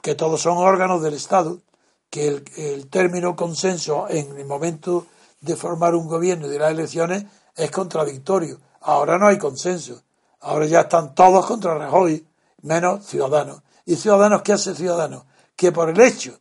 que 0.01 0.15
todos 0.15 0.41
son 0.41 0.57
órganos 0.57 1.01
del 1.01 1.13
Estado, 1.13 1.61
que 2.09 2.43
el, 2.57 2.89
término 2.89 3.35
consenso 3.35 4.07
en 4.09 4.37
el 4.37 4.45
momento 4.45 5.07
de 5.39 5.55
formar 5.55 5.95
un 5.95 6.07
gobierno 6.07 6.47
y 6.47 6.49
de 6.49 6.59
las 6.59 6.71
elecciones 6.71 7.25
es 7.55 7.71
contradictorio. 7.71 8.59
Ahora 8.81 9.17
no 9.17 9.27
hay 9.27 9.37
consenso. 9.37 10.01
Ahora 10.41 10.65
ya 10.65 10.81
están 10.81 11.15
todos 11.15 11.45
contra 11.45 11.77
Rajoy, 11.77 12.25
menos 12.63 13.05
Ciudadanos. 13.05 13.61
¿Y 13.85 13.95
Ciudadanos 13.95 14.41
qué 14.41 14.53
hace 14.53 14.73
Ciudadanos? 14.75 15.23
Que 15.55 15.71
por 15.71 15.89
el 15.89 16.01
hecho 16.01 16.39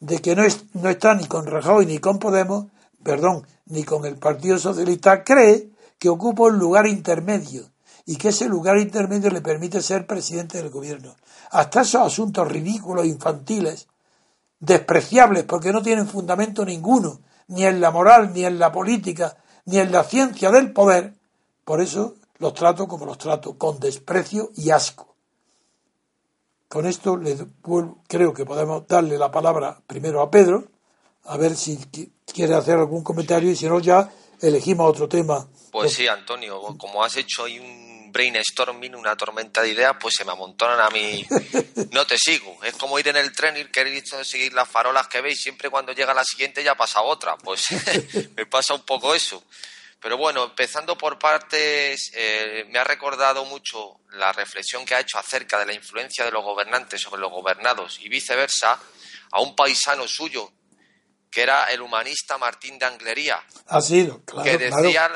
de 0.00 0.20
que 0.20 0.34
no, 0.34 0.42
no 0.74 0.88
está 0.88 1.14
ni 1.14 1.26
con 1.26 1.46
Rajoy 1.46 1.86
ni 1.86 1.98
con 1.98 2.18
Podemos, 2.18 2.66
perdón, 3.02 3.46
ni 3.66 3.84
con 3.84 4.04
el 4.04 4.16
Partido 4.16 4.58
Socialista, 4.58 5.22
cree 5.22 5.70
que 5.98 6.08
ocupa 6.08 6.44
un 6.44 6.58
lugar 6.58 6.86
intermedio 6.86 7.70
y 8.06 8.16
que 8.16 8.28
ese 8.28 8.48
lugar 8.48 8.78
intermedio 8.78 9.30
le 9.30 9.40
permite 9.40 9.82
ser 9.82 10.06
presidente 10.06 10.58
del 10.58 10.70
gobierno. 10.70 11.14
Hasta 11.50 11.82
esos 11.82 12.06
asuntos 12.06 12.48
ridículos, 12.48 13.06
infantiles, 13.06 13.88
despreciables, 14.60 15.44
porque 15.44 15.72
no 15.72 15.82
tienen 15.82 16.08
fundamento 16.08 16.64
ninguno, 16.64 17.20
ni 17.48 17.64
en 17.64 17.80
la 17.80 17.90
moral, 17.90 18.32
ni 18.32 18.44
en 18.44 18.58
la 18.58 18.72
política, 18.72 19.36
ni 19.66 19.78
en 19.78 19.92
la 19.92 20.04
ciencia 20.04 20.50
del 20.50 20.72
poder. 20.72 21.14
Por 21.64 21.80
eso 21.80 22.14
los 22.38 22.54
trato 22.54 22.88
como 22.88 23.04
los 23.04 23.18
trato, 23.18 23.58
con 23.58 23.78
desprecio 23.78 24.50
y 24.56 24.70
asco. 24.70 25.14
Con 26.68 26.86
esto 26.86 27.16
le, 27.16 27.36
creo 28.06 28.34
que 28.34 28.44
podemos 28.44 28.86
darle 28.86 29.16
la 29.18 29.30
palabra 29.30 29.80
primero 29.86 30.20
a 30.20 30.30
Pedro, 30.30 30.64
a 31.24 31.36
ver 31.36 31.56
si 31.56 31.78
quiere 32.26 32.54
hacer 32.54 32.76
algún 32.76 33.02
comentario 33.02 33.50
y 33.50 33.56
si 33.56 33.66
no 33.66 33.80
ya 33.80 34.10
elegimos 34.40 34.90
otro 34.90 35.08
tema 35.08 35.48
pues 35.70 35.94
sí, 35.94 36.06
Antonio, 36.06 36.60
como 36.78 37.04
has 37.04 37.16
hecho 37.16 37.44
ahí 37.44 37.58
un 37.58 38.10
brainstorming, 38.10 38.94
una 38.94 39.16
tormenta 39.16 39.62
de 39.62 39.70
ideas, 39.70 39.94
pues 40.00 40.14
se 40.16 40.24
me 40.24 40.32
amontonan 40.32 40.80
a 40.80 40.90
mí. 40.90 41.24
No 41.92 42.06
te 42.06 42.16
sigo. 42.18 42.58
Es 42.64 42.74
como 42.74 42.98
ir 42.98 43.08
en 43.08 43.16
el 43.16 43.32
tren 43.32 43.56
y 43.56 43.64
querer 43.66 44.02
seguir 44.22 44.52
las 44.52 44.68
farolas 44.68 45.08
que 45.08 45.20
veis. 45.20 45.40
Siempre 45.40 45.70
cuando 45.70 45.92
llega 45.92 46.12
la 46.12 46.24
siguiente 46.24 46.62
ya 46.62 46.74
pasa 46.74 47.00
otra. 47.00 47.36
Pues 47.36 47.66
me 48.36 48.44
pasa 48.46 48.74
un 48.74 48.82
poco 48.82 49.14
eso. 49.14 49.42
Pero 50.00 50.16
bueno, 50.16 50.44
empezando 50.44 50.96
por 50.96 51.18
partes, 51.18 52.12
eh, 52.14 52.64
me 52.70 52.78
ha 52.78 52.84
recordado 52.84 53.44
mucho 53.44 54.00
la 54.12 54.32
reflexión 54.32 54.84
que 54.84 54.94
ha 54.94 55.00
hecho 55.00 55.18
acerca 55.18 55.58
de 55.58 55.66
la 55.66 55.72
influencia 55.72 56.24
de 56.24 56.30
los 56.30 56.44
gobernantes 56.44 57.00
sobre 57.00 57.20
los 57.20 57.32
gobernados 57.32 57.98
y 58.00 58.08
viceversa 58.08 58.78
a 59.32 59.40
un 59.40 59.56
paisano 59.56 60.06
suyo, 60.06 60.52
que 61.30 61.42
era 61.42 61.64
el 61.72 61.82
humanista 61.82 62.38
Martín 62.38 62.78
de 62.78 62.86
Anglería. 62.86 63.42
Ha 63.66 63.80
sido, 63.80 64.22
claro. 64.24 64.44
Que 64.44 64.56
decía, 64.56 65.10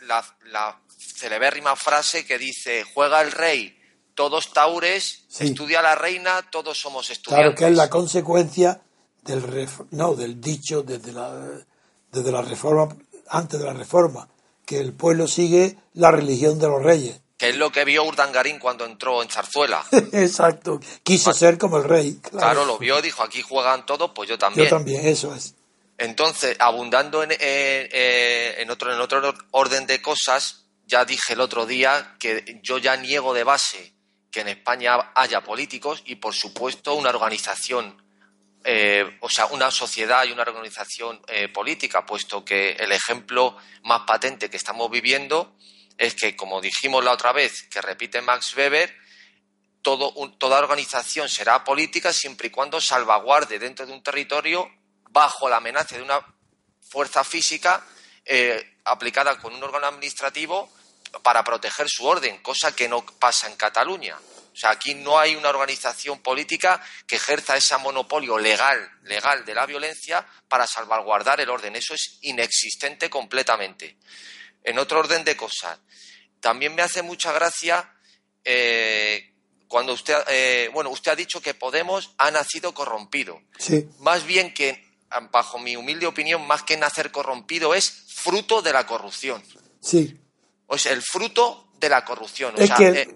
la, 0.00 0.24
la 0.46 0.80
celebérrima 0.98 1.76
frase 1.76 2.26
que 2.26 2.36
dice, 2.36 2.84
juega 2.92 3.20
el 3.22 3.30
rey, 3.30 3.80
todos 4.14 4.52
taures, 4.52 5.26
estudia 5.38 5.80
la 5.80 5.94
reina, 5.94 6.48
todos 6.50 6.78
somos 6.78 7.10
estudiantes. 7.10 7.54
Claro 7.54 7.56
que 7.56 7.72
es 7.72 7.76
la 7.76 7.88
consecuencia 7.88 8.82
del, 9.22 9.68
no, 9.92 10.14
del 10.14 10.40
dicho 10.40 10.82
desde 10.82 11.12
la, 11.12 11.64
desde 12.10 12.32
la 12.32 12.42
reforma, 12.42 12.94
antes 13.36 13.60
de 13.60 13.66
la 13.66 13.72
reforma, 13.74 14.28
que 14.64 14.78
el 14.80 14.92
pueblo 14.92 15.26
sigue 15.28 15.76
la 15.92 16.10
religión 16.10 16.58
de 16.58 16.68
los 16.68 16.82
reyes. 16.82 17.20
Que 17.36 17.48
es 17.48 17.56
lo 17.56 17.72
que 17.72 17.84
vio 17.84 18.04
Urdangarín 18.04 18.60
cuando 18.60 18.84
entró 18.86 19.20
en 19.20 19.28
Zarzuela. 19.28 19.84
Exacto. 20.12 20.78
Quiso 21.02 21.32
ser 21.32 21.58
como 21.58 21.78
el 21.78 21.84
rey. 21.84 22.18
Claro, 22.22 22.38
Claro, 22.38 22.64
lo 22.64 22.78
vio, 22.78 23.02
dijo, 23.02 23.24
aquí 23.24 23.42
juegan 23.42 23.84
todos, 23.84 24.12
pues 24.14 24.28
yo 24.28 24.38
también. 24.38 24.64
Yo 24.66 24.70
también, 24.70 25.04
eso 25.04 25.34
es. 25.34 25.54
Entonces, 25.98 26.56
abundando 26.60 27.24
en, 27.24 27.32
en- 27.32 27.38
eh, 27.40 28.54
en 28.58 28.70
otro, 28.70 28.94
en 28.94 29.00
otro 29.00 29.34
orden 29.50 29.84
de 29.86 30.00
cosas, 30.00 30.64
ya 30.86 31.04
dije 31.04 31.32
el 31.32 31.40
otro 31.40 31.66
día 31.66 32.14
que 32.20 32.60
yo 32.62 32.78
ya 32.78 32.96
niego 32.96 33.34
de 33.34 33.42
base 33.42 33.92
que 34.30 34.40
en 34.42 34.48
España 34.48 35.12
haya 35.16 35.42
políticos 35.42 36.02
y, 36.06 36.14
por 36.16 36.34
supuesto, 36.34 36.94
una 36.94 37.10
organización, 37.10 38.00
eh, 38.64 39.18
o 39.20 39.28
sea, 39.28 39.46
una 39.46 39.70
sociedad 39.70 40.24
y 40.24 40.32
una 40.32 40.42
organización 40.42 41.20
eh, 41.28 41.48
política, 41.48 42.04
puesto 42.06 42.44
que 42.44 42.72
el 42.72 42.92
ejemplo 42.92 43.56
más 43.82 44.00
patente 44.06 44.48
que 44.48 44.56
estamos 44.56 44.90
viviendo 44.90 45.54
es 45.98 46.14
que, 46.14 46.34
como 46.34 46.60
dijimos 46.60 47.04
la 47.04 47.12
otra 47.12 47.32
vez, 47.32 47.62
que 47.70 47.80
repite 47.82 48.20
Max 48.22 48.56
Weber, 48.56 48.94
todo 49.82 50.12
un- 50.12 50.38
toda 50.38 50.58
organización 50.58 51.28
será 51.28 51.62
política 51.62 52.12
siempre 52.12 52.48
y 52.48 52.50
cuando 52.50 52.80
salvaguarde 52.80 53.58
dentro 53.58 53.84
de 53.86 53.92
un 53.92 54.02
territorio 54.02 54.68
bajo 55.10 55.48
la 55.48 55.56
amenaza 55.58 55.96
de 55.96 56.02
una 56.02 56.24
fuerza 56.88 57.22
física 57.22 57.84
eh, 58.24 58.78
aplicada 58.84 59.38
con 59.38 59.54
un 59.54 59.62
órgano 59.62 59.86
administrativo 59.86 60.72
para 61.22 61.44
proteger 61.44 61.86
su 61.88 62.06
orden, 62.06 62.38
cosa 62.42 62.74
que 62.74 62.88
no 62.88 63.04
pasa 63.04 63.46
en 63.46 63.56
Cataluña. 63.56 64.16
O 64.54 64.56
sea, 64.56 64.70
aquí 64.70 64.94
no 64.94 65.18
hay 65.18 65.34
una 65.34 65.48
organización 65.48 66.20
política 66.22 66.80
que 67.08 67.16
ejerza 67.16 67.56
ese 67.56 67.76
monopolio 67.78 68.38
legal, 68.38 68.88
legal 69.02 69.44
de 69.44 69.52
la 69.52 69.66
violencia 69.66 70.24
para 70.48 70.64
salvaguardar 70.64 71.40
el 71.40 71.50
orden. 71.50 71.74
Eso 71.74 71.92
es 71.92 72.18
inexistente 72.22 73.10
completamente. 73.10 73.98
En 74.62 74.78
otro 74.78 75.00
orden 75.00 75.24
de 75.24 75.36
cosas, 75.36 75.80
también 76.38 76.72
me 76.74 76.82
hace 76.82 77.02
mucha 77.02 77.32
gracia 77.32 77.92
eh, 78.44 79.34
cuando 79.66 79.92
usted, 79.92 80.16
eh, 80.28 80.70
bueno, 80.72 80.90
usted 80.90 81.10
ha 81.10 81.16
dicho 81.16 81.40
que 81.42 81.54
Podemos 81.54 82.14
ha 82.18 82.30
nacido 82.30 82.72
corrompido. 82.72 83.42
Sí, 83.58 83.88
Más 83.98 84.24
bien 84.24 84.54
que, 84.54 84.86
bajo 85.32 85.58
mi 85.58 85.74
humilde 85.74 86.06
opinión, 86.06 86.46
más 86.46 86.62
que 86.62 86.76
nacer 86.76 87.10
corrompido 87.10 87.74
es 87.74 88.04
fruto 88.14 88.62
de 88.62 88.72
la 88.72 88.86
corrupción. 88.86 89.42
sí. 89.80 90.20
O 90.66 90.78
sea, 90.78 90.92
el 90.92 91.02
fruto 91.02 91.73
de 91.84 91.90
la 91.90 92.04
corrupción. 92.04 92.54
O 92.56 92.58
Es 92.58 92.66
sea, 92.68 92.76
que- 92.76 92.88
eh, 93.02 93.08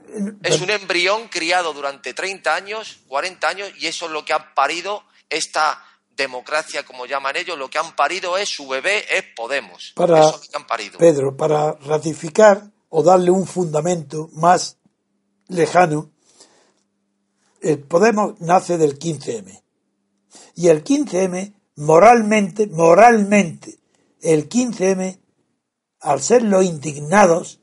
es 0.43 0.61
un 0.61 0.71
embrión 0.71 1.29
criado 1.29 1.73
durante 1.73 2.15
30 2.15 2.55
años, 2.55 2.99
40 3.09 3.49
años, 3.49 3.71
y 3.79 3.87
eso 3.87 4.07
es 4.07 4.13
lo 4.13 4.25
que 4.25 4.33
han 4.33 4.55
parido 4.55 5.03
esta 5.29 5.83
democracia, 6.11 6.85
como 6.85 7.07
llaman 7.07 7.37
ellos, 7.37 7.57
lo 7.59 7.71
que 7.71 7.79
han 7.79 7.95
parido 7.97 8.37
es 8.39 8.49
su 8.49 8.67
bebé, 8.69 9.05
es 9.17 9.25
Podemos. 9.37 9.93
Para, 9.95 10.21
Eso 10.21 10.29
es 10.41 10.47
lo 10.47 10.51
que 10.51 10.57
han 10.57 10.67
parido. 10.67 10.99
Pedro, 10.99 11.37
para 11.37 11.73
ratificar 11.73 12.71
o 12.89 13.03
darle 13.03 13.31
un 13.31 13.47
fundamento 13.47 14.29
más 14.33 14.79
lejano, 15.49 16.11
el 17.61 17.79
Podemos 17.81 18.41
nace 18.41 18.79
del 18.79 18.99
15M. 18.99 19.63
Y 20.55 20.69
el 20.69 20.83
15M, 20.85 21.55
moralmente, 21.77 22.67
moralmente, 22.67 23.79
el 24.21 24.49
15M, 24.49 25.21
al 26.01 26.21
ser 26.21 26.43
los 26.43 26.65
indignados, 26.65 27.61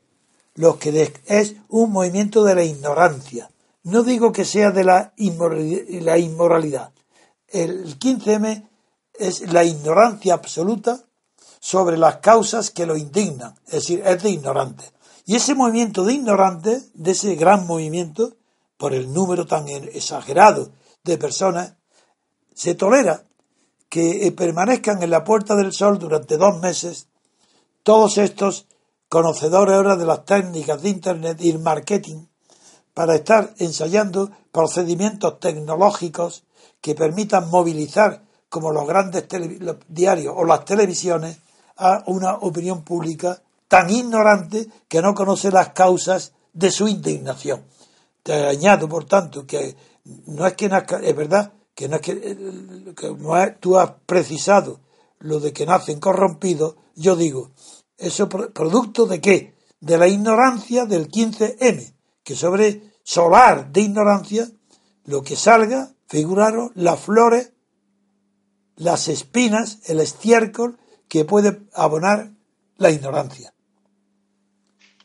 lo 0.56 0.78
que 0.78 1.12
es 1.26 1.54
un 1.68 1.92
movimiento 1.92 2.44
de 2.44 2.54
la 2.54 2.64
ignorancia. 2.64 3.50
No 3.84 4.02
digo 4.02 4.32
que 4.32 4.44
sea 4.44 4.70
de 4.72 4.84
la 4.84 5.14
inmorali- 5.16 6.00
la 6.00 6.18
inmoralidad. 6.18 6.92
El 7.48 7.98
15M 7.98 8.68
es 9.14 9.52
la 9.52 9.64
ignorancia 9.64 10.34
absoluta 10.34 11.04
sobre 11.60 11.96
las 11.96 12.16
causas 12.16 12.70
que 12.70 12.86
lo 12.86 12.96
indignan, 12.96 13.54
es 13.66 13.72
decir, 13.72 14.02
es 14.04 14.22
de 14.22 14.30
ignorantes. 14.30 14.92
Y 15.24 15.36
ese 15.36 15.54
movimiento 15.54 16.04
de 16.04 16.14
ignorantes, 16.14 16.90
de 16.94 17.12
ese 17.12 17.34
gran 17.34 17.66
movimiento, 17.66 18.36
por 18.76 18.92
el 18.92 19.12
número 19.12 19.46
tan 19.46 19.68
exagerado 19.68 20.70
de 21.04 21.18
personas, 21.18 21.74
se 22.54 22.74
tolera 22.74 23.24
que 23.88 24.26
eh, 24.26 24.32
permanezcan 24.32 25.02
en 25.02 25.10
la 25.10 25.24
Puerta 25.24 25.54
del 25.54 25.72
Sol 25.72 25.98
durante 25.98 26.36
dos 26.36 26.60
meses 26.60 27.08
todos 27.82 28.18
estos 28.18 28.66
conocedores 29.08 29.74
ahora 29.74 29.96
de 29.96 30.06
las 30.06 30.24
técnicas 30.24 30.82
de 30.82 30.88
Internet 30.90 31.38
y 31.40 31.50
el 31.50 31.58
marketing 31.58 32.26
para 32.94 33.14
estar 33.14 33.54
ensayando 33.58 34.30
procedimientos 34.52 35.38
tecnológicos 35.38 36.44
que 36.80 36.94
permitan 36.94 37.50
movilizar, 37.50 38.24
como 38.48 38.72
los 38.72 38.86
grandes 38.86 39.26
diarios 39.88 40.34
o 40.36 40.44
las 40.44 40.64
televisiones, 40.64 41.38
a 41.76 42.02
una 42.06 42.34
opinión 42.36 42.82
pública 42.84 43.42
tan 43.68 43.90
ignorante 43.90 44.66
que 44.88 45.02
no 45.02 45.14
conoce 45.14 45.50
las 45.50 45.70
causas 45.70 46.32
de 46.54 46.70
su 46.70 46.88
indignación. 46.88 47.64
Te 48.22 48.46
añado, 48.46 48.88
por 48.88 49.04
tanto, 49.04 49.46
que 49.46 49.76
no 50.26 50.46
es 50.46 50.54
que 50.54 50.68
nazca, 50.68 51.00
es 51.02 51.14
verdad 51.14 51.52
que 51.74 51.88
no 51.88 51.96
es 51.96 52.02
que, 52.02 52.94
que 52.96 53.10
no 53.18 53.36
es- 53.36 53.60
tú 53.60 53.76
has 53.78 53.90
precisado 54.06 54.80
lo 55.18 55.38
de 55.40 55.52
que 55.52 55.66
nacen 55.66 56.00
corrompidos, 56.00 56.76
yo 56.94 57.14
digo, 57.16 57.50
eso 57.98 58.28
pro- 58.28 58.52
producto 58.52 59.06
de 59.06 59.20
qué? 59.20 59.54
De 59.80 59.98
la 59.98 60.08
ignorancia 60.08 60.84
del 60.86 61.08
15M, 61.08 61.94
que 62.24 62.34
sobre 62.34 62.92
solar 63.04 63.70
de 63.72 63.82
ignorancia, 63.82 64.48
lo 65.04 65.22
que 65.22 65.36
salga, 65.36 65.92
figuraros, 66.08 66.70
las 66.74 67.00
flores, 67.00 67.52
las 68.76 69.08
espinas, 69.08 69.78
el 69.88 70.00
estiércol 70.00 70.78
que 71.08 71.24
puede 71.24 71.62
abonar 71.74 72.30
la 72.78 72.90
ignorancia. 72.90 73.52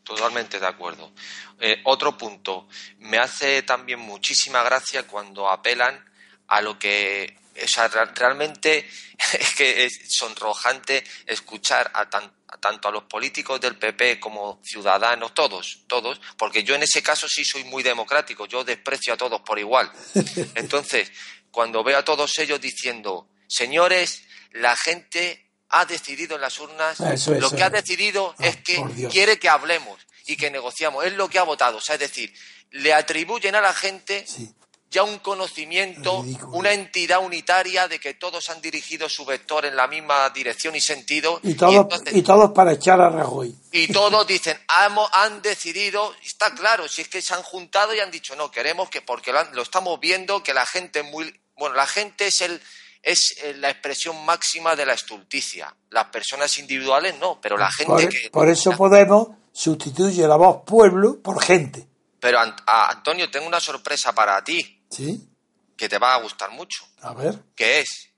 Totalmente 0.03 0.59
de 0.59 0.67
acuerdo. 0.67 1.11
Eh, 1.59 1.77
otro 1.85 2.17
punto, 2.17 2.67
me 2.99 3.17
hace 3.19 3.61
también 3.61 3.99
muchísima 3.99 4.63
gracia 4.63 5.05
cuando 5.07 5.49
apelan 5.49 6.03
a 6.47 6.61
lo 6.61 6.77
que, 6.79 7.37
o 7.63 7.67
sea, 7.67 7.87
realmente 7.87 8.79
es 9.39 9.55
que 9.55 9.85
es 9.85 10.01
sonrojante 10.09 11.03
escuchar 11.27 11.91
a, 11.93 12.09
tan- 12.09 12.33
tanto 12.59 12.87
a 12.87 12.91
los 12.91 13.03
políticos 13.03 13.61
del 13.61 13.77
PP 13.77 14.19
como 14.19 14.59
ciudadanos, 14.63 15.33
todos, 15.33 15.83
todos, 15.87 16.19
porque 16.37 16.63
yo 16.63 16.75
en 16.75 16.83
ese 16.83 17.01
caso 17.01 17.27
sí 17.27 17.45
soy 17.45 17.63
muy 17.63 17.83
democrático, 17.83 18.45
yo 18.45 18.63
desprecio 18.63 19.13
a 19.13 19.17
todos 19.17 19.41
por 19.41 19.57
igual. 19.59 19.91
Entonces, 20.55 21.11
cuando 21.51 21.83
veo 21.83 21.97
a 21.97 22.05
todos 22.05 22.37
ellos 22.39 22.59
diciendo, 22.59 23.27
señores, 23.47 24.23
la 24.51 24.75
gente 24.75 25.47
ha 25.69 25.85
decidido 25.85 26.35
en 26.35 26.41
las 26.41 26.59
urnas, 26.59 26.99
Eso 26.99 27.33
lo 27.35 27.49
que 27.49 27.63
ha 27.63 27.69
decidido 27.69 28.35
Ah, 28.37 28.47
es 28.47 28.57
que 28.57 28.83
quiere 29.09 29.39
que 29.39 29.49
hablemos 29.49 29.99
y 30.25 30.35
que 30.35 30.51
negociamos. 30.51 31.05
Es 31.05 31.13
lo 31.13 31.29
que 31.29 31.39
ha 31.39 31.43
votado. 31.43 31.77
O 31.77 31.81
sea, 31.81 31.95
es 31.95 32.01
decir, 32.01 32.33
le 32.71 32.93
atribuyen 32.93 33.55
a 33.55 33.61
la 33.61 33.73
gente 33.73 34.25
Sí. 34.27 34.53
Ya 34.91 35.03
un 35.03 35.19
conocimiento, 35.19 36.21
Ridículo. 36.21 36.57
una 36.57 36.73
entidad 36.73 37.23
unitaria 37.23 37.87
de 37.87 37.97
que 37.99 38.13
todos 38.15 38.49
han 38.49 38.61
dirigido 38.61 39.07
su 39.07 39.23
vector 39.25 39.65
en 39.65 39.75
la 39.77 39.87
misma 39.87 40.29
dirección 40.31 40.75
y 40.75 40.81
sentido. 40.81 41.39
Y 41.43 41.53
todos, 41.55 41.73
entonces- 41.75 42.13
y 42.15 42.21
todos 42.21 42.51
para 42.51 42.73
echar 42.73 42.99
a 42.99 43.09
Rajoy. 43.09 43.55
y 43.71 43.87
todos 43.87 44.27
dicen, 44.27 44.59
"Hemos- 44.85 45.09
han 45.13 45.41
decidido, 45.41 46.13
está 46.23 46.53
claro, 46.53 46.87
si 46.89 47.01
es 47.03 47.07
que 47.07 47.21
se 47.21 47.33
han 47.33 47.41
juntado 47.41 47.95
y 47.95 47.99
han 48.01 48.11
dicho, 48.11 48.35
no, 48.35 48.51
queremos 48.51 48.89
que, 48.89 49.01
porque 49.01 49.31
lo, 49.31 49.61
estamos 49.61 49.97
viendo, 49.99 50.43
que 50.43 50.53
la 50.53 50.65
gente 50.65 50.99
es 50.99 51.05
muy, 51.05 51.33
bueno, 51.55 51.75
la 51.75 51.87
gente 51.87 52.27
es 52.27 52.41
el, 52.41 52.61
es 53.01 53.35
eh, 53.43 53.53
la 53.55 53.69
expresión 53.69 54.23
máxima 54.25 54.75
de 54.75 54.85
la 54.85 54.93
estulticia. 54.93 55.73
Las 55.89 56.05
personas 56.07 56.57
individuales 56.57 57.15
no, 57.17 57.39
pero 57.41 57.57
la 57.57 57.71
gente 57.71 57.93
Por, 57.93 58.09
que... 58.09 58.29
por 58.29 58.49
eso 58.49 58.71
Podemos 58.77 59.29
sustituye 59.53 60.27
la 60.27 60.35
voz 60.35 60.63
pueblo 60.65 61.19
por 61.21 61.41
gente. 61.41 61.87
Pero 62.19 62.39
a- 62.39 62.89
Antonio, 62.91 63.31
tengo 63.31 63.47
una 63.47 63.59
sorpresa 63.59 64.13
para 64.13 64.43
ti, 64.43 64.80
¿Sí? 64.91 65.27
que 65.77 65.89
te 65.89 65.97
va 65.97 66.13
a 66.13 66.21
gustar 66.21 66.51
mucho, 66.51 66.85
A 67.01 67.13
ver. 67.15 67.39
que 67.55 67.79
es, 67.79 68.09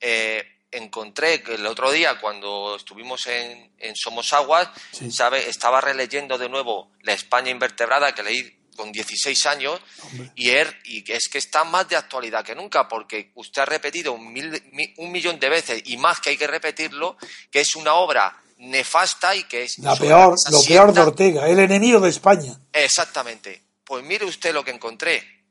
eh, 0.00 0.44
encontré 0.72 1.40
que 1.42 1.54
el 1.54 1.66
otro 1.66 1.92
día 1.92 2.18
cuando 2.20 2.74
estuvimos 2.76 3.26
en, 3.26 3.70
en 3.78 3.94
Somos 3.94 4.32
Aguas, 4.32 4.68
Sí. 4.90 5.10
¿sabe? 5.12 5.48
estaba 5.48 5.80
releyendo 5.80 6.36
de 6.38 6.48
nuevo 6.48 6.90
La 7.02 7.12
España 7.12 7.50
invertebrada 7.50 8.12
que 8.14 8.22
leí 8.24 8.58
con 8.74 8.90
16 8.90 9.46
años 9.46 9.78
Hombre. 10.02 10.32
y, 10.34 10.48
er- 10.50 10.76
y 10.84 11.04
es 11.12 11.28
que 11.30 11.38
está 11.38 11.62
más 11.62 11.88
de 11.90 11.94
actualidad 11.96 12.42
que 12.44 12.54
nunca 12.56 12.88
porque 12.88 13.30
usted 13.34 13.62
ha 13.62 13.66
repetido 13.66 14.14
un, 14.14 14.32
mil- 14.32 14.62
mi- 14.72 14.94
un 14.96 15.12
millón 15.12 15.38
de 15.38 15.48
veces 15.50 15.82
y 15.84 15.98
más 15.98 16.18
que 16.20 16.30
hay 16.30 16.36
que 16.38 16.46
repetirlo, 16.46 17.16
que 17.50 17.60
es 17.60 17.76
una 17.76 17.94
obra 17.94 18.36
nefasta 18.56 19.36
y 19.36 19.44
que 19.44 19.64
es... 19.64 19.78
La 19.78 19.94
peor, 19.94 20.34
lo 20.50 20.62
peor 20.64 20.92
de 20.92 21.00
Ortega, 21.02 21.48
el 21.48 21.58
enemigo 21.60 22.00
de 22.00 22.08
España. 22.10 22.58
Exactamente. 22.72 23.62
Pues 23.84 24.02
mire 24.04 24.24
usted 24.24 24.52
lo 24.54 24.64
que 24.64 24.70
encontré. 24.70 25.41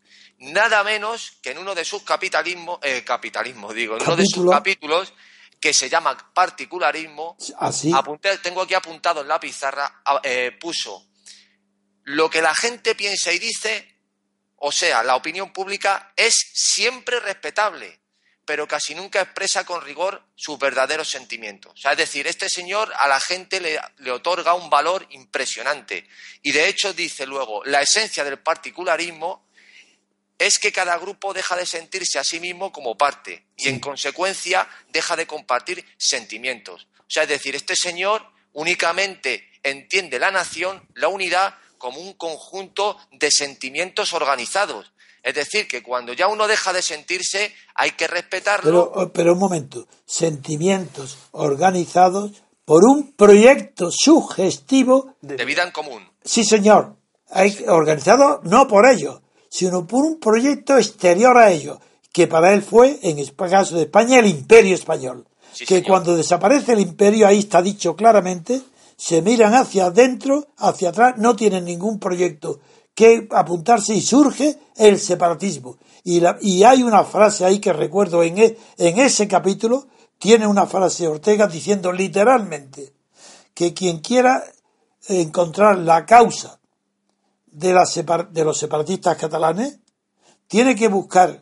Nada 0.41 0.83
menos 0.83 1.33
que 1.39 1.51
en 1.51 1.59
uno 1.59 1.75
de 1.75 1.85
sus 1.85 2.01
capitalismos, 2.01 2.79
eh, 2.81 3.03
capitalismo 3.03 3.71
digo, 3.71 3.95
en 3.95 4.01
uno 4.01 4.15
de 4.15 4.23
sus 4.23 4.49
Capítulo. 4.49 4.51
capítulos 4.51 5.13
que 5.59 5.71
se 5.71 5.87
llama 5.87 6.17
particularismo, 6.33 7.37
Así. 7.59 7.91
apunté, 7.93 8.35
tengo 8.39 8.63
aquí 8.63 8.73
apuntado 8.73 9.21
en 9.21 9.27
la 9.27 9.39
pizarra, 9.39 10.01
eh, 10.23 10.57
puso 10.59 11.05
lo 12.05 12.27
que 12.27 12.41
la 12.41 12.55
gente 12.55 12.95
piensa 12.95 13.31
y 13.31 13.37
dice, 13.37 13.95
o 14.55 14.71
sea, 14.71 15.03
la 15.03 15.15
opinión 15.15 15.53
pública 15.53 16.11
es 16.15 16.33
siempre 16.55 17.19
respetable, 17.19 17.99
pero 18.43 18.67
casi 18.67 18.95
nunca 18.95 19.21
expresa 19.21 19.63
con 19.63 19.83
rigor 19.83 20.23
sus 20.35 20.57
verdaderos 20.57 21.07
sentimientos. 21.07 21.73
O 21.73 21.77
sea, 21.77 21.91
es 21.91 21.99
decir, 21.99 22.25
este 22.25 22.49
señor 22.49 22.91
a 22.97 23.07
la 23.07 23.19
gente 23.19 23.61
le, 23.61 23.79
le, 23.99 24.11
otorga 24.11 24.55
un 24.55 24.71
valor 24.71 25.05
impresionante. 25.11 26.07
Y 26.41 26.51
de 26.51 26.67
hecho 26.67 26.93
dice 26.93 27.27
luego, 27.27 27.63
la 27.63 27.83
esencia 27.83 28.23
del 28.23 28.39
particularismo 28.39 29.50
es 30.41 30.57
que 30.57 30.71
cada 30.71 30.97
grupo 30.97 31.33
deja 31.33 31.55
de 31.55 31.67
sentirse 31.67 32.17
a 32.17 32.23
sí 32.23 32.39
mismo 32.39 32.71
como 32.71 32.97
parte 32.97 33.45
y 33.57 33.69
en 33.69 33.79
consecuencia 33.79 34.67
deja 34.89 35.15
de 35.15 35.27
compartir 35.27 35.85
sentimientos. 35.97 36.87
O 36.99 37.03
sea, 37.07 37.23
es 37.23 37.29
decir, 37.29 37.55
este 37.55 37.75
señor 37.75 38.23
únicamente 38.53 39.47
entiende 39.61 40.17
la 40.17 40.31
nación, 40.31 40.81
la 40.95 41.09
unidad, 41.09 41.55
como 41.77 41.99
un 41.99 42.13
conjunto 42.13 42.97
de 43.11 43.29
sentimientos 43.31 44.13
organizados. 44.13 44.91
Es 45.21 45.35
decir, 45.35 45.67
que 45.67 45.83
cuando 45.83 46.13
ya 46.13 46.27
uno 46.27 46.47
deja 46.47 46.73
de 46.73 46.81
sentirse, 46.81 47.53
hay 47.75 47.91
que 47.91 48.07
respetarlo. 48.07 48.91
Pero, 48.91 49.13
pero 49.13 49.33
un 49.33 49.39
momento, 49.39 49.87
sentimientos 50.05 51.19
organizados 51.31 52.31
por 52.65 52.83
un 52.83 53.13
proyecto 53.13 53.91
sugestivo. 53.91 55.15
De 55.21 55.45
vida 55.45 55.61
en 55.61 55.71
común. 55.71 56.09
Sí, 56.23 56.43
señor. 56.43 56.95
Hay, 57.29 57.63
organizado 57.67 58.41
no 58.43 58.67
por 58.67 58.89
ellos, 58.89 59.21
sino 59.51 59.85
por 59.85 60.05
un 60.05 60.17
proyecto 60.17 60.77
exterior 60.77 61.37
a 61.37 61.51
ellos, 61.51 61.77
que 62.13 62.25
para 62.25 62.53
él 62.53 62.63
fue, 62.63 62.99
en 63.03 63.19
el 63.19 63.35
caso 63.35 63.75
de 63.75 63.83
España, 63.83 64.17
el 64.17 64.27
imperio 64.27 64.73
español. 64.73 65.27
Sí, 65.51 65.65
que 65.65 65.75
señor. 65.75 65.89
cuando 65.89 66.15
desaparece 66.15 66.71
el 66.71 66.79
imperio, 66.79 67.27
ahí 67.27 67.39
está 67.39 67.61
dicho 67.61 67.93
claramente, 67.93 68.61
se 68.95 69.21
miran 69.21 69.53
hacia 69.53 69.87
adentro, 69.87 70.47
hacia 70.57 70.89
atrás, 70.89 71.15
no 71.17 71.35
tienen 71.35 71.65
ningún 71.65 71.99
proyecto 71.99 72.61
que 72.95 73.27
apuntarse 73.29 73.93
y 73.93 74.01
surge 74.01 74.57
el 74.77 74.97
separatismo. 74.97 75.77
Y, 76.05 76.21
la, 76.21 76.37
y 76.39 76.63
hay 76.63 76.81
una 76.81 77.03
frase 77.03 77.43
ahí 77.43 77.59
que 77.59 77.73
recuerdo 77.73 78.23
en, 78.23 78.37
e, 78.37 78.57
en 78.77 78.99
ese 78.99 79.27
capítulo, 79.27 79.87
tiene 80.17 80.47
una 80.47 80.65
frase 80.65 81.09
Ortega 81.09 81.47
diciendo 81.47 81.91
literalmente 81.91 82.93
que 83.53 83.73
quien 83.73 83.99
quiera 83.99 84.43
encontrar 85.09 85.77
la 85.79 86.05
causa 86.05 86.60
de, 87.51 87.73
la 87.73 87.85
separ, 87.85 88.29
de 88.29 88.43
los 88.43 88.57
separatistas 88.57 89.17
catalanes 89.17 89.79
tiene 90.47 90.75
que 90.75 90.87
buscar 90.87 91.41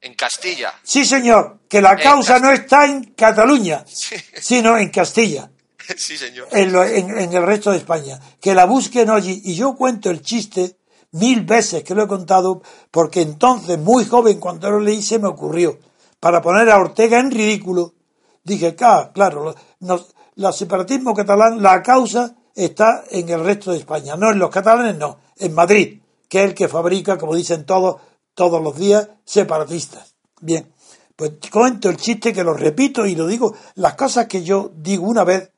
En 0.00 0.14
Castilla. 0.14 0.74
Sí, 0.82 1.04
señor, 1.04 1.60
que 1.68 1.80
la 1.80 1.92
En 1.92 1.98
causa 2.00 2.38
no 2.38 2.50
está 2.50 2.84
en 2.84 3.04
Cataluña, 3.14 3.84
Sí. 3.86 4.16
sino 4.40 4.76
en 4.76 4.90
Castilla, 4.90 5.50
sí, 5.96 6.16
señor. 6.18 6.48
en, 6.52 6.72
lo- 6.72 6.84
en- 6.84 7.16
en 7.18 7.32
el 7.32 7.42
resto 7.46 7.70
de 7.70 7.78
España. 7.78 8.20
Que 8.40 8.54
la 8.54 8.66
busquen 8.66 9.08
allí. 9.10 9.40
Y 9.44 9.54
yo 9.54 9.74
cuento 9.76 10.10
el 10.10 10.20
chiste 10.20 10.76
mil 11.12 11.42
veces 11.44 11.82
que 11.84 11.94
lo 11.94 12.02
he 12.04 12.08
contado, 12.08 12.60
porque 12.90 13.22
entonces, 13.22 13.78
muy 13.78 14.04
joven, 14.04 14.38
cuando 14.40 14.70
lo 14.70 14.80
leí, 14.80 15.00
se 15.02 15.18
me 15.18 15.28
ocurrió, 15.28 15.78
para 16.20 16.42
poner 16.42 16.68
a 16.70 16.78
Ortega 16.78 17.18
en 17.20 17.30
ridículo, 17.30 17.94
dije, 18.42 18.76
"Ah, 18.82 19.10
claro, 19.14 19.54
nos- 19.80 20.14
la 20.36 20.52
separatismo 20.52 21.14
catalán, 21.14 21.62
la 21.62 21.82
causa 21.82 22.34
está 22.54 23.04
en 23.10 23.28
el 23.30 23.44
resto 23.44 23.70
de 23.72 23.78
España, 23.78 24.16
no 24.16 24.30
en 24.32 24.38
los 24.38 24.50
catalanes, 24.50 24.96
no, 24.96 25.18
en 25.38 25.54
Madrid, 25.54 26.00
que 26.28 26.40
es 26.40 26.44
el 26.46 26.54
que 26.54 26.68
fabrica, 26.68 27.18
como 27.18 27.34
dicen 27.34 27.64
todos, 27.64 28.00
todos 28.34 28.62
los 28.62 28.76
días, 28.76 29.08
separatistas. 29.24 30.14
Bien, 30.40 30.72
pues 31.16 31.32
cuento 31.52 31.88
el 31.88 31.96
chiste 31.96 32.32
que 32.32 32.44
lo 32.44 32.54
repito 32.54 33.06
y 33.06 33.14
lo 33.14 33.26
digo, 33.26 33.54
las 33.76 33.94
cosas 33.94 34.26
que 34.26 34.42
yo 34.42 34.72
digo 34.76 35.06
una 35.06 35.24
vez, 35.24 35.50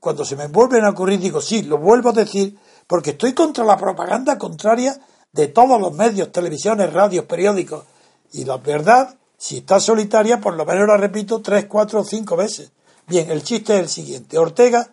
cuando 0.00 0.24
se 0.24 0.36
me 0.36 0.46
vuelven 0.46 0.84
a 0.84 0.90
ocurrir, 0.90 1.18
digo, 1.18 1.40
sí, 1.40 1.62
lo 1.62 1.78
vuelvo 1.78 2.10
a 2.10 2.12
decir, 2.12 2.58
porque 2.86 3.10
estoy 3.10 3.32
contra 3.32 3.64
la 3.64 3.76
propaganda 3.76 4.38
contraria 4.38 4.98
de 5.32 5.48
todos 5.48 5.80
los 5.80 5.92
medios, 5.92 6.32
televisiones, 6.32 6.92
radios, 6.92 7.24
periódicos. 7.24 7.84
Y 8.32 8.44
la 8.44 8.58
verdad, 8.58 9.16
si 9.36 9.58
está 9.58 9.80
solitaria, 9.80 10.40
por 10.40 10.54
lo 10.54 10.64
menos 10.64 10.86
la 10.88 10.96
repito 10.96 11.40
tres, 11.40 11.66
cuatro 11.66 12.00
o 12.00 12.04
cinco 12.04 12.36
veces. 12.36 12.70
Bien, 13.06 13.30
el 13.30 13.42
chiste 13.42 13.74
es 13.74 13.80
el 13.80 13.88
siguiente. 13.88 14.38
Ortega 14.38 14.90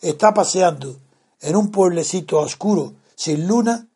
está 0.00 0.34
paseando 0.34 0.96
en 1.40 1.56
un 1.56 1.70
pueblecito 1.70 2.38
oscuro, 2.38 2.92
sin 3.14 3.46
luna, 3.46 3.88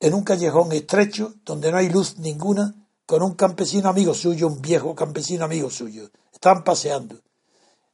en 0.00 0.14
un 0.14 0.22
callejón 0.22 0.72
estrecho, 0.72 1.34
donde 1.44 1.70
no 1.70 1.78
hay 1.78 1.88
luz 1.88 2.18
ninguna, 2.18 2.74
con 3.06 3.22
un 3.22 3.34
campesino 3.34 3.88
amigo 3.88 4.14
suyo, 4.14 4.46
un 4.46 4.60
viejo 4.60 4.94
campesino 4.94 5.44
amigo 5.44 5.70
suyo. 5.70 6.10
Están 6.32 6.64
paseando. 6.64 7.20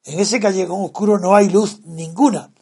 En 0.04 0.18
ese 0.18 0.40
callejón 0.40 0.84
oscuro 0.84 1.18
no 1.18 1.34
hay 1.34 1.48
luz 1.50 1.80
ninguna, 1.84 2.52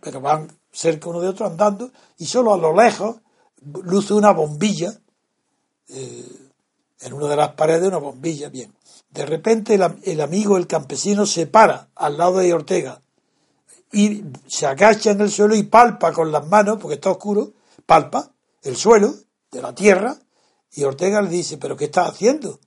pero 0.00 0.20
van 0.20 0.48
cerca 0.72 1.08
uno 1.08 1.20
de 1.20 1.28
otro 1.28 1.46
andando 1.46 1.90
y 2.18 2.26
solo 2.26 2.52
a 2.52 2.56
lo 2.56 2.74
lejos 2.74 3.16
luce 3.62 4.14
una 4.14 4.32
bombilla, 4.32 4.92
eh, 5.88 6.50
en 7.00 7.12
una 7.12 7.28
de 7.28 7.36
las 7.36 7.52
paredes 7.52 7.88
una 7.88 7.98
bombilla, 7.98 8.48
bien. 8.48 8.74
De 9.10 9.26
repente 9.26 9.74
el 9.74 10.20
amigo, 10.20 10.56
el 10.56 10.66
campesino, 10.66 11.26
se 11.26 11.46
para 11.46 11.88
al 11.94 12.18
lado 12.18 12.38
de 12.38 12.52
Ortega 12.52 13.00
y 13.94 14.24
se 14.48 14.66
agacha 14.66 15.12
en 15.12 15.20
el 15.20 15.30
suelo 15.30 15.54
y 15.54 15.62
palpa 15.62 16.12
con 16.12 16.32
las 16.32 16.46
manos, 16.46 16.78
porque 16.80 16.96
está 16.96 17.10
oscuro, 17.10 17.52
palpa 17.86 18.32
el 18.62 18.76
suelo 18.76 19.14
de 19.50 19.62
la 19.62 19.74
tierra 19.74 20.16
y 20.72 20.82
Ortega 20.82 21.22
le 21.22 21.30
dice, 21.30 21.56
pero 21.58 21.76
¿qué 21.76 21.84
estás 21.84 22.10
haciendo? 22.10 22.60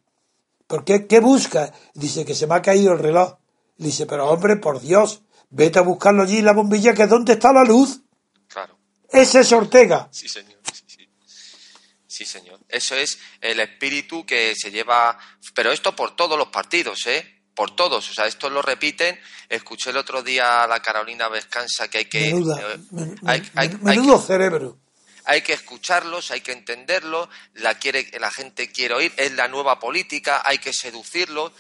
¿Por 0.66 0.86
qué, 0.86 1.08
qué 1.08 1.20
busca? 1.20 1.74
Dice 1.94 2.26
que 2.26 2.34
se 2.34 2.48
me 2.48 2.56
ha 2.56 2.62
caído 2.62 2.94
el 2.94 3.00
reloj. 3.00 3.38
Le 3.78 3.88
dice, 3.88 4.06
pero 4.06 4.30
hombre, 4.30 4.58
por 4.58 4.80
Dios, 4.80 5.22
vete 5.50 5.80
a 5.80 5.84
buscarlo 5.84 6.24
allí 6.24 6.42
la 6.42 6.54
bombilla, 6.54 6.94
que 6.94 7.08
¿dónde 7.08 7.34
está 7.34 7.52
la 7.52 7.64
luz? 7.64 8.02
Claro. 8.48 8.78
Ese 9.10 9.42
es 9.42 9.52
Ortega. 9.52 10.08
Sí, 10.12 10.28
señor. 10.28 10.60
Sí, 10.74 10.84
sí. 10.88 11.10
Sí, 12.08 12.26
señor. 12.26 12.60
Eso 12.68 12.96
es 12.96 13.20
el 13.42 13.60
espíritu 13.60 14.26
que 14.26 14.56
se 14.56 14.72
lleva. 14.72 15.18
Pero 15.54 15.72
esto 15.72 15.96
por 15.96 16.16
todos 16.16 16.38
los 16.38 16.48
partidos, 16.48 17.06
¿eh? 17.08 17.37
Por 17.58 17.76
todos. 17.76 18.08
O 18.10 18.14
sea, 18.14 18.28
esto 18.28 18.52
lo 18.52 18.62
repiten. 18.62 19.20
Escuché 19.50 19.90
el 19.90 19.98
otro 19.98 20.22
día 20.22 20.62
a 20.64 20.68
la 20.68 20.80
Carolina 20.80 21.28
Vescansa 21.28 21.88
que 21.90 21.98
hay 21.98 22.06
que. 22.06 22.22
Menuda, 22.32 22.62
eh, 22.62 22.78
men- 22.92 23.16
hay, 23.26 23.42
hay- 23.56 23.70
men- 23.70 23.80
hay 23.90 23.98
menudo 23.98 24.22
que- 24.22 24.28
cerebro. 24.28 24.78
hay 25.26 25.42
que 25.42 25.54
escucharlos, 25.54 26.30
hay 26.30 26.42
que 26.42 26.52
entenderlos, 26.52 27.28
la, 27.56 27.74
quiere, 27.80 28.12
la 28.20 28.30
gente 28.30 28.72
quiere 28.72 28.94
oír, 28.94 29.12
es 29.18 29.32
la 29.32 29.48
nueva 29.48 29.80
política, 29.80 30.44
hay 30.46 30.60
que 30.60 30.72
seducirlos. 30.72 31.52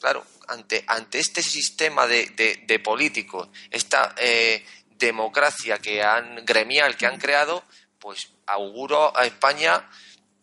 Claro, 0.00 0.26
ante, 0.48 0.84
ante 0.88 1.20
este 1.20 1.40
sistema 1.40 2.06
de, 2.08 2.26
de- 2.30 2.64
de 2.66 2.78
políticos, 2.80 3.48
esta 3.70 4.12
eh, 4.18 4.66
democracia 4.98 5.78
que 5.78 6.02
han, 6.02 6.44
gremial 6.44 6.96
que 6.96 7.06
han 7.06 7.18
creado, 7.20 7.62
pues 8.00 8.28
auguro 8.46 9.16
a 9.16 9.24
España 9.24 9.88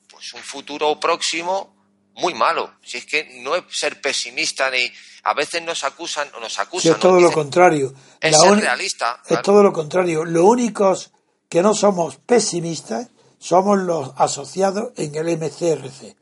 pues 0.09 0.34
un 0.34 0.41
futuro 0.41 0.97
próximo 1.01 1.76
muy 2.16 2.34
malo. 2.34 2.72
Si 2.84 2.97
es 2.97 3.05
que 3.05 3.41
no 3.41 3.55
es 3.55 3.64
ser 3.70 4.01
pesimista 4.01 4.70
ni 4.70 4.91
a 5.24 5.34
veces 5.34 5.64
nos 5.64 5.84
acusan 5.84 6.28
o 6.36 6.39
nos 6.39 6.57
acusan. 6.59 6.93
es 6.93 6.99
todo 6.99 7.20
lo 7.20 7.32
contrario. 7.32 7.93
Es 8.20 8.39
ser 8.39 8.55
realista, 8.57 9.20
Es 9.24 9.28
claro. 9.28 9.43
todo 9.43 9.64
lo 9.64 9.74
contrario. 9.74 10.26
Lo 10.26 10.45
únicos 10.45 11.12
que 11.49 11.62
no 11.62 11.74
somos 11.74 12.18
pesimistas 12.18 13.09
somos 13.38 13.80
los 13.80 14.12
asociados 14.18 14.91
en 14.97 15.16
el 15.16 15.38
MCRC. 15.38 16.16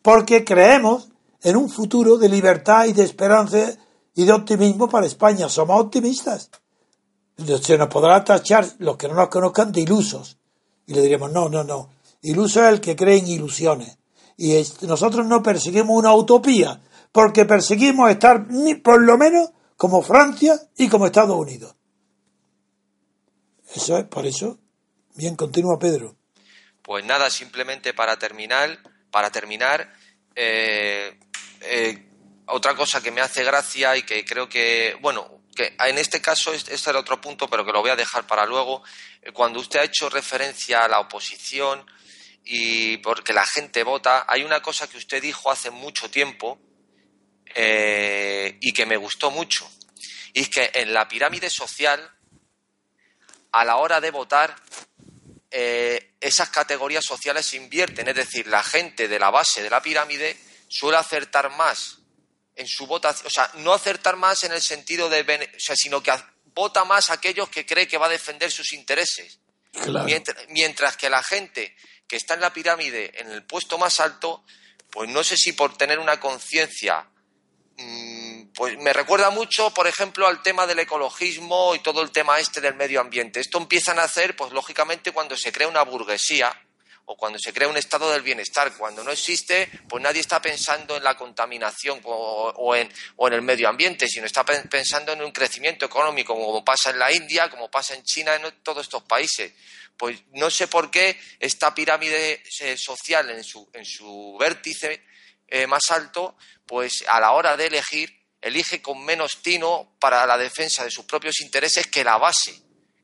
Porque 0.00 0.44
creemos 0.44 1.08
en 1.42 1.56
un 1.56 1.68
futuro 1.68 2.18
de 2.18 2.28
libertad 2.28 2.86
y 2.86 2.92
de 2.92 3.02
esperanza 3.02 3.72
y 4.14 4.24
de 4.24 4.32
optimismo 4.32 4.88
para 4.88 5.06
España. 5.06 5.48
Somos 5.48 5.80
optimistas. 5.80 6.50
Se 7.62 7.78
nos 7.78 7.88
podrá 7.88 8.22
tachar 8.22 8.66
los 8.78 8.96
que 8.96 9.08
no 9.08 9.14
nos 9.14 9.28
conozcan 9.28 9.72
de 9.72 9.80
ilusos. 9.80 10.38
Y 10.86 10.94
le 10.94 11.02
diremos, 11.02 11.32
no, 11.32 11.48
no, 11.48 11.64
no. 11.64 11.90
Iluso 12.22 12.62
es 12.62 12.72
el 12.72 12.80
que 12.80 12.94
cree 12.94 13.18
en 13.18 13.26
ilusiones. 13.26 13.98
Y 14.42 14.56
es- 14.56 14.82
nosotros 14.82 15.24
no 15.24 15.40
perseguimos 15.40 15.96
una 15.96 16.12
utopía, 16.14 16.80
porque 17.12 17.44
perseguimos 17.44 18.10
estar 18.10 18.44
por 18.82 19.00
lo 19.00 19.16
menos 19.16 19.50
como 19.76 20.02
Francia 20.02 20.58
y 20.76 20.88
como 20.88 21.06
Estados 21.06 21.36
Unidos. 21.36 21.76
Eso 23.72 23.98
es, 23.98 24.04
por 24.06 24.26
eso. 24.26 24.58
Bien, 25.14 25.36
continúa 25.36 25.78
Pedro. 25.78 26.16
Pues 26.82 27.04
nada, 27.04 27.30
simplemente 27.30 27.94
para 27.94 28.16
terminar, 28.18 28.78
para 29.12 29.30
terminar, 29.30 29.92
eh, 30.34 31.16
eh, 31.60 32.08
otra 32.46 32.74
cosa 32.74 33.00
que 33.00 33.12
me 33.12 33.20
hace 33.20 33.44
gracia 33.44 33.96
y 33.96 34.02
que 34.02 34.24
creo 34.24 34.48
que, 34.48 34.96
bueno, 35.00 35.42
que 35.54 35.76
en 35.86 35.98
este 35.98 36.20
caso 36.20 36.52
es- 36.52 36.68
este 36.68 36.90
era 36.90 36.98
otro 36.98 37.20
punto, 37.20 37.46
pero 37.48 37.64
que 37.64 37.70
lo 37.72 37.80
voy 37.80 37.90
a 37.90 37.96
dejar 37.96 38.26
para 38.26 38.44
luego. 38.44 38.82
Eh, 39.22 39.30
Cuando 39.32 39.60
usted 39.60 39.78
ha 39.78 39.84
hecho 39.84 40.10
referencia 40.10 40.84
a 40.84 40.88
la 40.88 40.98
oposición 40.98 41.84
y 42.44 42.96
porque 42.98 43.32
la 43.32 43.46
gente 43.46 43.82
vota, 43.82 44.24
hay 44.28 44.42
una 44.42 44.60
cosa 44.60 44.88
que 44.88 44.98
usted 44.98 45.22
dijo 45.22 45.50
hace 45.50 45.70
mucho 45.70 46.10
tiempo 46.10 46.58
eh, 47.54 48.58
y 48.60 48.72
que 48.72 48.86
me 48.86 48.96
gustó 48.96 49.30
mucho. 49.30 49.70
Y 50.32 50.40
es 50.42 50.48
que 50.48 50.70
en 50.74 50.92
la 50.92 51.06
pirámide 51.08 51.50
social, 51.50 52.10
a 53.52 53.64
la 53.64 53.76
hora 53.76 54.00
de 54.00 54.10
votar, 54.10 54.56
eh, 55.50 56.14
esas 56.20 56.48
categorías 56.48 57.04
sociales 57.04 57.46
se 57.46 57.58
invierten, 57.58 58.08
es 58.08 58.16
decir, 58.16 58.46
la 58.46 58.62
gente 58.62 59.06
de 59.06 59.18
la 59.18 59.30
base 59.30 59.62
de 59.62 59.70
la 59.70 59.82
pirámide 59.82 60.36
suele 60.68 60.96
acertar 60.96 61.50
más 61.56 61.98
en 62.56 62.66
su 62.66 62.86
votación, 62.86 63.26
o 63.26 63.30
sea, 63.30 63.50
no 63.56 63.72
acertar 63.72 64.16
más 64.16 64.44
en 64.44 64.52
el 64.52 64.62
sentido 64.62 65.08
de, 65.10 65.20
o 65.20 65.60
sea, 65.60 65.76
sino 65.76 66.02
que 66.02 66.12
vota 66.54 66.84
más 66.84 67.10
aquellos 67.10 67.48
que 67.50 67.66
cree 67.66 67.86
que 67.86 67.98
va 67.98 68.06
a 68.06 68.10
defender 68.10 68.50
sus 68.50 68.72
intereses. 68.72 69.38
Claro. 69.72 70.04
Mientras, 70.04 70.36
mientras 70.48 70.96
que 70.96 71.08
la 71.08 71.22
gente 71.22 71.74
que 72.12 72.18
está 72.18 72.34
en 72.34 72.42
la 72.42 72.52
pirámide, 72.52 73.10
en 73.22 73.30
el 73.30 73.42
puesto 73.42 73.78
más 73.78 73.98
alto, 73.98 74.44
pues 74.90 75.08
no 75.08 75.24
sé 75.24 75.34
si 75.38 75.52
por 75.52 75.78
tener 75.78 75.98
una 75.98 76.20
conciencia, 76.20 77.08
mm, 77.78 78.48
pues 78.54 78.76
me 78.76 78.92
recuerda 78.92 79.30
mucho, 79.30 79.72
por 79.72 79.86
ejemplo, 79.86 80.26
al 80.26 80.42
tema 80.42 80.66
del 80.66 80.80
ecologismo 80.80 81.74
y 81.74 81.78
todo 81.78 82.02
el 82.02 82.10
tema 82.10 82.38
este 82.38 82.60
del 82.60 82.74
medio 82.74 83.00
ambiente. 83.00 83.40
Esto 83.40 83.56
empiezan 83.56 83.98
a 83.98 84.02
hacer, 84.02 84.36
pues 84.36 84.52
lógicamente, 84.52 85.12
cuando 85.12 85.38
se 85.38 85.52
crea 85.52 85.68
una 85.68 85.80
burguesía 85.84 86.54
o 87.06 87.16
cuando 87.16 87.38
se 87.38 87.52
crea 87.52 87.68
un 87.68 87.76
estado 87.76 88.10
del 88.12 88.22
bienestar. 88.22 88.76
Cuando 88.76 89.02
no 89.02 89.10
existe, 89.10 89.68
pues 89.88 90.02
nadie 90.02 90.20
está 90.20 90.40
pensando 90.40 90.96
en 90.96 91.04
la 91.04 91.16
contaminación 91.16 92.00
o, 92.04 92.74
en, 92.74 92.92
o 93.16 93.28
en, 93.28 93.34
el 93.34 93.42
medio 93.42 93.68
ambiente, 93.68 94.08
sino 94.08 94.26
está 94.26 94.44
pensando 94.44 95.12
en 95.12 95.22
un 95.22 95.32
crecimiento 95.32 95.86
económico, 95.86 96.34
como 96.34 96.64
pasa 96.64 96.90
en 96.90 96.98
la 96.98 97.12
India, 97.12 97.50
como 97.50 97.70
pasa 97.70 97.94
en 97.94 98.04
China, 98.04 98.34
en 98.34 98.62
todos 98.62 98.82
estos 98.82 99.02
países. 99.02 99.52
Pues 99.96 100.22
no 100.32 100.50
sé 100.50 100.68
por 100.68 100.90
qué 100.90 101.18
esta 101.38 101.74
pirámide 101.74 102.42
eh, 102.60 102.76
social 102.76 103.30
en 103.30 103.44
su, 103.44 103.68
en 103.72 103.84
su 103.84 104.36
vértice 104.38 105.04
eh, 105.48 105.66
más 105.66 105.82
alto, 105.90 106.36
pues 106.66 107.04
a 107.08 107.20
la 107.20 107.32
hora 107.32 107.56
de 107.56 107.66
elegir, 107.66 108.22
elige 108.40 108.80
con 108.80 109.04
menos 109.04 109.42
tino 109.42 109.96
para 110.00 110.26
la 110.26 110.38
defensa 110.38 110.84
de 110.84 110.90
sus 110.90 111.04
propios 111.04 111.40
intereses 111.40 111.86
que 111.86 112.04
la 112.04 112.16
base. 112.16 112.62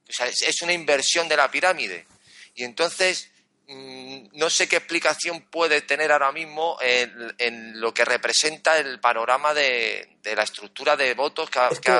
O 0.08 0.12
sea, 0.12 0.26
es 0.26 0.62
una 0.62 0.72
inversión 0.72 1.28
de 1.28 1.36
la 1.36 1.50
pirámide. 1.50 2.06
Y 2.54 2.64
entonces, 2.64 3.30
no 3.68 4.48
sé 4.48 4.66
qué 4.66 4.76
explicación 4.76 5.44
puede 5.50 5.82
tener 5.82 6.10
ahora 6.10 6.32
mismo 6.32 6.78
en, 6.80 7.80
lo 7.80 7.92
que 7.92 8.04
representa 8.04 8.78
el 8.78 8.98
panorama 8.98 9.52
de, 9.52 10.18
la 10.34 10.42
estructura 10.42 10.96
de 10.96 11.14
votos 11.14 11.50
que, 11.50 11.92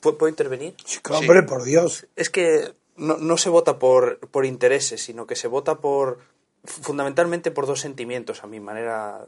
¿Puedo 0.00 0.28
intervenir? 0.28 0.74
hombre, 1.10 1.42
por 1.42 1.64
Dios. 1.64 2.06
Es 2.16 2.30
que 2.30 2.72
no, 2.96 3.36
se 3.36 3.48
vota 3.48 3.78
por, 3.78 4.18
por 4.30 4.46
intereses, 4.46 5.02
sino 5.02 5.26
que 5.26 5.36
se 5.36 5.48
vota 5.48 5.76
por 5.76 6.20
fundamentalmente 6.64 7.52
por 7.52 7.66
dos 7.66 7.80
sentimientos, 7.80 8.42
a 8.42 8.48
mi 8.48 8.58
manera, 8.58 9.24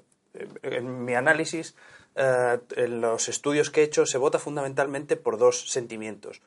en 0.63 1.05
mi 1.05 1.15
análisis, 1.15 1.77
eh, 2.17 2.59
en 2.77 3.01
los 3.01 3.29
estudios 3.29 3.71
que 3.71 3.83
he 3.83 3.85
hecho, 3.85 4.07
se 4.07 4.19
vota 4.19 4.41
fundamentalmente 4.41 5.17
por 5.17 5.39
dos 5.39 5.71
sentimientos. 5.71 6.41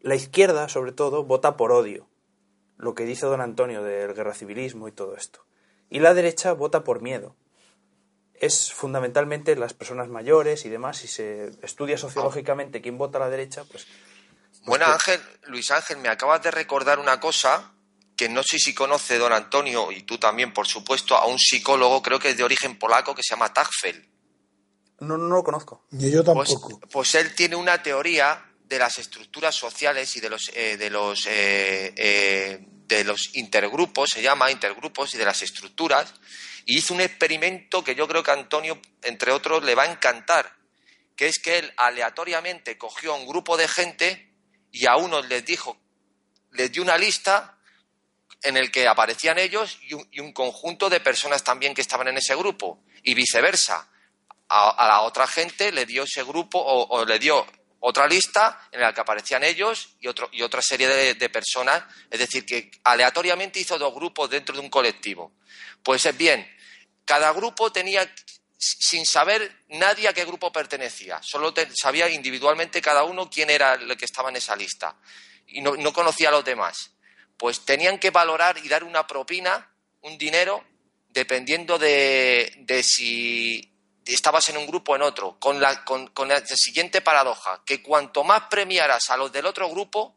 La 0.00 0.14
izquierda, 0.14 0.68
sobre 0.68 0.92
todo, 0.92 1.24
vota 1.24 1.56
por 1.56 1.72
odio 1.72 2.06
lo 2.82 2.96
que 2.96 3.04
dice 3.04 3.26
don 3.26 3.40
Antonio 3.40 3.82
del 3.82 4.12
guerra 4.12 4.34
civilismo 4.34 4.88
y 4.88 4.92
todo 4.92 5.16
esto. 5.16 5.46
Y 5.88 6.00
la 6.00 6.14
derecha 6.14 6.52
vota 6.52 6.82
por 6.82 7.00
miedo. 7.00 7.36
Es 8.34 8.72
fundamentalmente 8.72 9.54
las 9.54 9.72
personas 9.72 10.08
mayores 10.08 10.64
y 10.66 10.68
demás, 10.68 10.98
si 10.98 11.06
se 11.06 11.52
estudia 11.62 11.96
sociológicamente 11.96 12.82
quién 12.82 12.98
vota 12.98 13.18
a 13.18 13.20
la 13.20 13.30
derecha, 13.30 13.62
pues... 13.70 13.84
pues 13.84 14.66
bueno, 14.66 14.86
Ángel, 14.86 15.20
Luis 15.44 15.70
Ángel, 15.70 15.98
me 15.98 16.08
acabas 16.08 16.42
de 16.42 16.50
recordar 16.50 16.98
una 16.98 17.20
cosa 17.20 17.72
que 18.16 18.28
no 18.28 18.42
sé 18.42 18.58
si 18.58 18.74
conoce 18.74 19.16
don 19.16 19.32
Antonio 19.32 19.92
y 19.92 20.02
tú 20.02 20.18
también, 20.18 20.52
por 20.52 20.66
supuesto, 20.66 21.16
a 21.16 21.26
un 21.26 21.38
psicólogo, 21.38 22.02
creo 22.02 22.18
que 22.18 22.30
es 22.30 22.36
de 22.36 22.42
origen 22.42 22.80
polaco, 22.80 23.14
que 23.14 23.22
se 23.22 23.34
llama 23.34 23.52
Tagfel. 23.52 24.10
No, 24.98 25.16
no 25.16 25.36
lo 25.36 25.44
conozco. 25.44 25.84
Ni 25.90 26.10
yo 26.10 26.24
pues, 26.24 26.48
tampoco. 26.50 26.80
Pues, 26.90 27.14
él 27.14 27.32
tiene 27.36 27.54
una 27.54 27.80
teoría 27.80 28.51
de 28.72 28.78
las 28.78 28.98
estructuras 28.98 29.54
sociales 29.54 30.16
y 30.16 30.20
de 30.20 30.30
los, 30.30 30.50
eh, 30.54 30.78
de 30.78 30.88
los 30.88 31.26
eh, 31.26 31.92
eh, 31.94 32.58
de 32.86 33.04
los 33.04 33.34
intergrupos, 33.36 34.08
se 34.08 34.22
llama 34.22 34.50
intergrupos 34.50 35.14
y 35.14 35.18
de 35.18 35.26
las 35.26 35.42
estructuras, 35.42 36.14
y 36.64 36.78
hizo 36.78 36.94
un 36.94 37.02
experimento 37.02 37.84
que 37.84 37.94
yo 37.94 38.08
creo 38.08 38.22
que 38.22 38.30
a 38.30 38.34
Antonio, 38.34 38.80
entre 39.02 39.30
otros, 39.30 39.62
le 39.62 39.74
va 39.74 39.82
a 39.82 39.92
encantar, 39.92 40.56
que 41.16 41.26
es 41.26 41.38
que 41.38 41.58
él 41.58 41.72
aleatoriamente 41.76 42.78
cogió 42.78 43.12
a 43.12 43.16
un 43.16 43.26
grupo 43.26 43.58
de 43.58 43.68
gente 43.68 44.32
y 44.70 44.86
a 44.86 44.96
unos 44.96 45.28
les 45.28 45.44
dijo, 45.44 45.76
les 46.52 46.72
dio 46.72 46.82
una 46.82 46.96
lista 46.96 47.58
en 48.42 48.56
el 48.56 48.70
que 48.70 48.88
aparecían 48.88 49.38
ellos 49.38 49.78
y 49.82 50.20
un, 50.20 50.32
conjunto 50.32 50.88
de 50.88 51.00
personas 51.00 51.44
también 51.44 51.74
que 51.74 51.82
estaban 51.82 52.08
en 52.08 52.16
ese 52.16 52.34
grupo, 52.36 52.82
y 53.02 53.12
viceversa. 53.12 53.90
A, 54.48 54.86
la 54.86 55.02
otra 55.02 55.26
gente 55.26 55.72
le 55.72 55.84
dio 55.84 56.04
ese 56.04 56.22
grupo 56.24 56.58
o 56.58 57.04
le 57.04 57.18
dio 57.18 57.46
otra 57.84 58.06
lista 58.06 58.68
en 58.70 58.80
la 58.80 58.94
que 58.94 59.00
aparecían 59.00 59.42
ellos 59.42 59.96
y, 59.98 60.06
otro, 60.06 60.28
y 60.32 60.42
otra 60.42 60.60
serie 60.62 61.14
de, 61.14 61.28
personas, 61.30 61.82
es 62.08 62.20
decir, 62.20 62.46
que 62.46 62.70
aleatoriamente 62.84 63.58
hizo 63.58 63.76
dos 63.76 63.92
grupos 63.92 64.30
dentro 64.30 64.54
de 64.54 64.60
un 64.60 64.70
colectivo. 64.70 65.32
Pues 65.82 66.06
es 66.06 66.16
bien, 66.16 66.48
cada 67.04 67.32
grupo 67.32 67.72
tenía, 67.72 68.08
sin 68.56 69.04
saber 69.04 69.64
nadie 69.70 70.06
a 70.06 70.12
qué 70.12 70.24
grupo 70.24 70.52
pertenecía, 70.52 71.20
solo 71.22 71.52
sabía 71.74 72.08
individualmente 72.08 72.80
cada 72.80 73.02
uno 73.02 73.28
quién 73.28 73.50
era 73.50 73.74
el 73.74 73.96
que 73.96 74.04
estaba 74.04 74.30
en 74.30 74.36
esa 74.36 74.54
lista 74.54 74.96
y 75.48 75.60
no, 75.60 75.74
no 75.74 75.92
conocía 75.92 76.28
a 76.28 76.32
los 76.32 76.44
demás. 76.44 76.92
Pues 77.36 77.64
tenían 77.64 77.98
que 77.98 78.10
valorar 78.10 78.58
y 78.58 78.68
dar 78.68 78.84
una 78.84 79.08
propina, 79.08 79.68
un 80.02 80.16
dinero, 80.16 80.64
dependiendo 81.08 81.80
de, 81.80 82.54
de 82.58 82.82
si 82.84 83.71
estabas 84.06 84.48
en 84.48 84.56
un 84.56 84.66
grupo 84.66 84.96
en 84.96 85.02
otro, 85.02 85.36
con 85.38 85.60
la, 85.60 85.84
con, 85.84 86.10
la 86.26 86.44
siguiente 86.46 87.00
paradoja, 87.00 87.62
que 87.64 87.82
cuanto 87.82 88.24
más 88.24 88.42
premiaras 88.50 89.10
a 89.10 89.16
los 89.16 89.32
del 89.32 89.46
otro 89.46 89.68
grupo, 89.68 90.14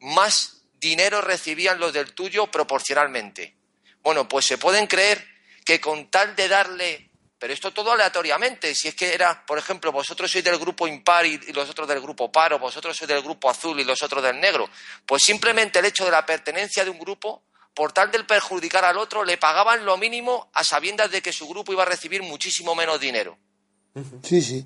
más 0.00 0.62
dinero 0.78 1.20
recibían 1.20 1.78
los 1.78 1.92
del 1.92 2.14
tuyo 2.14 2.50
proporcionalmente. 2.50 3.56
Bueno, 4.02 4.26
pues 4.26 4.46
se 4.46 4.58
pueden 4.58 4.86
creer 4.86 5.26
que 5.64 5.80
con 5.80 6.10
tal 6.10 6.34
de 6.34 6.48
darle, 6.48 7.10
pero 7.38 7.52
esto 7.52 7.72
todo 7.72 7.92
aleatoriamente, 7.92 8.74
si 8.74 8.88
es 8.88 8.94
que 8.94 9.12
era, 9.12 9.44
por 9.44 9.58
ejemplo, 9.58 9.92
vosotros 9.92 10.30
sois 10.30 10.42
del 10.42 10.58
grupo 10.58 10.88
impar 10.88 11.26
y 11.26 11.38
los 11.52 11.68
otros 11.68 11.86
del 11.86 12.00
grupo 12.00 12.32
par, 12.32 12.54
o 12.54 12.58
vosotros 12.58 12.96
sois 12.96 13.08
del 13.08 13.22
grupo 13.22 13.50
azul 13.50 13.78
y 13.78 13.84
los 13.84 14.02
otros 14.02 14.22
del 14.22 14.40
negro, 14.40 14.70
pues 15.04 15.22
simplemente 15.22 15.78
el 15.78 15.84
hecho 15.84 16.04
de 16.06 16.10
la 16.10 16.24
pertenencia 16.24 16.84
de 16.84 16.90
un 16.90 16.98
grupo 16.98 17.44
por 17.74 17.92
tal 17.92 18.10
del 18.10 18.26
perjudicar 18.26 18.84
al 18.84 18.98
otro, 18.98 19.24
le 19.24 19.38
pagaban 19.38 19.84
lo 19.84 19.96
mínimo 19.96 20.48
a 20.54 20.64
sabiendas 20.64 21.10
de 21.10 21.22
que 21.22 21.32
su 21.32 21.48
grupo 21.48 21.72
iba 21.72 21.82
a 21.82 21.86
recibir 21.86 22.22
muchísimo 22.22 22.74
menos 22.74 23.00
dinero. 23.00 23.36
Sí, 24.22 24.42
sí. 24.42 24.64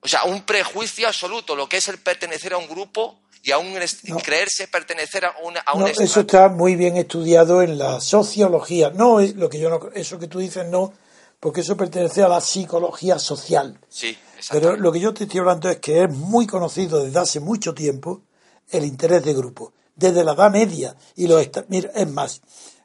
O 0.00 0.08
sea, 0.08 0.24
un 0.24 0.42
prejuicio 0.42 1.08
absoluto, 1.08 1.56
lo 1.56 1.68
que 1.68 1.78
es 1.78 1.88
el 1.88 1.98
pertenecer 1.98 2.52
a 2.52 2.58
un 2.58 2.68
grupo 2.68 3.20
y 3.42 3.50
aún 3.50 3.74
creerse 4.22 4.68
pertenecer 4.68 5.24
a, 5.24 5.34
una, 5.42 5.60
a 5.60 5.74
un 5.74 5.80
no, 5.80 5.86
Eso 5.86 6.20
está 6.20 6.48
muy 6.48 6.76
bien 6.76 6.96
estudiado 6.96 7.62
en 7.62 7.78
la 7.78 8.00
sociología. 8.00 8.90
No, 8.90 9.20
es 9.20 9.34
lo 9.36 9.48
que 9.48 9.58
yo 9.58 9.70
no, 9.70 9.80
eso 9.94 10.18
que 10.18 10.28
tú 10.28 10.38
dices 10.38 10.66
no, 10.66 10.92
porque 11.40 11.62
eso 11.62 11.76
pertenece 11.76 12.22
a 12.22 12.28
la 12.28 12.40
psicología 12.40 13.18
social. 13.18 13.78
Sí, 13.88 14.16
Pero 14.50 14.76
lo 14.76 14.92
que 14.92 15.00
yo 15.00 15.14
te 15.14 15.24
estoy 15.24 15.40
hablando 15.40 15.68
es 15.68 15.78
que 15.78 16.04
es 16.04 16.10
muy 16.10 16.46
conocido 16.46 17.04
desde 17.04 17.18
hace 17.18 17.40
mucho 17.40 17.74
tiempo 17.74 18.22
el 18.70 18.84
interés 18.84 19.24
de 19.24 19.34
grupo 19.34 19.72
desde 19.98 20.24
la 20.24 20.32
Edad 20.32 20.50
Media. 20.50 20.96
Y 21.16 21.26
lo 21.26 21.38
mira, 21.68 21.90
es 21.94 22.10
más, 22.10 22.40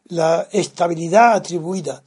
la 0.05 0.47
estabilidad 0.51 1.33
atribuida 1.33 2.03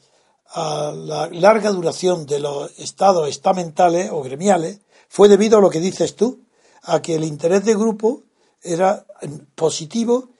a 0.49 0.93
la 0.95 1.29
larga 1.29 1.71
duración 1.71 2.27
de 2.27 2.41
los 2.41 2.79
estados 2.79 3.29
estamentales 3.29 4.11
o 4.13 4.23
gremiales 4.23 4.81
fue 5.09 5.29
debido 5.29 5.59
a 5.59 5.61
lo 5.61 5.71
que 5.71 5.81
dices 5.81 6.15
tú, 6.15 6.41
a 6.83 7.01
que 7.01 7.15
el 7.15 7.25
interés 7.25 7.65
de 7.65 7.75
grupo 7.75 8.23
era 8.63 9.07
positivo 9.55 10.31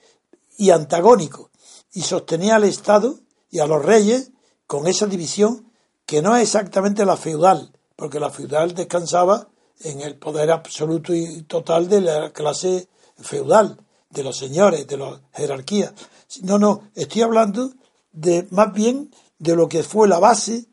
y 0.57 0.71
antagónico 0.71 1.49
y 1.93 2.01
sostenía 2.01 2.55
al 2.55 2.63
Estado 2.63 3.19
y 3.49 3.59
a 3.59 3.67
los 3.67 3.83
reyes 3.83 4.31
con 4.65 4.87
esa 4.87 5.07
división 5.07 5.71
que 6.05 6.21
no 6.21 6.35
es 6.35 6.43
exactamente 6.43 7.05
la 7.05 7.17
feudal, 7.17 7.71
porque 7.95 8.19
la 8.19 8.29
feudal 8.29 8.73
descansaba 8.73 9.47
en 9.81 10.01
el 10.01 10.15
poder 10.15 10.51
absoluto 10.51 11.13
y 11.13 11.43
total 11.43 11.87
de 11.89 12.01
la 12.01 12.31
clase 12.31 12.87
feudal, 13.17 13.77
de 14.09 14.23
los 14.23 14.37
señores, 14.37 14.87
de 14.87 14.97
la 14.97 15.21
jerarquía. 15.33 15.93
No, 16.41 16.57
no, 16.57 16.83
estoy 16.95 17.21
hablando 17.21 17.71
de 18.11 18.47
más 18.51 18.73
bien 18.73 19.11
de 19.39 19.55
lo 19.55 19.67
que 19.67 19.83
fue 19.83 20.07
la 20.07 20.19
base 20.19 20.65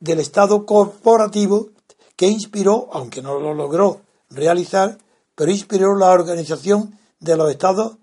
del 0.00 0.20
Estado 0.20 0.66
corporativo 0.66 1.70
que 2.16 2.28
inspiró, 2.28 2.88
aunque 2.92 3.22
no 3.22 3.40
lo 3.40 3.54
logró 3.54 4.02
realizar, 4.30 4.98
pero 5.34 5.50
inspiró 5.50 5.96
la 5.96 6.10
organización 6.10 6.98
de 7.20 7.36
los 7.36 7.50
estados 7.50 7.96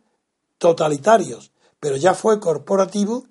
totalitarios, 0.58 1.52
pero 1.80 1.96
ya 1.96 2.14
fue 2.14 2.40
corporativo 2.40 3.26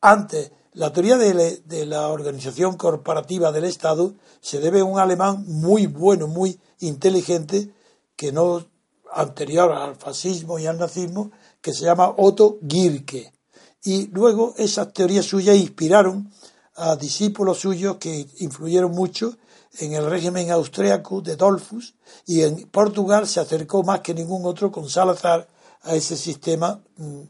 antes. 0.00 0.52
La 0.72 0.92
teoría 0.92 1.16
de, 1.16 1.62
de, 1.64 1.86
la 1.86 2.08
organización 2.08 2.76
corporativa 2.76 3.50
del 3.50 3.64
Estado 3.64 4.14
se 4.40 4.60
debe 4.60 4.80
a 4.80 4.84
un 4.84 5.00
alemán 5.00 5.44
muy 5.46 5.86
bueno, 5.86 6.28
muy 6.28 6.60
inteligente, 6.78 7.74
que 8.14 8.30
no 8.30 8.64
anterior 9.12 9.72
al 9.72 9.96
fascismo 9.96 10.58
y 10.58 10.66
al 10.66 10.78
nazismo, 10.78 11.30
que 11.60 11.72
se 11.72 11.84
llama 11.84 12.14
Otto 12.16 12.58
Gierke. 12.66 13.32
Y 13.82 14.08
luego 14.08 14.54
esas 14.58 14.92
teorías 14.92 15.26
suyas 15.26 15.56
inspiraron 15.56 16.30
a 16.76 16.96
discípulos 16.96 17.58
suyos 17.58 17.96
que 17.96 18.26
influyeron 18.38 18.92
mucho 18.92 19.36
en 19.78 19.92
el 19.92 20.08
régimen 20.08 20.50
austríaco 20.50 21.20
de 21.20 21.36
Dolfus 21.36 21.94
y 22.26 22.42
en 22.42 22.68
Portugal 22.68 23.26
se 23.26 23.40
acercó 23.40 23.82
más 23.82 24.00
que 24.00 24.14
ningún 24.14 24.44
otro 24.44 24.70
con 24.70 24.88
Salazar 24.88 25.48
a 25.82 25.94
ese 25.94 26.16
sistema 26.16 26.80
mm, 26.96 27.20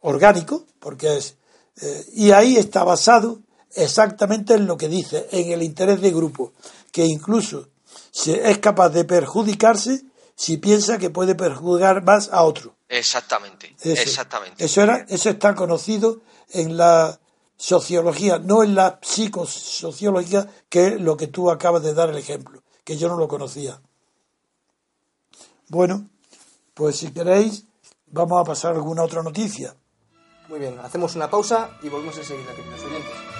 orgánico, 0.00 0.64
porque 0.78 1.16
es 1.16 1.36
eh, 1.80 2.06
y 2.14 2.30
ahí 2.30 2.56
está 2.56 2.84
basado 2.84 3.40
exactamente 3.74 4.54
en 4.54 4.66
lo 4.66 4.76
que 4.76 4.88
dice, 4.88 5.26
en 5.32 5.50
el 5.50 5.62
interés 5.62 6.00
de 6.00 6.12
grupo, 6.12 6.52
que 6.92 7.04
incluso 7.04 7.68
se 8.10 8.48
es 8.50 8.58
capaz 8.58 8.90
de 8.90 9.04
perjudicarse 9.04 10.04
si 10.36 10.56
piensa 10.56 10.98
que 10.98 11.10
puede 11.10 11.34
perjudicar 11.34 12.02
más 12.02 12.30
a 12.32 12.42
otro. 12.42 12.76
Exactamente, 12.88 13.74
exactamente. 13.82 14.64
Eso, 14.64 14.82
era, 14.82 15.04
eso 15.08 15.30
está 15.30 15.54
conocido 15.54 16.20
en 16.50 16.76
la 16.76 17.18
sociología, 17.56 18.38
no 18.38 18.62
en 18.62 18.74
la 18.74 18.98
psicosociología, 19.02 20.48
que 20.68 20.88
es 20.88 21.00
lo 21.00 21.16
que 21.16 21.28
tú 21.28 21.50
acabas 21.50 21.82
de 21.82 21.94
dar 21.94 22.10
el 22.10 22.18
ejemplo, 22.18 22.62
que 22.84 22.96
yo 22.96 23.08
no 23.08 23.16
lo 23.16 23.28
conocía. 23.28 23.80
Bueno, 25.68 26.08
pues 26.74 26.96
si 26.96 27.10
queréis, 27.12 27.64
vamos 28.06 28.40
a 28.40 28.44
pasar 28.44 28.72
a 28.72 28.76
alguna 28.76 29.02
otra 29.02 29.22
noticia. 29.22 29.74
Muy 30.48 30.58
bien, 30.58 30.78
hacemos 30.80 31.16
una 31.16 31.30
pausa 31.30 31.70
y 31.82 31.88
volvemos 31.88 32.18
enseguida, 32.18 32.54
queridos 32.54 32.82
oyentes. 32.84 33.33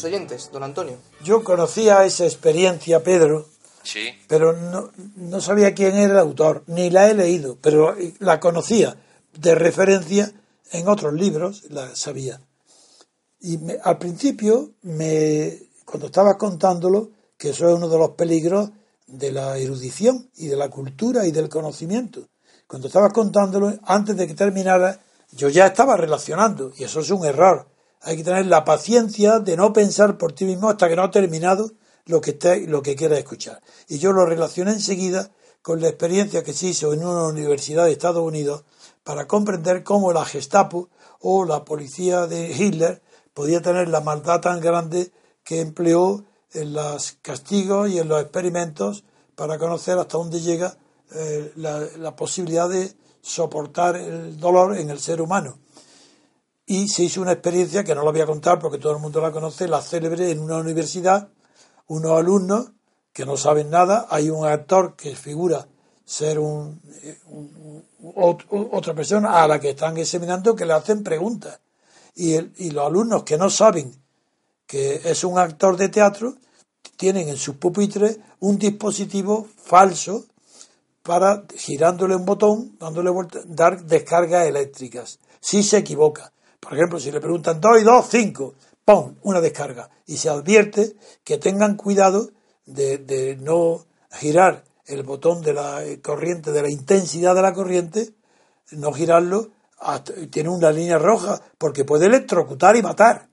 Queridos 0.00 0.04
oyentes. 0.04 0.50
Don 0.52 0.62
Antonio. 0.62 0.96
Yo 1.22 1.44
conocía 1.44 2.04
esa 2.04 2.24
experiencia, 2.24 3.02
Pedro, 3.02 3.46
Sí. 3.82 4.08
pero 4.28 4.52
no, 4.54 4.90
no 5.16 5.40
sabía 5.40 5.74
quién 5.74 5.94
era 5.96 6.14
el 6.14 6.18
autor, 6.18 6.64
ni 6.66 6.90
la 6.90 7.08
he 7.10 7.14
leído, 7.14 7.56
pero 7.60 7.94
la 8.18 8.40
conocía 8.40 8.96
de 9.38 9.54
referencia 9.54 10.32
en 10.72 10.88
otros 10.88 11.12
libros, 11.14 11.64
la 11.70 11.94
sabía. 11.94 12.40
Y 13.40 13.58
me- 13.58 13.78
al 13.82 13.98
principio, 13.98 14.72
me, 14.82 15.58
cuando 15.84 16.06
estabas 16.06 16.36
contándolo, 16.36 17.10
que 17.36 17.50
eso 17.50 17.68
es 17.68 17.74
uno 17.74 17.88
de 17.88 17.98
los 17.98 18.10
peligros 18.10 18.70
de 19.06 19.30
la 19.32 19.58
erudición 19.58 20.30
y 20.36 20.46
de 20.46 20.56
la 20.56 20.70
cultura 20.70 21.26
y 21.26 21.30
del 21.30 21.48
conocimiento. 21.48 22.26
Cuando 22.66 22.88
estabas 22.88 23.12
contándolo, 23.12 23.74
antes 23.84 24.16
de 24.16 24.26
que 24.26 24.34
terminara, 24.34 24.98
yo 25.32 25.48
ya 25.50 25.66
estaba 25.66 25.96
relacionando, 25.96 26.72
y 26.76 26.84
eso 26.84 27.00
es 27.00 27.10
un 27.10 27.26
error. 27.26 27.66
Hay 28.04 28.18
que 28.18 28.24
tener 28.24 28.46
la 28.46 28.64
paciencia 28.64 29.38
de 29.38 29.56
no 29.56 29.72
pensar 29.72 30.18
por 30.18 30.32
ti 30.32 30.44
mismo 30.44 30.68
hasta 30.68 30.88
que 30.88 30.96
no 30.96 31.02
ha 31.02 31.10
terminado 31.10 31.72
lo 32.04 32.20
que, 32.20 32.34
te, 32.34 32.66
lo 32.66 32.82
que 32.82 32.96
quieras 32.96 33.18
escuchar. 33.18 33.62
Y 33.88 33.98
yo 33.98 34.12
lo 34.12 34.26
relacioné 34.26 34.72
enseguida 34.72 35.30
con 35.62 35.80
la 35.80 35.88
experiencia 35.88 36.42
que 36.42 36.52
se 36.52 36.66
hizo 36.66 36.92
en 36.92 37.04
una 37.04 37.24
universidad 37.24 37.86
de 37.86 37.92
Estados 37.92 38.22
Unidos 38.22 38.64
para 39.02 39.26
comprender 39.26 39.82
cómo 39.82 40.12
la 40.12 40.24
Gestapo 40.24 40.90
o 41.20 41.46
la 41.46 41.64
policía 41.64 42.26
de 42.26 42.52
Hitler 42.52 43.02
podía 43.32 43.62
tener 43.62 43.88
la 43.88 44.00
maldad 44.00 44.40
tan 44.42 44.60
grande 44.60 45.10
que 45.42 45.60
empleó 45.60 46.24
en 46.52 46.74
los 46.74 47.12
castigos 47.22 47.88
y 47.88 47.98
en 47.98 48.08
los 48.08 48.20
experimentos 48.20 49.04
para 49.34 49.58
conocer 49.58 49.98
hasta 49.98 50.18
dónde 50.18 50.40
llega 50.40 50.76
eh, 51.14 51.52
la 51.56 52.14
posibilidad 52.14 52.68
de 52.68 52.94
soportar 53.22 53.96
el 53.96 54.38
dolor 54.38 54.76
en 54.76 54.90
el 54.90 55.00
ser 55.00 55.22
humano. 55.22 55.58
Y 56.66 56.88
se 56.88 57.04
hizo 57.04 57.20
una 57.20 57.32
experiencia 57.32 57.84
que 57.84 57.94
no 57.94 58.02
la 58.04 58.10
voy 58.10 58.20
a 58.22 58.26
contar 58.26 58.58
porque 58.58 58.78
todo 58.78 58.92
el 58.94 58.98
mundo 59.02 59.20
la 59.20 59.32
conoce, 59.32 59.68
la 59.68 59.82
célebre 59.82 60.30
en 60.30 60.40
una 60.40 60.56
universidad, 60.56 61.28
unos 61.88 62.18
alumnos 62.18 62.70
que 63.12 63.26
no 63.26 63.36
saben 63.36 63.70
nada, 63.70 64.06
hay 64.10 64.30
un 64.30 64.46
actor 64.46 64.96
que 64.96 65.14
figura 65.14 65.68
ser 66.06 66.38
un, 66.38 66.80
eh, 67.02 67.18
un- 67.26 67.84
un- 68.00 68.14
ot- 68.14 68.46
otra 68.72 68.94
persona 68.94 69.42
a 69.42 69.46
la 69.48 69.60
que 69.60 69.70
están 69.70 69.96
examinando 69.98 70.56
que 70.56 70.66
le 70.66 70.72
hacen 70.72 71.02
preguntas. 71.02 71.60
Y, 72.14 72.34
el- 72.34 72.52
y 72.56 72.70
los 72.70 72.86
alumnos 72.86 73.24
que 73.24 73.36
no 73.38 73.50
saben 73.50 73.94
que 74.66 75.00
es 75.04 75.22
un 75.24 75.38
actor 75.38 75.76
de 75.76 75.88
teatro 75.90 76.34
tienen 76.96 77.28
en 77.28 77.36
sus 77.36 77.56
pupitres 77.56 78.18
un 78.40 78.58
dispositivo 78.58 79.46
falso 79.56 80.24
para, 81.02 81.44
girándole 81.56 82.16
un 82.16 82.24
botón, 82.24 82.76
dándole 82.78 83.10
vuelta, 83.10 83.40
dar 83.46 83.84
descargas 83.84 84.46
eléctricas. 84.46 85.18
Si 85.40 85.62
se 85.62 85.78
equivoca. 85.78 86.32
Por 86.64 86.74
ejemplo, 86.74 86.98
si 86.98 87.12
le 87.12 87.20
preguntan 87.20 87.60
2 87.60 87.80
y 87.80 87.84
2, 87.84 88.06
5, 88.10 88.54
¡pum! 88.84 89.16
Una 89.22 89.40
descarga. 89.40 89.90
Y 90.06 90.16
se 90.16 90.30
advierte 90.30 90.96
que 91.22 91.36
tengan 91.38 91.76
cuidado 91.76 92.30
de, 92.66 92.98
de 92.98 93.36
no 93.36 93.84
girar 94.10 94.64
el 94.86 95.02
botón 95.02 95.42
de 95.42 95.52
la 95.52 95.84
eh, 95.84 96.00
corriente, 96.00 96.52
de 96.52 96.62
la 96.62 96.70
intensidad 96.70 97.34
de 97.34 97.42
la 97.42 97.52
corriente, 97.52 98.14
no 98.72 98.92
girarlo, 98.92 99.50
hasta- 99.78 100.14
tiene 100.30 100.48
una 100.48 100.70
línea 100.70 100.98
roja, 100.98 101.40
porque 101.58 101.84
puede 101.84 102.06
electrocutar 102.06 102.76
y 102.76 102.82
matar. 102.82 103.28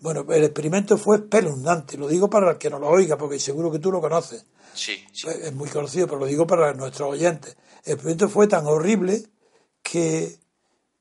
Bueno, 0.00 0.24
el 0.30 0.44
experimento 0.44 0.98
fue 0.98 1.16
espeluznante, 1.16 1.96
lo 1.96 2.06
digo 2.08 2.28
para 2.28 2.50
el 2.52 2.58
que 2.58 2.68
no 2.70 2.78
lo 2.78 2.88
oiga, 2.88 3.16
porque 3.16 3.38
seguro 3.38 3.70
que 3.70 3.78
tú 3.78 3.90
lo 3.92 4.00
conoces. 4.00 4.44
Sí, 4.74 4.92
sí. 5.12 5.26
es 5.28 5.54
muy 5.54 5.68
conocido, 5.70 6.06
pero 6.06 6.18
lo 6.18 6.26
digo 6.26 6.46
para 6.46 6.74
nuestros 6.74 7.10
oyentes. 7.10 7.56
El 7.84 7.94
experimento 7.94 8.28
fue 8.28 8.46
tan 8.48 8.66
horrible 8.66 9.22
que 9.82 10.36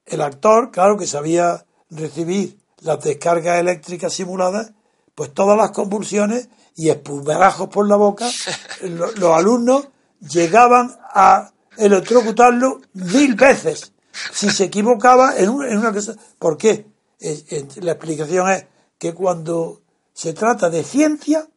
el 0.06 0.22
actor, 0.22 0.72
claro 0.72 0.97
que 0.97 1.08
sabía 1.08 1.66
recibir 1.89 2.58
las 2.82 3.03
descargas 3.03 3.60
eléctricas 3.60 4.14
simuladas, 4.14 4.72
pues 5.16 5.34
todas 5.34 5.58
las 5.58 5.72
convulsiones 5.72 6.49
y 6.76 6.89
espumarajos 6.89 7.70
por 7.70 7.88
la 7.88 7.95
boca, 7.95 8.30
lo- 8.82 9.12
los 9.14 9.32
alumnos 9.38 9.88
llegaban 10.20 10.95
a 11.14 11.51
electrocutarlo 11.78 12.82
mil 12.93 13.36
veces 13.36 13.91
si 14.32 14.49
se 14.49 14.66
equivocaba 14.66 15.38
en, 15.38 15.49
un- 15.49 15.66
en 15.66 15.78
una 15.78 15.91
cosa. 15.93 16.16
¿Por 16.39 16.58
qué? 16.58 16.86
Es- 17.20 17.45
es- 17.51 17.78
la 17.78 17.93
explicación 17.93 18.49
es 18.49 18.66
que 18.97 19.14
cuando 19.14 19.82
se 20.14 20.34
trata 20.34 20.70
de 20.70 20.84
ciencia, 20.84 21.47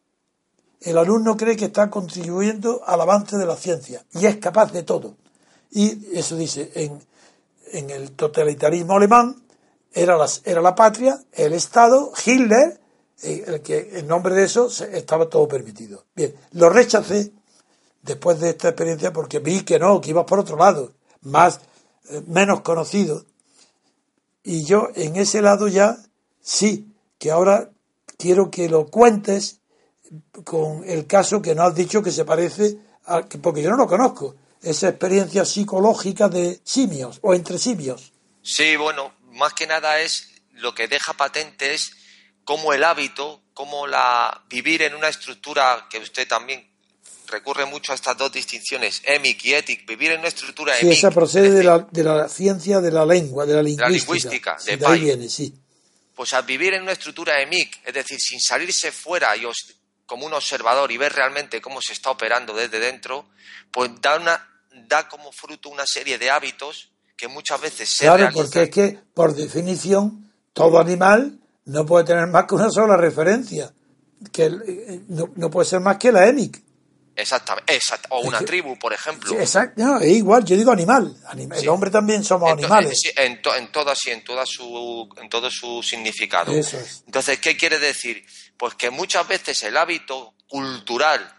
el 0.81 0.97
alumno 0.97 1.35
cree 1.37 1.55
que 1.57 1.65
está 1.65 1.89
contribuyendo 1.89 2.81
al 2.85 3.01
avance 3.01 3.37
de 3.37 3.45
la 3.45 3.55
ciencia 3.57 4.03
y 4.13 4.25
es 4.25 4.37
capaz 4.37 4.71
de 4.71 4.83
todo. 4.83 5.15
Y 5.71 6.17
eso 6.17 6.35
dice, 6.35 6.71
en, 6.75 6.99
en 7.71 7.89
el 7.89 8.11
totalitarismo 8.11 8.93
alemán 8.95 9.43
era, 9.93 10.17
las, 10.17 10.41
era 10.45 10.61
la 10.61 10.75
patria, 10.75 11.19
el 11.33 11.53
Estado, 11.53 12.11
Hitler, 12.25 12.79
el 13.21 13.61
que 13.61 13.99
en 13.99 14.07
nombre 14.07 14.33
de 14.33 14.43
eso 14.45 14.67
estaba 14.91 15.27
todo 15.29 15.47
permitido. 15.47 16.05
Bien, 16.15 16.33
lo 16.53 16.69
rechacé 16.69 17.31
después 18.01 18.39
de 18.39 18.51
esta 18.51 18.69
experiencia 18.69 19.11
porque 19.11 19.39
vi 19.39 19.61
que 19.61 19.77
no, 19.79 19.99
que 19.99 20.11
ibas 20.11 20.25
por 20.25 20.39
otro 20.39 20.55
lado, 20.57 20.93
más, 21.21 21.59
eh, 22.09 22.21
menos 22.27 22.61
conocido. 22.61 23.25
Y 24.43 24.63
yo 24.63 24.87
en 24.95 25.15
ese 25.17 25.41
lado 25.41 25.67
ya 25.67 25.97
sí, 26.41 26.93
que 27.17 27.31
ahora 27.31 27.71
quiero 28.17 28.49
que 28.49 28.69
lo 28.69 28.87
cuentes 28.87 29.59
con 30.45 30.83
el 30.85 31.05
caso 31.05 31.41
que 31.41 31.53
no 31.55 31.63
has 31.63 31.75
dicho 31.75 32.01
que 32.01 32.11
se 32.11 32.25
parece 32.25 32.79
a, 33.05 33.23
que- 33.23 33.37
porque 33.37 33.61
yo 33.61 33.69
no 33.69 33.77
lo 33.77 33.87
conozco, 33.87 34.35
esa 34.61 34.89
experiencia 34.89 35.45
psicológica 35.45 36.27
de 36.29 36.59
simios 36.63 37.19
o 37.21 37.33
entre 37.33 37.57
simios. 37.57 38.11
Sí, 38.41 38.75
bueno, 38.75 39.13
más 39.33 39.53
que 39.53 39.67
nada 39.67 39.99
es 40.01 40.29
lo 40.53 40.73
que 40.75 40.87
deja 40.87 41.13
patente 41.13 41.73
es 41.73 41.91
cómo 42.43 42.73
el 42.73 42.83
hábito, 42.83 43.41
cómo 43.53 43.87
la 43.87 44.43
vivir 44.49 44.81
en 44.81 44.95
una 44.95 45.07
estructura 45.09 45.87
que 45.89 45.99
usted 45.99 46.27
también 46.27 46.67
recurre 47.27 47.65
mucho 47.65 47.91
a 47.91 47.95
estas 47.95 48.17
dos 48.17 48.31
distinciones, 48.31 49.01
emic 49.05 49.45
y 49.45 49.53
etic, 49.53 49.85
vivir 49.87 50.11
en 50.11 50.19
una 50.19 50.29
estructura 50.29 50.73
Sí, 50.75 50.87
emic, 50.87 50.97
esa 50.97 51.11
procede 51.11 51.47
es 51.49 51.53
de 51.53 51.63
la, 51.63 51.79
de 51.91 52.03
la 52.03 52.27
ciencia 52.27 52.81
de 52.81 52.91
la 52.91 53.05
lengua, 53.05 53.45
de 53.45 53.53
la 53.53 53.61
lingüística. 53.61 53.89
lingüística, 53.89 54.57
Sí, 54.59 54.71
de 54.71 54.77
de 54.77 54.87
ahí 54.87 54.99
viene, 55.01 55.29
sí. 55.29 55.53
pues 56.15 56.33
al 56.33 56.43
vivir 56.43 56.73
en 56.73 56.81
una 56.81 56.91
estructura 56.93 57.39
EMIC, 57.41 57.81
es 57.85 57.93
decir, 57.93 58.17
sin 58.19 58.41
salirse 58.41 58.91
fuera 58.91 59.37
y 59.37 59.45
os- 59.45 59.75
como 60.07 60.25
un 60.25 60.33
observador 60.33 60.91
y 60.91 60.97
ver 60.97 61.13
realmente 61.13 61.61
cómo 61.61 61.81
se 61.81 61.93
está 61.93 62.09
operando 62.09 62.53
desde 62.55 62.79
dentro, 62.79 63.27
pues 63.71 63.91
da, 64.01 64.17
una, 64.17 64.48
da 64.87 65.07
como 65.07 65.31
fruto 65.31 65.69
una 65.69 65.85
serie 65.85 66.17
de 66.17 66.29
hábitos 66.29 66.91
que 67.17 67.27
muchas 67.27 67.59
veces 67.61 67.89
se 67.89 68.05
Claro, 68.05 68.17
realizan. 68.17 68.43
porque 68.43 68.63
es 68.63 68.69
que, 68.69 68.99
por 69.13 69.35
definición, 69.35 70.31
todo 70.53 70.79
animal 70.79 71.39
no 71.65 71.85
puede 71.85 72.05
tener 72.05 72.27
más 72.27 72.45
que 72.45 72.55
una 72.55 72.69
sola 72.71 72.95
referencia. 72.97 73.73
Que 74.31 74.45
eh, 74.45 75.01
no, 75.09 75.29
no 75.35 75.49
puede 75.49 75.67
ser 75.69 75.79
más 75.79 75.97
que 75.97 76.11
la 76.11 76.27
EMIC. 76.27 76.61
Exactamente, 77.15 77.77
exact- 77.77 78.05
o 78.09 78.21
una 78.21 78.39
que- 78.39 78.45
tribu, 78.45 78.77
por 78.79 78.93
ejemplo. 78.93 79.29
Sí, 79.31 79.35
exacto, 79.37 79.81
no, 79.83 79.99
es 79.99 80.09
igual, 80.11 80.45
yo 80.45 80.55
digo 80.55 80.71
animal. 80.71 81.13
Anima- 81.27 81.55
Sí. 81.55 81.63
El 81.63 81.69
hombre 81.69 81.89
también 81.91 82.23
somos 82.23 82.49
animales. 82.51 82.91
En, 82.91 82.95
sí, 82.95 83.09
en, 83.15 83.41
to- 83.41 83.53
en 83.55 83.71
todo 83.73 83.91
así, 83.91 84.09
en, 84.11 84.23
toda 84.23 84.45
su, 84.45 85.09
en 85.17 85.29
todo 85.29 85.49
su 85.51 85.83
significado. 85.83 86.51
Eso 86.53 86.77
es. 86.77 87.03
Entonces, 87.05 87.39
¿qué 87.39 87.57
quiere 87.57 87.77
decir? 87.79 88.23
Pues 88.57 88.75
que 88.75 88.89
muchas 88.89 89.27
veces 89.27 89.61
el 89.63 89.75
hábito 89.75 90.33
cultural 90.47 91.29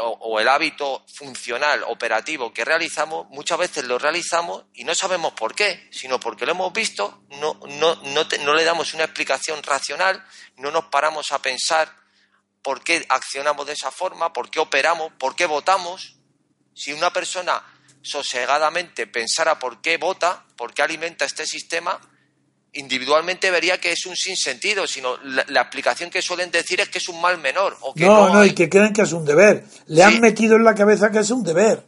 o, 0.00 0.40
el 0.40 0.48
hábito 0.48 1.04
funcional, 1.14 1.82
operativo 1.84 2.52
que 2.52 2.64
realizamos, 2.64 3.28
muchas 3.28 3.58
veces 3.58 3.84
lo 3.84 3.98
realizamos 3.98 4.64
y 4.74 4.84
no 4.84 4.94
sabemos 4.94 5.32
por 5.34 5.54
qué, 5.54 5.88
sino 5.90 6.18
porque 6.18 6.46
lo 6.46 6.52
hemos 6.52 6.72
visto, 6.72 7.24
no, 7.30 7.60
no, 7.66 7.96
no, 7.96 8.26
no 8.40 8.54
le 8.54 8.64
damos 8.64 8.94
una 8.94 9.04
explicación 9.04 9.62
racional, 9.62 10.24
no 10.56 10.70
nos 10.70 10.86
paramos 10.86 11.32
a 11.32 11.40
pensar 11.40 11.94
por 12.62 12.82
qué 12.82 13.04
accionamos 13.08 13.66
de 13.66 13.72
esa 13.72 13.90
forma, 13.90 14.32
por 14.32 14.50
qué 14.50 14.60
operamos, 14.60 15.12
por 15.18 15.34
qué 15.34 15.46
votamos. 15.46 16.16
Si 16.74 16.92
una 16.92 17.12
persona 17.12 17.62
sosegadamente 18.02 19.06
pensara 19.06 19.58
por 19.58 19.80
qué 19.80 19.96
vota, 19.96 20.44
por 20.56 20.72
qué 20.72 20.82
alimenta 20.82 21.24
este 21.24 21.46
sistema, 21.46 22.00
individualmente 22.74 23.50
vería 23.50 23.78
que 23.78 23.92
es 23.92 24.06
un 24.06 24.16
sinsentido, 24.16 24.86
sino 24.86 25.16
la, 25.24 25.44
la 25.48 25.60
explicación 25.62 26.08
que 26.10 26.22
suelen 26.22 26.50
decir 26.50 26.80
es 26.80 26.88
que 26.88 26.98
es 26.98 27.08
un 27.08 27.20
mal 27.20 27.38
menor. 27.38 27.76
O 27.82 27.94
que 27.94 28.04
No, 28.06 28.28
no, 28.30 28.44
y 28.44 28.54
que 28.54 28.68
creen 28.68 28.92
que 28.92 29.02
es 29.02 29.12
un 29.12 29.24
deber. 29.24 29.64
Le 29.86 29.96
Sí. 29.96 30.02
han 30.02 30.20
metido 30.20 30.56
en 30.56 30.64
la 30.64 30.74
cabeza 30.74 31.10
que 31.10 31.18
es 31.18 31.30
un 31.30 31.42
deber. 31.44 31.84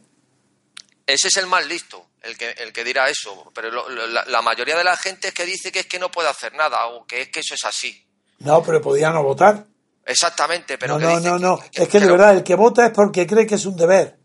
Ese 1.07 1.27
es 1.27 1.37
el 1.37 1.47
más 1.47 1.65
listo, 1.67 2.05
el 2.23 2.37
que, 2.37 2.49
el 2.51 2.71
que 2.73 2.83
dirá 2.83 3.09
eso. 3.09 3.51
Pero 3.53 3.71
lo- 3.71 3.89
lo- 3.89 4.07
la, 4.07 4.25
la 4.25 4.41
mayoría 4.41 4.77
de 4.77 4.83
la 4.83 4.95
gente 4.97 5.29
es 5.29 5.33
que 5.33 5.45
dice 5.45 5.71
que 5.71 5.79
es 5.79 5.85
que 5.87 5.99
no 5.99 6.09
puede 6.11 6.29
hacer 6.29 6.53
nada 6.55 6.85
o 6.87 7.05
que 7.05 7.21
es 7.21 7.29
que 7.29 7.39
eso 7.41 7.53
es 7.55 7.63
así. 7.65 8.03
No, 8.39 8.61
pero 8.63 8.81
podía 8.81 9.09
no 9.11 9.23
votar. 9.23 9.65
Exactamente, 10.05 10.77
pero 10.77 10.99
no, 10.99 11.19
no, 11.19 11.19
no, 11.19 11.39
no. 11.39 11.59
que- 11.71 11.83
Es 11.83 11.89
que 11.89 11.99
de 11.99 12.11
verdad, 12.11 12.35
el 12.37 12.43
que 12.43 12.53
vota 12.55 12.85
es 12.85 12.91
porque 12.91 13.25
cree 13.25 13.47
que 13.47 13.55
es 13.55 13.65
un 13.65 13.75
deber. 13.75 14.17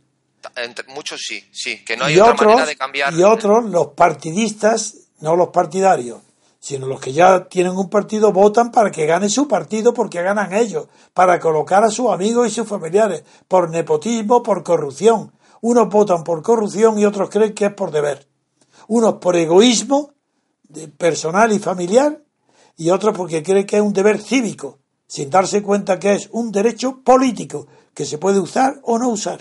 entre- 0.57 0.87
muchos 0.93 1.21
sí, 1.27 1.47
sí, 1.53 1.85
que 1.85 1.97
no 1.99 2.07
hay 2.07 2.15
y 2.17 2.21
otra 2.21 2.33
otros, 2.33 2.49
manera 2.49 2.67
de 2.67 2.77
cambiar. 2.77 3.13
y 3.15 3.23
otros, 3.23 3.65
los 3.67 3.89
partidistas, 3.89 4.95
no 5.21 5.37
los 5.37 5.49
partidarios, 5.49 6.23
sino 6.61 6.87
los 6.87 7.01
que 7.01 7.13
ya 7.13 7.49
tienen 7.49 7.77
un 7.77 7.89
partido, 7.89 8.33
votan 8.33 8.71
para 8.71 8.91
que 8.91 9.07
gane 9.07 9.31
su 9.31 9.49
partido 9.49 9.95
porque 9.95 10.23
ganan 10.23 10.53
ellos, 10.53 10.89
para 11.15 11.41
colocar 11.41 11.83
a 11.83 11.91
sus 11.91 12.11
amigos 12.11 12.49
y 12.49 12.51
sus 12.51 12.69
familiares, 12.69 13.25
por 13.49 13.71
nepotismo, 13.71 14.43
por 14.43 14.63
corrupción. 14.63 15.33
Unos 15.63 15.89
votan 15.89 16.23
por 16.23 16.43
corrupción 16.43 16.99
y 16.99 17.07
otros 17.07 17.31
creen 17.31 17.55
que 17.55 17.67
es 17.67 17.75
por 17.75 17.91
deber. 17.91 18.29
Unos 18.89 19.15
por 19.15 19.37
egoísmo 19.37 20.13
personal 20.99 21.51
y 21.53 21.59
familiar 21.59 22.23
y 22.77 22.91
otros 22.91 23.17
porque 23.17 23.43
creen 23.43 23.67
que 23.67 23.77
es 23.77 23.83
un 23.83 23.93
deber 23.93 24.21
cívico, 24.21 24.79
sin 25.07 25.31
darse 25.31 25.63
cuenta 25.63 25.99
que 25.99 26.13
es 26.13 26.29
un 26.31 26.53
derecho 26.53 27.01
político 27.03 27.67
que 27.95 28.05
se 28.05 28.19
puede 28.19 28.39
usar 28.39 28.81
o 28.83 28.99
no 28.99 29.09
usar. 29.09 29.41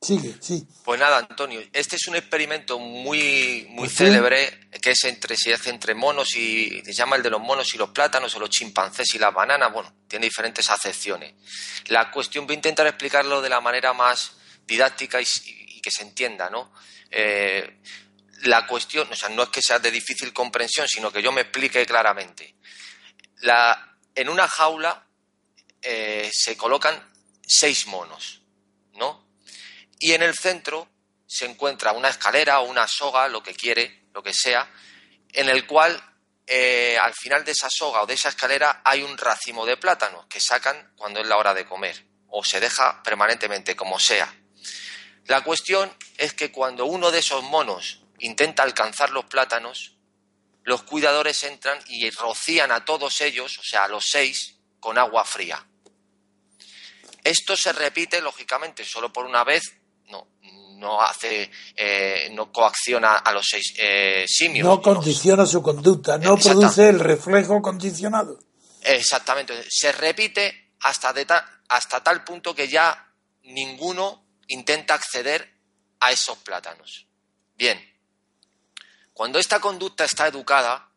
Sigue, 0.00 0.36
sí. 0.40 0.64
Pues 0.84 1.00
nada, 1.00 1.18
Antonio, 1.18 1.60
este 1.72 1.96
es 1.96 2.06
un 2.06 2.14
experimento 2.14 2.78
muy, 2.78 3.66
muy 3.70 3.88
sí. 3.88 3.96
célebre 3.96 4.68
que 4.80 4.92
es 4.92 5.04
entre, 5.04 5.36
se 5.36 5.52
hace 5.52 5.70
entre 5.70 5.94
monos 5.94 6.36
y 6.36 6.82
se 6.84 6.92
llama 6.92 7.16
el 7.16 7.22
de 7.22 7.30
los 7.30 7.40
monos 7.40 7.74
y 7.74 7.78
los 7.78 7.90
plátanos 7.90 8.34
o 8.36 8.38
los 8.38 8.50
chimpancés 8.50 9.14
y 9.14 9.18
las 9.18 9.34
bananas. 9.34 9.72
Bueno, 9.72 9.92
tiene 10.06 10.26
diferentes 10.26 10.70
acepciones. 10.70 11.34
La 11.86 12.10
cuestión 12.12 12.46
voy 12.46 12.54
a 12.54 12.56
intentar 12.58 12.86
explicarlo 12.86 13.42
de 13.42 13.48
la 13.48 13.60
manera 13.60 13.92
más 13.92 14.36
didáctica 14.66 15.20
y, 15.20 15.26
y 15.46 15.80
que 15.80 15.90
se 15.90 16.02
entienda, 16.02 16.48
¿no? 16.48 16.72
Eh, 17.10 17.80
la 18.42 18.66
cuestión, 18.66 19.08
o 19.10 19.16
sea, 19.16 19.28
no 19.30 19.42
es 19.42 19.48
que 19.48 19.62
sea 19.62 19.78
de 19.78 19.90
difícil 19.90 20.32
comprensión, 20.32 20.86
sino 20.86 21.10
que 21.10 21.22
yo 21.22 21.32
me 21.32 21.42
explique 21.42 21.84
claramente. 21.86 22.54
La, 23.40 23.96
en 24.14 24.28
una 24.28 24.46
jaula 24.46 25.06
eh, 25.82 26.30
se 26.32 26.56
colocan 26.56 27.02
seis 27.44 27.86
monos, 27.86 28.42
¿no? 28.42 28.47
Y 29.98 30.12
en 30.12 30.22
el 30.22 30.36
centro 30.36 30.88
se 31.26 31.44
encuentra 31.44 31.92
una 31.92 32.08
escalera 32.08 32.60
o 32.60 32.68
una 32.68 32.86
soga, 32.88 33.28
lo 33.28 33.42
que 33.42 33.54
quiere, 33.54 34.06
lo 34.14 34.22
que 34.22 34.32
sea, 34.32 34.70
en 35.32 35.48
el 35.48 35.66
cual 35.66 36.02
eh, 36.46 36.96
al 37.00 37.12
final 37.14 37.44
de 37.44 37.52
esa 37.52 37.68
soga 37.70 38.02
o 38.02 38.06
de 38.06 38.14
esa 38.14 38.30
escalera 38.30 38.80
hay 38.84 39.02
un 39.02 39.18
racimo 39.18 39.66
de 39.66 39.76
plátanos 39.76 40.26
que 40.26 40.40
sacan 40.40 40.92
cuando 40.96 41.20
es 41.20 41.26
la 41.26 41.36
hora 41.36 41.52
de 41.52 41.66
comer 41.66 42.06
o 42.28 42.44
se 42.44 42.60
deja 42.60 43.02
permanentemente, 43.02 43.76
como 43.76 43.98
sea. 43.98 44.34
La 45.26 45.42
cuestión 45.42 45.94
es 46.16 46.32
que 46.32 46.50
cuando 46.50 46.86
uno 46.86 47.10
de 47.10 47.18
esos 47.18 47.42
monos 47.42 48.02
intenta 48.18 48.62
alcanzar 48.62 49.10
los 49.10 49.26
plátanos, 49.26 49.96
los 50.64 50.82
cuidadores 50.82 51.42
entran 51.44 51.78
y 51.86 52.08
rocían 52.10 52.72
a 52.72 52.84
todos 52.84 53.20
ellos, 53.20 53.58
o 53.58 53.62
sea, 53.62 53.84
a 53.84 53.88
los 53.88 54.06
seis, 54.06 54.56
con 54.80 54.98
agua 54.98 55.24
fría. 55.24 55.66
Esto 57.24 57.56
se 57.56 57.72
repite, 57.72 58.20
lógicamente, 58.20 58.84
solo 58.84 59.12
por 59.12 59.26
una 59.26 59.44
vez, 59.44 59.77
no, 60.78 61.00
hace, 61.02 61.50
eh, 61.76 62.28
no 62.32 62.50
coacciona 62.50 63.16
a 63.16 63.32
los 63.32 63.46
seis 63.48 63.74
eh, 63.78 64.24
simios. 64.26 64.66
No 64.66 64.80
condiciona 64.80 65.44
su 65.46 65.62
conducta, 65.62 66.16
no 66.18 66.36
produce 66.36 66.88
el 66.88 67.00
reflejo 67.00 67.60
condicionado. 67.60 68.38
Exactamente, 68.82 69.64
se 69.68 69.92
repite 69.92 70.72
hasta, 70.80 71.12
de 71.12 71.24
ta- 71.24 71.60
hasta 71.68 72.02
tal 72.02 72.24
punto 72.24 72.54
que 72.54 72.68
ya 72.68 73.12
ninguno 73.42 74.24
intenta 74.46 74.94
acceder 74.94 75.52
a 76.00 76.12
esos 76.12 76.38
plátanos. 76.38 77.06
Bien, 77.56 77.78
cuando 79.12 79.38
esta 79.38 79.60
conducta 79.60 80.04
está 80.04 80.28
educada, 80.28 80.88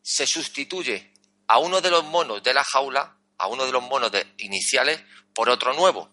se 0.00 0.26
sustituye 0.26 1.12
a 1.48 1.58
uno 1.58 1.80
de 1.80 1.90
los 1.90 2.04
monos 2.04 2.42
de 2.42 2.54
la 2.54 2.62
jaula, 2.64 3.16
a 3.38 3.46
uno 3.48 3.66
de 3.66 3.72
los 3.72 3.82
monos 3.82 4.12
de- 4.12 4.26
iniciales, 4.38 5.00
por 5.34 5.48
otro 5.48 5.74
nuevo. 5.74 6.08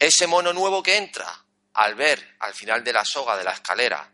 Ese 0.00 0.26
mono 0.26 0.52
nuevo 0.52 0.82
que 0.82 0.96
entra, 0.96 1.28
al 1.74 1.94
ver 1.94 2.36
al 2.40 2.54
final 2.54 2.82
de 2.82 2.92
la 2.92 3.04
soga 3.04 3.36
de 3.36 3.44
la 3.44 3.52
escalera 3.52 4.10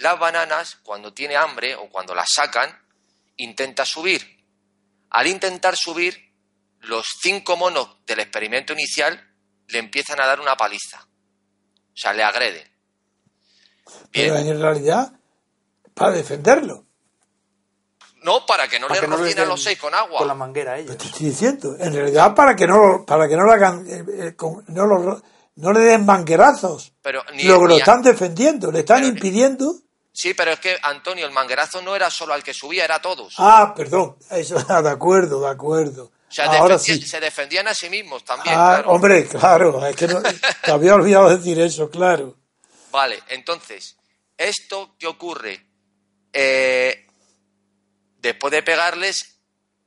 las 0.00 0.18
bananas, 0.18 0.78
cuando 0.82 1.12
tiene 1.12 1.36
hambre 1.36 1.74
o 1.74 1.88
cuando 1.90 2.14
las 2.14 2.28
sacan, 2.34 2.70
intenta 3.36 3.84
subir. 3.84 4.22
Al 5.10 5.26
intentar 5.26 5.76
subir, 5.76 6.32
los 6.80 7.06
cinco 7.20 7.56
monos 7.56 7.98
del 8.06 8.20
experimento 8.20 8.72
inicial 8.72 9.22
le 9.68 9.78
empiezan 9.78 10.20
a 10.20 10.26
dar 10.26 10.40
una 10.40 10.56
paliza. 10.56 11.06
O 11.06 11.96
sea, 11.96 12.12
le 12.12 12.22
agreden. 12.22 12.66
Pero 14.10 14.36
en 14.36 14.60
realidad, 14.60 15.12
para 15.94 16.12
defenderlo. 16.12 16.86
No, 18.22 18.44
para 18.46 18.68
que 18.68 18.78
no 18.78 18.86
Para 18.88 19.00
le 19.00 19.06
que 19.06 19.08
no 19.10 19.16
a 19.16 19.22
den 19.22 19.48
los 19.48 19.62
seis 19.62 19.78
con 19.78 19.94
agua. 19.94 20.18
Con 20.18 20.28
la 20.28 20.34
manguera 20.34 20.72
a 20.72 20.78
ellos. 20.78 20.96
Te 20.98 21.06
estoy 21.06 21.26
diciendo. 21.26 21.74
En 21.78 21.94
realidad, 21.94 22.34
para 22.34 22.54
que 22.54 22.66
no, 22.66 23.04
para 23.06 23.26
que 23.28 23.36
no 23.36 23.44
lo 23.44 23.52
hagan, 23.52 23.84
eh, 23.88 24.04
eh, 24.28 24.34
con- 24.36 24.62
no, 24.68 24.86
lo- 24.86 25.22
no 25.56 25.72
le 25.72 25.80
den 25.80 26.04
manguerazos. 26.04 26.92
Pero 27.02 27.22
ni- 27.34 27.44
Luego 27.44 27.62
lo 27.66 27.74
ni 27.74 27.78
están 27.80 28.02
defendiendo, 28.02 28.70
le 28.70 28.80
están 28.80 28.98
Pero- 28.98 29.08
impidiendo. 29.08 29.74
Sí, 30.12 30.34
pero 30.34 30.50
es 30.50 30.58
que, 30.60 30.76
Antonio, 30.82 31.24
el 31.24 31.32
manguerazo 31.32 31.80
no 31.82 31.94
era 31.94 32.10
solo 32.10 32.34
al 32.34 32.42
que 32.42 32.52
subía, 32.52 32.84
era 32.84 32.96
a 32.96 33.00
todos. 33.02 33.34
Ah, 33.38 33.72
perdón. 33.76 34.16
Eso, 34.30 34.54
de 34.82 34.90
acuerdo, 34.90 35.40
de 35.40 35.48
acuerdo. 35.48 36.04
o 36.28 36.32
sea, 36.32 36.46
Ahora 36.46 36.76
defendía- 36.76 37.02
sí. 37.04 37.08
se 37.08 37.20
defendían 37.20 37.68
a 37.68 37.74
sí 37.74 37.88
mismos 37.88 38.24
también. 38.24 38.54
Ah, 38.58 38.74
claro. 38.82 38.90
hombre, 38.90 39.26
claro. 39.26 39.86
Es 39.86 39.96
que 39.96 40.08
no, 40.08 40.20
te 40.64 40.70
había 40.70 40.94
olvidado 40.94 41.28
decir 41.34 41.58
eso, 41.60 41.88
claro. 41.88 42.36
Vale, 42.90 43.20
entonces, 43.28 43.96
¿esto 44.36 44.94
qué 44.98 45.06
ocurre? 45.06 45.64
Eh, 46.32 47.06
después 48.20 48.50
de 48.52 48.62
pegarles, 48.62 49.38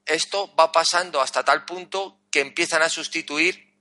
esto 0.06 0.54
va 0.56 0.72
pasando 0.72 1.22
hasta 1.22 1.44
tal 1.44 1.66
punto 1.66 2.20
que 2.30 2.42
empiezan 2.42 2.82
a 2.82 2.90
sustituir 2.90 3.74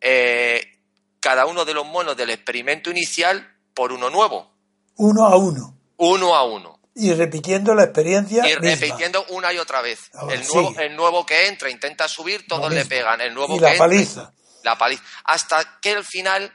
eh, 0.00 0.78
cada 1.20 1.46
uno 1.46 1.64
de 1.64 1.74
los 1.74 1.86
monos 1.86 2.16
del 2.16 2.30
experimento 2.30 2.90
inicial 2.90 3.56
por 3.74 3.92
uno 3.92 4.10
nuevo, 4.10 4.50
Uno 4.96 5.24
a 5.26 5.36
uno. 5.36 5.76
uno 5.98 6.34
a 6.34 6.44
uno. 6.44 6.80
Y 6.94 7.12
repitiendo 7.14 7.72
la 7.74 7.84
experiencia 7.84 8.42
Y 8.50 8.56
misma. 8.60 8.70
repitiendo 8.86 9.24
una 9.30 9.52
y 9.52 9.58
otra 9.58 9.80
vez. 9.80 10.10
Ahora 10.12 10.34
El 10.34 10.46
nuevo, 10.46 10.80
el 10.80 10.96
nuevo 10.96 11.24
que 11.24 11.46
entra 11.46 11.70
intenta 11.70 12.08
subir, 12.08 12.46
todos 12.48 12.72
le 12.72 12.84
pegan. 12.84 13.20
El 13.20 13.32
nuevo 13.32 13.54
Y 13.54 13.58
que 13.58 13.64
la 13.64 13.70
entra, 13.72 13.86
paliza. 13.86 14.32
la 14.64 14.76
paliza. 14.76 15.02
Hasta 15.24 15.78
que 15.80 15.92
al 15.92 16.04
final, 16.04 16.52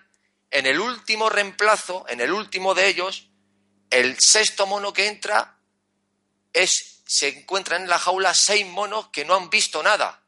en 0.52 0.66
el 0.66 0.80
último 0.80 1.30
reemplazo, 1.30 2.06
en 2.10 2.20
el 2.20 2.32
último 2.34 2.74
de 2.76 2.90
ellos, 2.90 3.30
el 3.90 4.18
sexto 4.20 4.68
mono 4.68 4.92
que 4.92 5.08
entra 5.08 5.58
es 6.54 6.95
se 7.06 7.28
encuentran 7.30 7.84
en 7.84 7.90
la 7.90 8.00
jaula 8.00 8.34
seis 8.34 8.66
monos 8.68 9.08
que 9.10 9.26
no 9.26 9.36
han 9.36 9.50
visto 9.50 9.82
nada. 9.84 10.22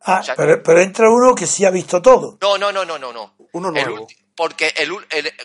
Ah, 0.00 0.20
O 0.20 0.24
sea- 0.24 0.36
pero, 0.36 0.62
pero 0.62 0.80
entra 0.80 1.10
uno 1.10 1.34
que 1.34 1.46
sí 1.46 1.64
ha 1.64 1.70
visto 1.70 2.00
todo. 2.00 2.38
No, 2.40 2.56
no, 2.58 2.70
no, 2.72 2.84
no, 2.84 2.98
no, 2.98 3.12
no. 3.12 3.34
Uno 3.52 3.70
nuevo. 3.70 4.06
porque 4.36 4.72
el 4.76 4.92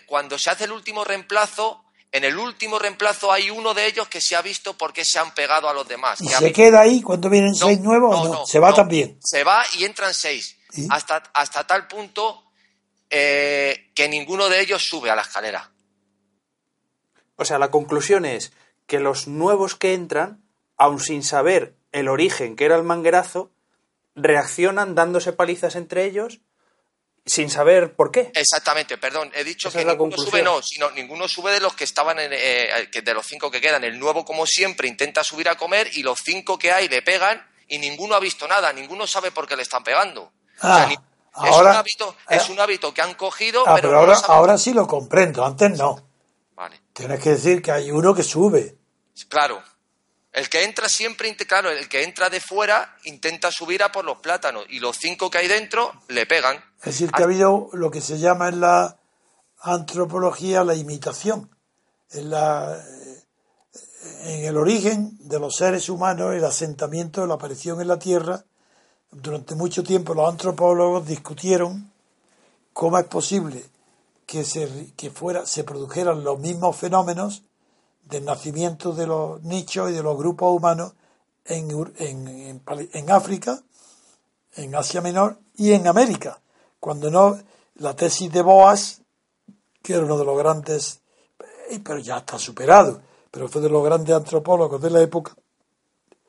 cuando 0.06 0.38
se 0.38 0.50
hace 0.50 0.64
el 0.64 0.72
último 0.72 1.02
reemplazo, 1.04 1.82
en 2.12 2.24
el 2.24 2.36
último 2.38 2.78
reemplazo 2.78 3.32
hay 3.32 3.48
uno 3.50 3.72
de 3.74 3.86
ellos 3.86 4.06
que 4.08 4.20
se 4.20 4.36
ha 4.36 4.42
visto 4.42 4.76
por 4.76 4.92
qué 4.92 5.04
se 5.04 5.18
han 5.18 5.32
pegado 5.34 5.68
a 5.68 5.72
los 5.72 5.88
demás. 5.88 6.20
¿Y 6.20 6.28
se 6.28 6.52
queda 6.52 6.82
ahí 6.82 7.00
cuando 7.00 7.28
vienen 7.30 7.52
No, 7.52 7.66
seis 7.66 7.80
nuevos 7.80 8.14
o 8.20 8.28
no? 8.34 8.46
se 8.46 8.58
va 8.58 8.68
no. 8.70 8.76
también. 8.76 9.18
Se 9.24 9.42
va 9.44 9.64
y 9.78 9.84
entran 9.84 10.12
seis. 10.14 10.56
Hasta, 10.90 11.22
hasta 11.34 11.66
tal 11.66 11.86
punto 11.88 12.44
eh, 13.10 13.90
que 13.94 14.08
ninguno 14.08 14.48
de 14.48 14.60
ellos 14.60 14.82
sube 14.86 15.10
a 15.10 15.16
la 15.16 15.22
escalera. 15.22 15.70
O 17.36 17.44
sea, 17.44 17.58
la 17.58 17.70
conclusión 17.70 18.24
es 18.24 18.52
que 18.86 19.00
los 19.00 19.26
nuevos 19.26 19.74
que 19.74 19.94
entran, 19.94 20.41
aun 20.76 21.00
sin 21.00 21.22
saber 21.22 21.74
el 21.92 22.08
origen 22.08 22.56
que 22.56 22.64
era 22.64 22.76
el 22.76 22.82
manguerazo, 22.82 23.50
reaccionan 24.14 24.94
dándose 24.94 25.32
palizas 25.32 25.76
entre 25.76 26.04
ellos 26.04 26.40
sin 27.24 27.50
saber 27.50 27.94
por 27.94 28.10
qué. 28.10 28.32
Exactamente, 28.34 28.98
perdón, 28.98 29.30
he 29.34 29.44
dicho 29.44 29.68
Esa 29.68 29.78
que 29.78 29.84
ninguno 29.84 29.98
conclusión. 30.16 30.30
sube, 30.30 30.42
no, 30.42 30.60
sino 30.60 30.90
ninguno 30.90 31.28
sube 31.28 31.52
de 31.52 31.60
los 31.60 31.74
que 31.74 31.84
estaban 31.84 32.18
en, 32.18 32.32
eh, 32.34 32.88
de 33.02 33.14
los 33.14 33.24
cinco 33.26 33.48
que 33.50 33.60
quedan. 33.60 33.84
El 33.84 33.98
nuevo, 33.98 34.24
como 34.24 34.44
siempre, 34.44 34.88
intenta 34.88 35.22
subir 35.22 35.48
a 35.48 35.54
comer 35.56 35.88
y 35.92 36.02
los 36.02 36.18
cinco 36.24 36.58
que 36.58 36.72
hay 36.72 36.88
le 36.88 37.00
pegan 37.02 37.46
y 37.68 37.78
ninguno 37.78 38.16
ha 38.16 38.20
visto 38.20 38.48
nada, 38.48 38.72
ninguno 38.72 39.06
sabe 39.06 39.30
por 39.30 39.46
qué 39.46 39.54
le 39.56 39.62
están 39.62 39.84
pegando. 39.84 40.32
Ah, 40.60 40.86
ni- 40.88 40.94
es, 40.94 41.00
ahora- 41.54 41.70
un 41.70 41.76
hábito, 41.76 42.16
es 42.28 42.48
un 42.50 42.58
hábito 42.60 42.92
que 42.92 43.02
han 43.02 43.14
cogido, 43.14 43.62
Ah, 43.66 43.76
pero, 43.80 43.96
ahora, 43.96 44.18
ahora 44.26 44.58
sí 44.58 44.72
lo 44.74 44.86
comprendo, 44.88 45.44
antes 45.44 45.78
no. 45.78 46.08
Vale. 46.56 46.80
Tienes 46.92 47.20
que 47.22 47.30
decir 47.30 47.62
que 47.62 47.70
hay 47.70 47.90
uno 47.92 48.14
que 48.14 48.24
sube. 48.24 48.76
Claro. 49.28 49.62
El 50.32 50.48
que 50.48 50.64
entra 50.64 50.88
siempre, 50.88 51.34
claro, 51.36 51.70
el 51.70 51.88
que 51.88 52.04
entra 52.04 52.30
de 52.30 52.40
fuera 52.40 52.96
intenta 53.04 53.50
subir 53.50 53.82
a 53.82 53.92
por 53.92 54.04
los 54.04 54.18
plátanos 54.18 54.64
y 54.70 54.78
los 54.78 54.96
cinco 54.96 55.30
que 55.30 55.38
hay 55.38 55.48
dentro 55.48 55.92
le 56.08 56.24
pegan. 56.24 56.56
Es 56.78 56.86
decir, 56.86 57.10
que 57.12 57.22
ha 57.22 57.26
habido 57.26 57.68
lo 57.74 57.90
que 57.90 58.00
se 58.00 58.18
llama 58.18 58.48
en 58.48 58.60
la 58.60 58.98
antropología 59.60 60.64
la 60.64 60.74
imitación. 60.74 61.50
En 62.10 62.30
la, 62.30 62.76
eh, 62.76 63.22
en 64.24 64.44
el 64.44 64.56
origen 64.56 65.16
de 65.20 65.38
los 65.38 65.56
seres 65.56 65.88
humanos, 65.88 66.34
el 66.34 66.44
asentamiento, 66.44 67.26
la 67.26 67.34
aparición 67.34 67.80
en 67.80 67.88
la 67.88 67.98
Tierra, 67.98 68.44
durante 69.10 69.54
mucho 69.54 69.82
tiempo 69.82 70.14
los 70.14 70.28
antropólogos 70.28 71.06
discutieron 71.06 71.92
cómo 72.72 72.98
es 72.98 73.04
posible 73.04 73.62
que 74.26 74.44
se, 74.44 74.92
que 74.96 75.10
fuera, 75.10 75.44
se 75.44 75.64
produjeran 75.64 76.24
los 76.24 76.38
mismos 76.38 76.76
fenómenos 76.76 77.42
del 78.12 78.26
nacimiento 78.26 78.92
de 78.92 79.06
los 79.06 79.42
nichos 79.42 79.90
y 79.90 79.94
de 79.94 80.02
los 80.02 80.18
grupos 80.18 80.54
humanos 80.54 80.92
en, 81.46 81.70
en, 81.96 82.28
en, 82.28 82.62
en 82.92 83.10
África, 83.10 83.62
en 84.54 84.74
Asia 84.74 85.00
Menor 85.00 85.38
y 85.56 85.72
en 85.72 85.86
América, 85.86 86.38
cuando 86.78 87.10
no 87.10 87.38
la 87.76 87.96
tesis 87.96 88.30
de 88.30 88.42
Boas, 88.42 89.00
que 89.82 89.94
era 89.94 90.04
uno 90.04 90.18
de 90.18 90.26
los 90.26 90.36
grandes, 90.36 91.00
eh, 91.70 91.80
pero 91.82 92.00
ya 92.00 92.18
está 92.18 92.38
superado, 92.38 93.00
pero 93.30 93.48
fue 93.48 93.62
de 93.62 93.70
los 93.70 93.82
grandes 93.82 94.14
antropólogos 94.14 94.80
de 94.82 94.90
la 94.90 95.00
época, 95.00 95.34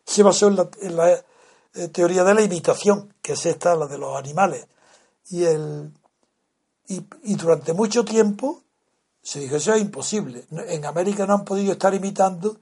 se 0.06 0.24
basó 0.24 0.48
en 0.48 0.96
la, 0.96 1.26
eh, 1.74 1.88
teoría 1.90 2.24
de 2.24 2.34
la 2.34 2.42
imitación, 2.42 3.14
que 3.22 3.34
es 3.34 3.46
esta, 3.46 3.76
la 3.76 3.88
de 3.88 3.98
los 3.98 4.16
animales. 4.16 4.68
Y, 5.30 5.44
el, 5.44 5.92
y 6.88 7.36
durante 7.36 7.74
mucho 7.74 8.06
tiempo 8.06 8.63
se 9.24 9.40
dijo, 9.40 9.56
eso 9.56 9.74
es 9.74 9.82
imposible. 9.82 10.46
En 10.52 10.86
América 10.86 11.26
no 11.26 11.34
han 11.34 11.46
podido 11.46 11.72
estar 11.72 11.94
imitando 11.94 12.60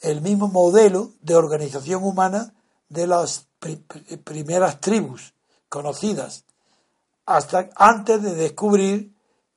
el 0.00 0.20
mismo 0.20 0.48
modelo 0.48 1.12
de 1.22 1.34
organización 1.34 2.04
humana 2.04 2.54
de 2.90 3.06
las 3.06 3.46
pri 3.58 3.76
primeras 4.22 4.80
tribus 4.80 5.32
conocidas, 5.70 6.44
hasta 7.24 7.70
antes 7.74 8.22
de 8.22 8.34
descubrir 8.34 9.14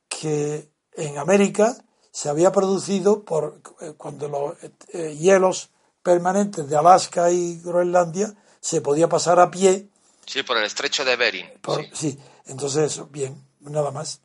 que 0.08 0.72
en 0.93 1.18
América 1.18 1.76
se 2.12 2.30
había 2.30 2.52
producido 2.52 3.26
por 3.26 3.62
eh, 3.82 3.93
cuando 3.98 4.30
los 4.30 4.56
eh, 4.93 5.16
hielos 5.20 5.70
permanentes 6.02 6.70
de 6.70 6.78
Alaska 6.78 7.30
y 7.30 7.60
Groenlandia 7.60 8.34
se 8.62 8.80
podía 8.80 9.10
pasar 9.10 9.41
a 9.41 9.52
pie. 9.52 9.89
Sí, 10.26 10.43
por 10.43 10.58
el 10.58 10.64
estrecho 10.64 11.04
de 11.04 11.18
Bering. 11.18 11.60
Por, 11.62 11.84
sí. 11.84 11.89
sí. 11.93 12.20
entonces 12.45 13.02
bien, 13.12 13.45
nada 13.60 13.91
más. 13.91 14.22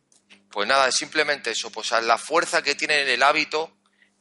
Pues 0.53 0.68
nada, 0.68 0.90
simplemente 0.92 1.50
eso, 1.50 1.70
pues 1.70 1.90
la 2.03 2.18
fuerza 2.18 2.62
que 2.62 2.74
tiene 2.74 3.03
en 3.03 3.09
el 3.09 3.22
hábito, 3.22 3.70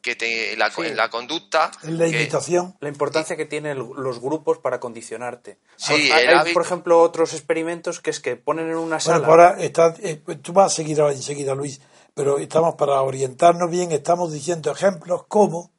que 0.00 0.16
te, 0.16 0.54
en, 0.54 0.58
la, 0.58 0.70
sí. 0.70 0.80
en 0.82 0.96
la 0.96 1.10
conducta. 1.10 1.70
En 1.84 1.98
la 1.98 2.06
que, 2.06 2.22
imitación. 2.22 2.76
La 2.80 2.88
importancia 2.88 3.36
que 3.36 3.44
tienen 3.46 3.78
los 3.78 4.20
grupos 4.20 4.58
para 4.58 4.80
condicionarte. 4.80 5.58
Sí, 5.76 5.92
hay, 5.92 6.06
el 6.10 6.12
hay, 6.30 6.34
hábito- 6.34 6.54
por 6.54 6.62
ejemplo, 6.64 7.00
otros 7.00 7.34
experimentos 7.34 8.00
que 8.00 8.10
es 8.10 8.18
que 8.18 8.34
ponen 8.36 8.68
en 8.70 8.76
una 8.76 8.96
Bueno, 8.96 9.00
sala. 9.00 9.18
pues 9.18 9.28
ahora 9.28 9.56
está, 9.62 9.94
eh, 10.02 10.20
pues 10.24 10.42
tú 10.42 10.52
vas 10.52 10.72
a 10.72 10.74
seguir 10.74 11.00
ahora 11.00 11.12
enseguida, 11.14 11.54
Luis, 11.54 11.80
pero 12.14 12.38
estamos 12.38 12.74
para 12.74 13.00
orientarnos 13.02 13.70
bien, 13.70 13.92
estamos 13.92 14.32
diciendo 14.32 14.72
ejemplos 14.72 15.24
como 15.28 15.70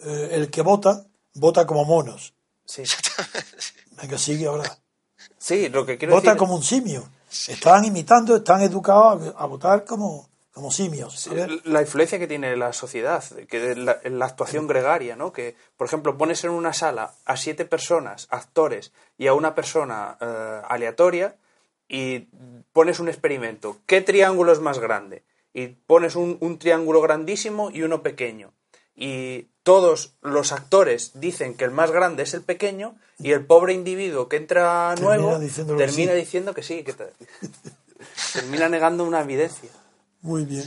eh, 0.00 0.28
el 0.32 0.50
que 0.50 0.60
vota, 0.62 1.06
vota 1.34 1.66
como 1.66 1.84
monos. 1.86 2.34
Sí. 2.66 2.82
Venga, 4.02 4.18
sigue 4.18 4.46
ahora. 4.46 4.78
Sí, 5.38 5.68
lo 5.70 5.86
que 5.86 5.96
quiero 5.96 6.14
Vota 6.14 6.30
decir. 6.30 6.38
como 6.38 6.56
un 6.56 6.62
simio. 6.62 7.08
Están 7.48 7.84
imitando, 7.84 8.36
están 8.36 8.62
educados 8.62 9.34
a, 9.36 9.46
votar 9.46 9.84
como, 9.84 10.28
como 10.52 10.70
simios. 10.70 11.28
La 11.64 11.80
influencia 11.80 12.18
que 12.18 12.26
tiene 12.26 12.56
la 12.56 12.72
sociedad, 12.72 13.22
que 13.48 13.74
la, 13.74 13.98
la, 14.04 14.24
actuación 14.24 14.66
gregaria, 14.66 15.16
¿no? 15.16 15.32
Que, 15.32 15.56
por 15.76 15.86
ejemplo, 15.86 16.16
pones 16.16 16.44
en 16.44 16.50
una 16.50 16.72
sala 16.72 17.12
a 17.24 17.36
siete 17.36 17.64
personas, 17.64 18.26
actores, 18.30 18.92
y 19.18 19.26
a 19.26 19.34
una 19.34 19.54
persona 19.54 20.16
eh, 20.20 20.62
aleatoria, 20.68 21.36
y 21.88 22.28
pones 22.72 23.00
un 23.00 23.08
experimento. 23.08 23.78
¿Qué 23.86 24.00
triángulo 24.00 24.52
es 24.52 24.60
más 24.60 24.78
grande? 24.78 25.24
Y 25.52 25.68
pones 25.68 26.16
un, 26.16 26.36
un 26.40 26.58
triángulo 26.58 27.00
grandísimo 27.00 27.70
y 27.70 27.82
uno 27.82 28.02
pequeño. 28.02 28.52
Y 28.94 29.48
todos 29.66 30.12
los 30.22 30.52
actores 30.52 31.10
dicen 31.18 31.56
que 31.56 31.64
el 31.64 31.72
más 31.72 31.90
grande 31.90 32.22
es 32.22 32.34
el 32.34 32.42
pequeño, 32.42 32.94
y 33.18 33.32
el 33.32 33.44
pobre 33.44 33.72
individuo 33.74 34.28
que 34.28 34.36
entra 34.36 34.92
Termina 34.94 35.16
nuevo 35.16 35.40
que 35.40 35.48
termina 35.76 36.12
sí. 36.12 36.18
diciendo 36.18 36.54
que 36.54 36.62
sí. 36.62 36.84
Que 36.84 36.92
te- 36.92 37.12
termina 38.32 38.68
negando 38.68 39.02
una 39.02 39.20
evidencia. 39.22 39.70
muy 40.22 40.44
bien. 40.44 40.64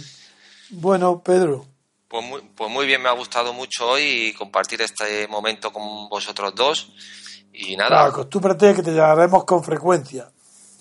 Bueno, 0.71 1.23
Pedro, 1.23 1.65
Pues 2.09 2.25
muy, 2.25 2.41
pues 2.55 2.69
muy 2.69 2.85
bien, 2.87 3.01
me 3.01 3.07
ha 3.07 3.13
gustado 3.13 3.53
mucho 3.53 3.87
hoy 3.87 4.33
compartir 4.37 4.81
este 4.81 5.27
momento 5.29 5.71
con 5.71 6.09
vosotros 6.09 6.53
dos. 6.55 6.91
Y 7.53 7.77
nada, 7.77 8.05
acostúmbrate 8.05 8.75
que 8.75 8.83
te 8.83 8.91
llamaremos 8.93 9.45
con 9.45 9.63
frecuencia. 9.63 10.29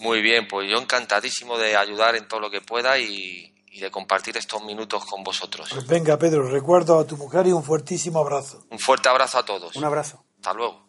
muy 0.01 0.21
bien, 0.23 0.49
pues 0.49 0.69
yo 0.69 0.79
encantadísimo 0.79 1.57
de 1.57 1.77
ayudar 1.77 2.17
en 2.17 2.27
todo 2.27 2.41
lo 2.41 2.51
que 2.51 2.61
pueda 2.63 2.99
y, 2.99 3.53
y 3.79 3.81
de 3.81 3.91
compartir 3.93 4.37
estos 4.37 4.63
minutos 4.65 5.05
con 5.05 5.23
vosotros. 5.23 5.69
Pues 5.73 5.87
venga, 5.87 6.19
Pedro, 6.19 6.49
recuerdo 6.49 6.99
a 6.99 7.07
tu 7.07 7.17
mujer 7.17 7.47
y 7.47 7.53
un 7.53 7.63
fuertísimo 7.63 8.19
abrazo. 8.19 8.65
Un 8.71 8.81
fuerte 8.81 9.09
abrazo 9.09 9.39
a 9.39 9.45
todos. 9.45 9.77
Un 9.77 9.85
abrazo. 9.85 10.25
Hasta 10.37 10.53
luego. 10.53 10.85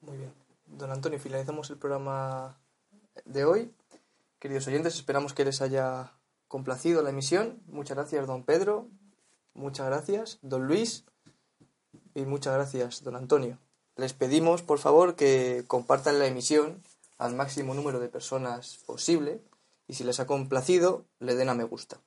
Muy 0.00 0.18
bien. 0.18 0.34
Don 0.66 0.90
Antonio, 0.90 1.20
finalizamos 1.20 1.70
el 1.70 1.78
programa 1.78 2.58
de 3.24 3.44
hoy. 3.44 3.72
Queridos 4.40 4.66
oyentes, 4.66 4.96
esperamos 4.96 5.32
que 5.32 5.44
les 5.44 5.62
haya 5.62 6.12
complacido 6.48 7.02
la 7.02 7.10
emisión. 7.10 7.62
Muchas 7.66 7.96
gracias, 7.96 8.26
don 8.26 8.42
Pedro. 8.42 8.88
Muchas 9.54 9.86
gracias, 9.86 10.38
don 10.42 10.66
Luis. 10.66 11.04
Y 12.16 12.22
muchas 12.22 12.54
gracias, 12.54 13.04
don 13.04 13.14
Antonio. 13.14 13.58
Les 13.94 14.12
pedimos, 14.12 14.62
por 14.62 14.80
favor, 14.80 15.14
que 15.14 15.62
compartan 15.68 16.18
la 16.18 16.26
emisión 16.26 16.82
al 17.16 17.36
máximo 17.36 17.74
número 17.74 18.00
de 18.00 18.08
personas 18.08 18.78
posible. 18.86 19.40
Y 19.86 19.94
si 19.94 20.04
les 20.04 20.20
ha 20.20 20.26
complacido, 20.26 21.04
le 21.18 21.34
den 21.34 21.48
a 21.48 21.54
me 21.54 21.64
gusta. 21.64 22.00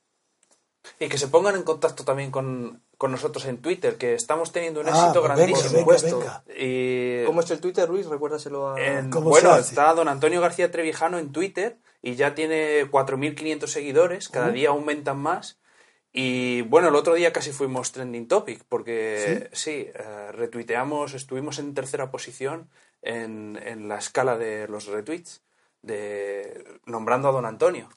Y 1.00 1.10
que 1.10 1.18
se 1.18 1.28
pongan 1.28 1.56
en 1.56 1.64
contacto 1.64 2.06
también 2.06 2.32
con, 2.32 2.82
con 2.98 3.12
nosotros 3.12 3.46
en 3.46 3.58
Twitter, 3.62 3.98
que 3.98 4.14
estamos 4.14 4.52
teniendo 4.54 4.80
un 4.80 4.88
Ah, 4.88 4.92
éxito 4.92 5.22
pues 5.22 5.36
venga, 5.36 5.36
grandísimo. 5.36 6.20
venga. 6.20 6.44
Y 6.58 7.26
¿Cómo 7.26 7.42
es 7.42 7.52
el 7.52 7.60
Twitter, 7.60 7.90
Luis? 7.90 8.06
Recuérdaselo 8.08 8.70
a... 8.70 8.80
en- 8.82 9.10
¿Cómo 9.10 9.30
bueno, 9.30 9.56
está 9.58 9.94
don 9.94 10.08
Antonio 10.08 10.40
García 10.40 10.72
Trevijano 10.72 11.20
en 11.20 11.32
Twitter 11.34 11.78
y 12.02 12.16
ya 12.16 12.36
tiene 12.36 12.90
4.500 12.90 13.68
seguidores, 13.68 14.30
cada 14.30 14.48
Uh. 14.50 14.54
día 14.54 14.70
aumentan 14.70 15.18
más. 15.20 15.60
Y 16.14 16.62
bueno, 16.64 16.88
el 16.88 16.96
otro 16.96 17.14
día 17.16 17.34
casi 17.34 17.52
fuimos 17.52 17.92
trending 17.92 18.28
topic, 18.30 18.64
porque 18.70 19.50
sí, 19.52 19.88
eh, 19.94 20.32
retuiteamos, 20.32 21.14
estuvimos 21.14 21.60
en 21.60 21.74
tercera 21.74 22.10
posición 22.12 22.70
en, 23.02 23.60
en 23.62 23.88
la 23.90 23.98
escala 23.98 24.38
de 24.38 24.68
los 24.70 24.88
retweets, 24.88 25.42
de, 25.82 26.80
nombrando 26.86 27.30
a 27.30 27.32
don 27.32 27.46
Antonio. 27.46 27.90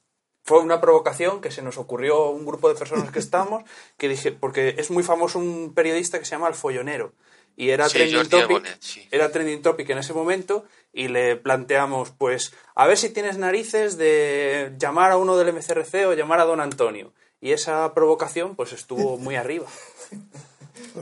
Fue 0.44 0.60
una 0.60 0.80
provocación 0.80 1.40
que 1.40 1.50
se 1.50 1.62
nos 1.62 1.76
ocurrió 1.78 2.30
un 2.30 2.46
grupo 2.46 2.68
de 2.68 2.74
personas 2.74 3.10
que 3.10 3.18
estamos, 3.26 3.62
que 3.96 4.08
dije, 4.08 4.32
porque 4.32 4.74
es 4.78 4.90
muy 4.90 5.02
famoso 5.02 5.38
un 5.38 5.72
periodista 5.74 6.18
que 6.18 6.24
se 6.24 6.32
llama 6.32 6.48
El 6.48 6.54
Follonero, 6.54 7.12
y 7.56 7.70
era 7.70 7.88
Sí, 7.88 7.98
trending 7.98 8.28
topic, 8.28 8.76
sí. 8.80 9.06
era 9.10 9.30
trending 9.30 9.60
topic 9.62 9.90
en 9.90 9.98
ese 9.98 10.14
momento 10.14 10.64
y 10.92 11.08
le 11.08 11.36
planteamos, 11.36 12.10
pues, 12.10 12.54
a 12.74 12.86
ver 12.86 12.96
si 12.96 13.10
tienes 13.10 13.36
narices 13.36 13.98
de 13.98 14.72
llamar 14.78 15.10
a 15.12 15.18
uno 15.18 15.36
del 15.36 15.52
MCRC 15.52 16.06
o 16.06 16.14
llamar 16.14 16.40
a 16.40 16.44
don 16.44 16.60
Antonio. 16.60 17.12
Y 17.42 17.52
esa 17.52 17.92
provocación, 17.94 18.54
pues, 18.56 18.72
estuvo 18.72 19.18
muy 19.18 19.36
arriba. 19.36 19.66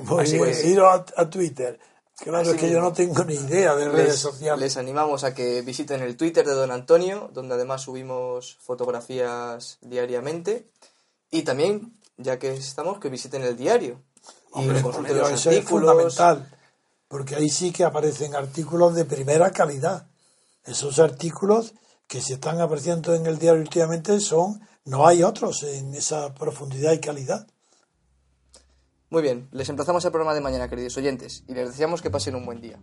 Muy 0.05 0.23
Así 0.25 0.39
bien, 0.39 0.53
que- 0.53 0.67
ir 0.69 0.81
a, 0.81 1.05
a 1.17 1.31
Twitter. 1.31 1.79
Claro, 2.21 2.39
Así 2.41 2.51
es 2.51 2.57
que 2.57 2.71
yo 2.71 2.81
no 2.81 2.93
tengo 2.93 3.25
ni 3.25 3.35
idea 3.35 3.77
de 3.77 3.89
redes 3.89 4.09
les, 4.09 4.19
sociales. 4.19 4.61
les 4.61 4.77
animamos 4.77 5.23
a 5.23 5.35
que 5.35 5.63
visiten 5.63 6.03
el 6.03 6.17
Twitter 6.17 6.45
de 6.45 6.55
Don 6.55 6.73
Antonio, 6.73 7.31
donde 7.33 7.55
además 7.55 7.83
subimos 7.83 8.57
fotografías 8.61 9.79
diariamente. 9.83 10.69
Y 11.31 11.43
también, 11.43 11.97
ya 12.17 12.39
que 12.39 12.55
estamos, 12.55 12.99
que 12.99 13.09
visiten 13.09 13.43
el 13.43 13.57
diario. 13.57 14.03
Y 14.55 14.67
consulten 14.83 15.17
los 15.17 15.31
eso 15.31 15.51
es 15.51 15.65
fundamental, 15.65 16.51
porque 17.07 17.37
ahí 17.37 17.49
sí 17.49 17.71
que 17.71 17.85
aparecen 17.85 18.35
artículos 18.35 18.95
de 18.95 19.05
primera 19.05 19.53
calidad. 19.53 20.09
Esos 20.65 20.99
artículos 20.99 21.75
que 22.09 22.21
se 22.21 22.35
están 22.35 22.61
apareciendo 22.61 23.15
en 23.15 23.27
el 23.27 23.39
diario 23.39 23.61
últimamente 23.61 24.19
son, 24.19 24.61
no 24.85 25.07
hay 25.07 25.23
otros 25.23 25.63
en 25.63 25.95
esa 25.95 26.35
profundidad 26.35 26.93
y 26.93 26.99
calidad. 26.99 27.47
Muy 29.11 29.23
bien, 29.23 29.49
les 29.53 29.71
emplazamos 29.71 30.05
al 30.05 30.13
programa 30.13 30.35
de 30.35 30.43
mañana, 30.43 30.69
queridos 30.69 30.99
oyentes, 30.99 31.43
y 31.49 31.55
les 31.55 31.69
deseamos 31.69 32.03
que 32.03 32.11
pasen 32.11 32.35
un 32.35 32.45
buen 32.45 32.61
día. 32.61 32.79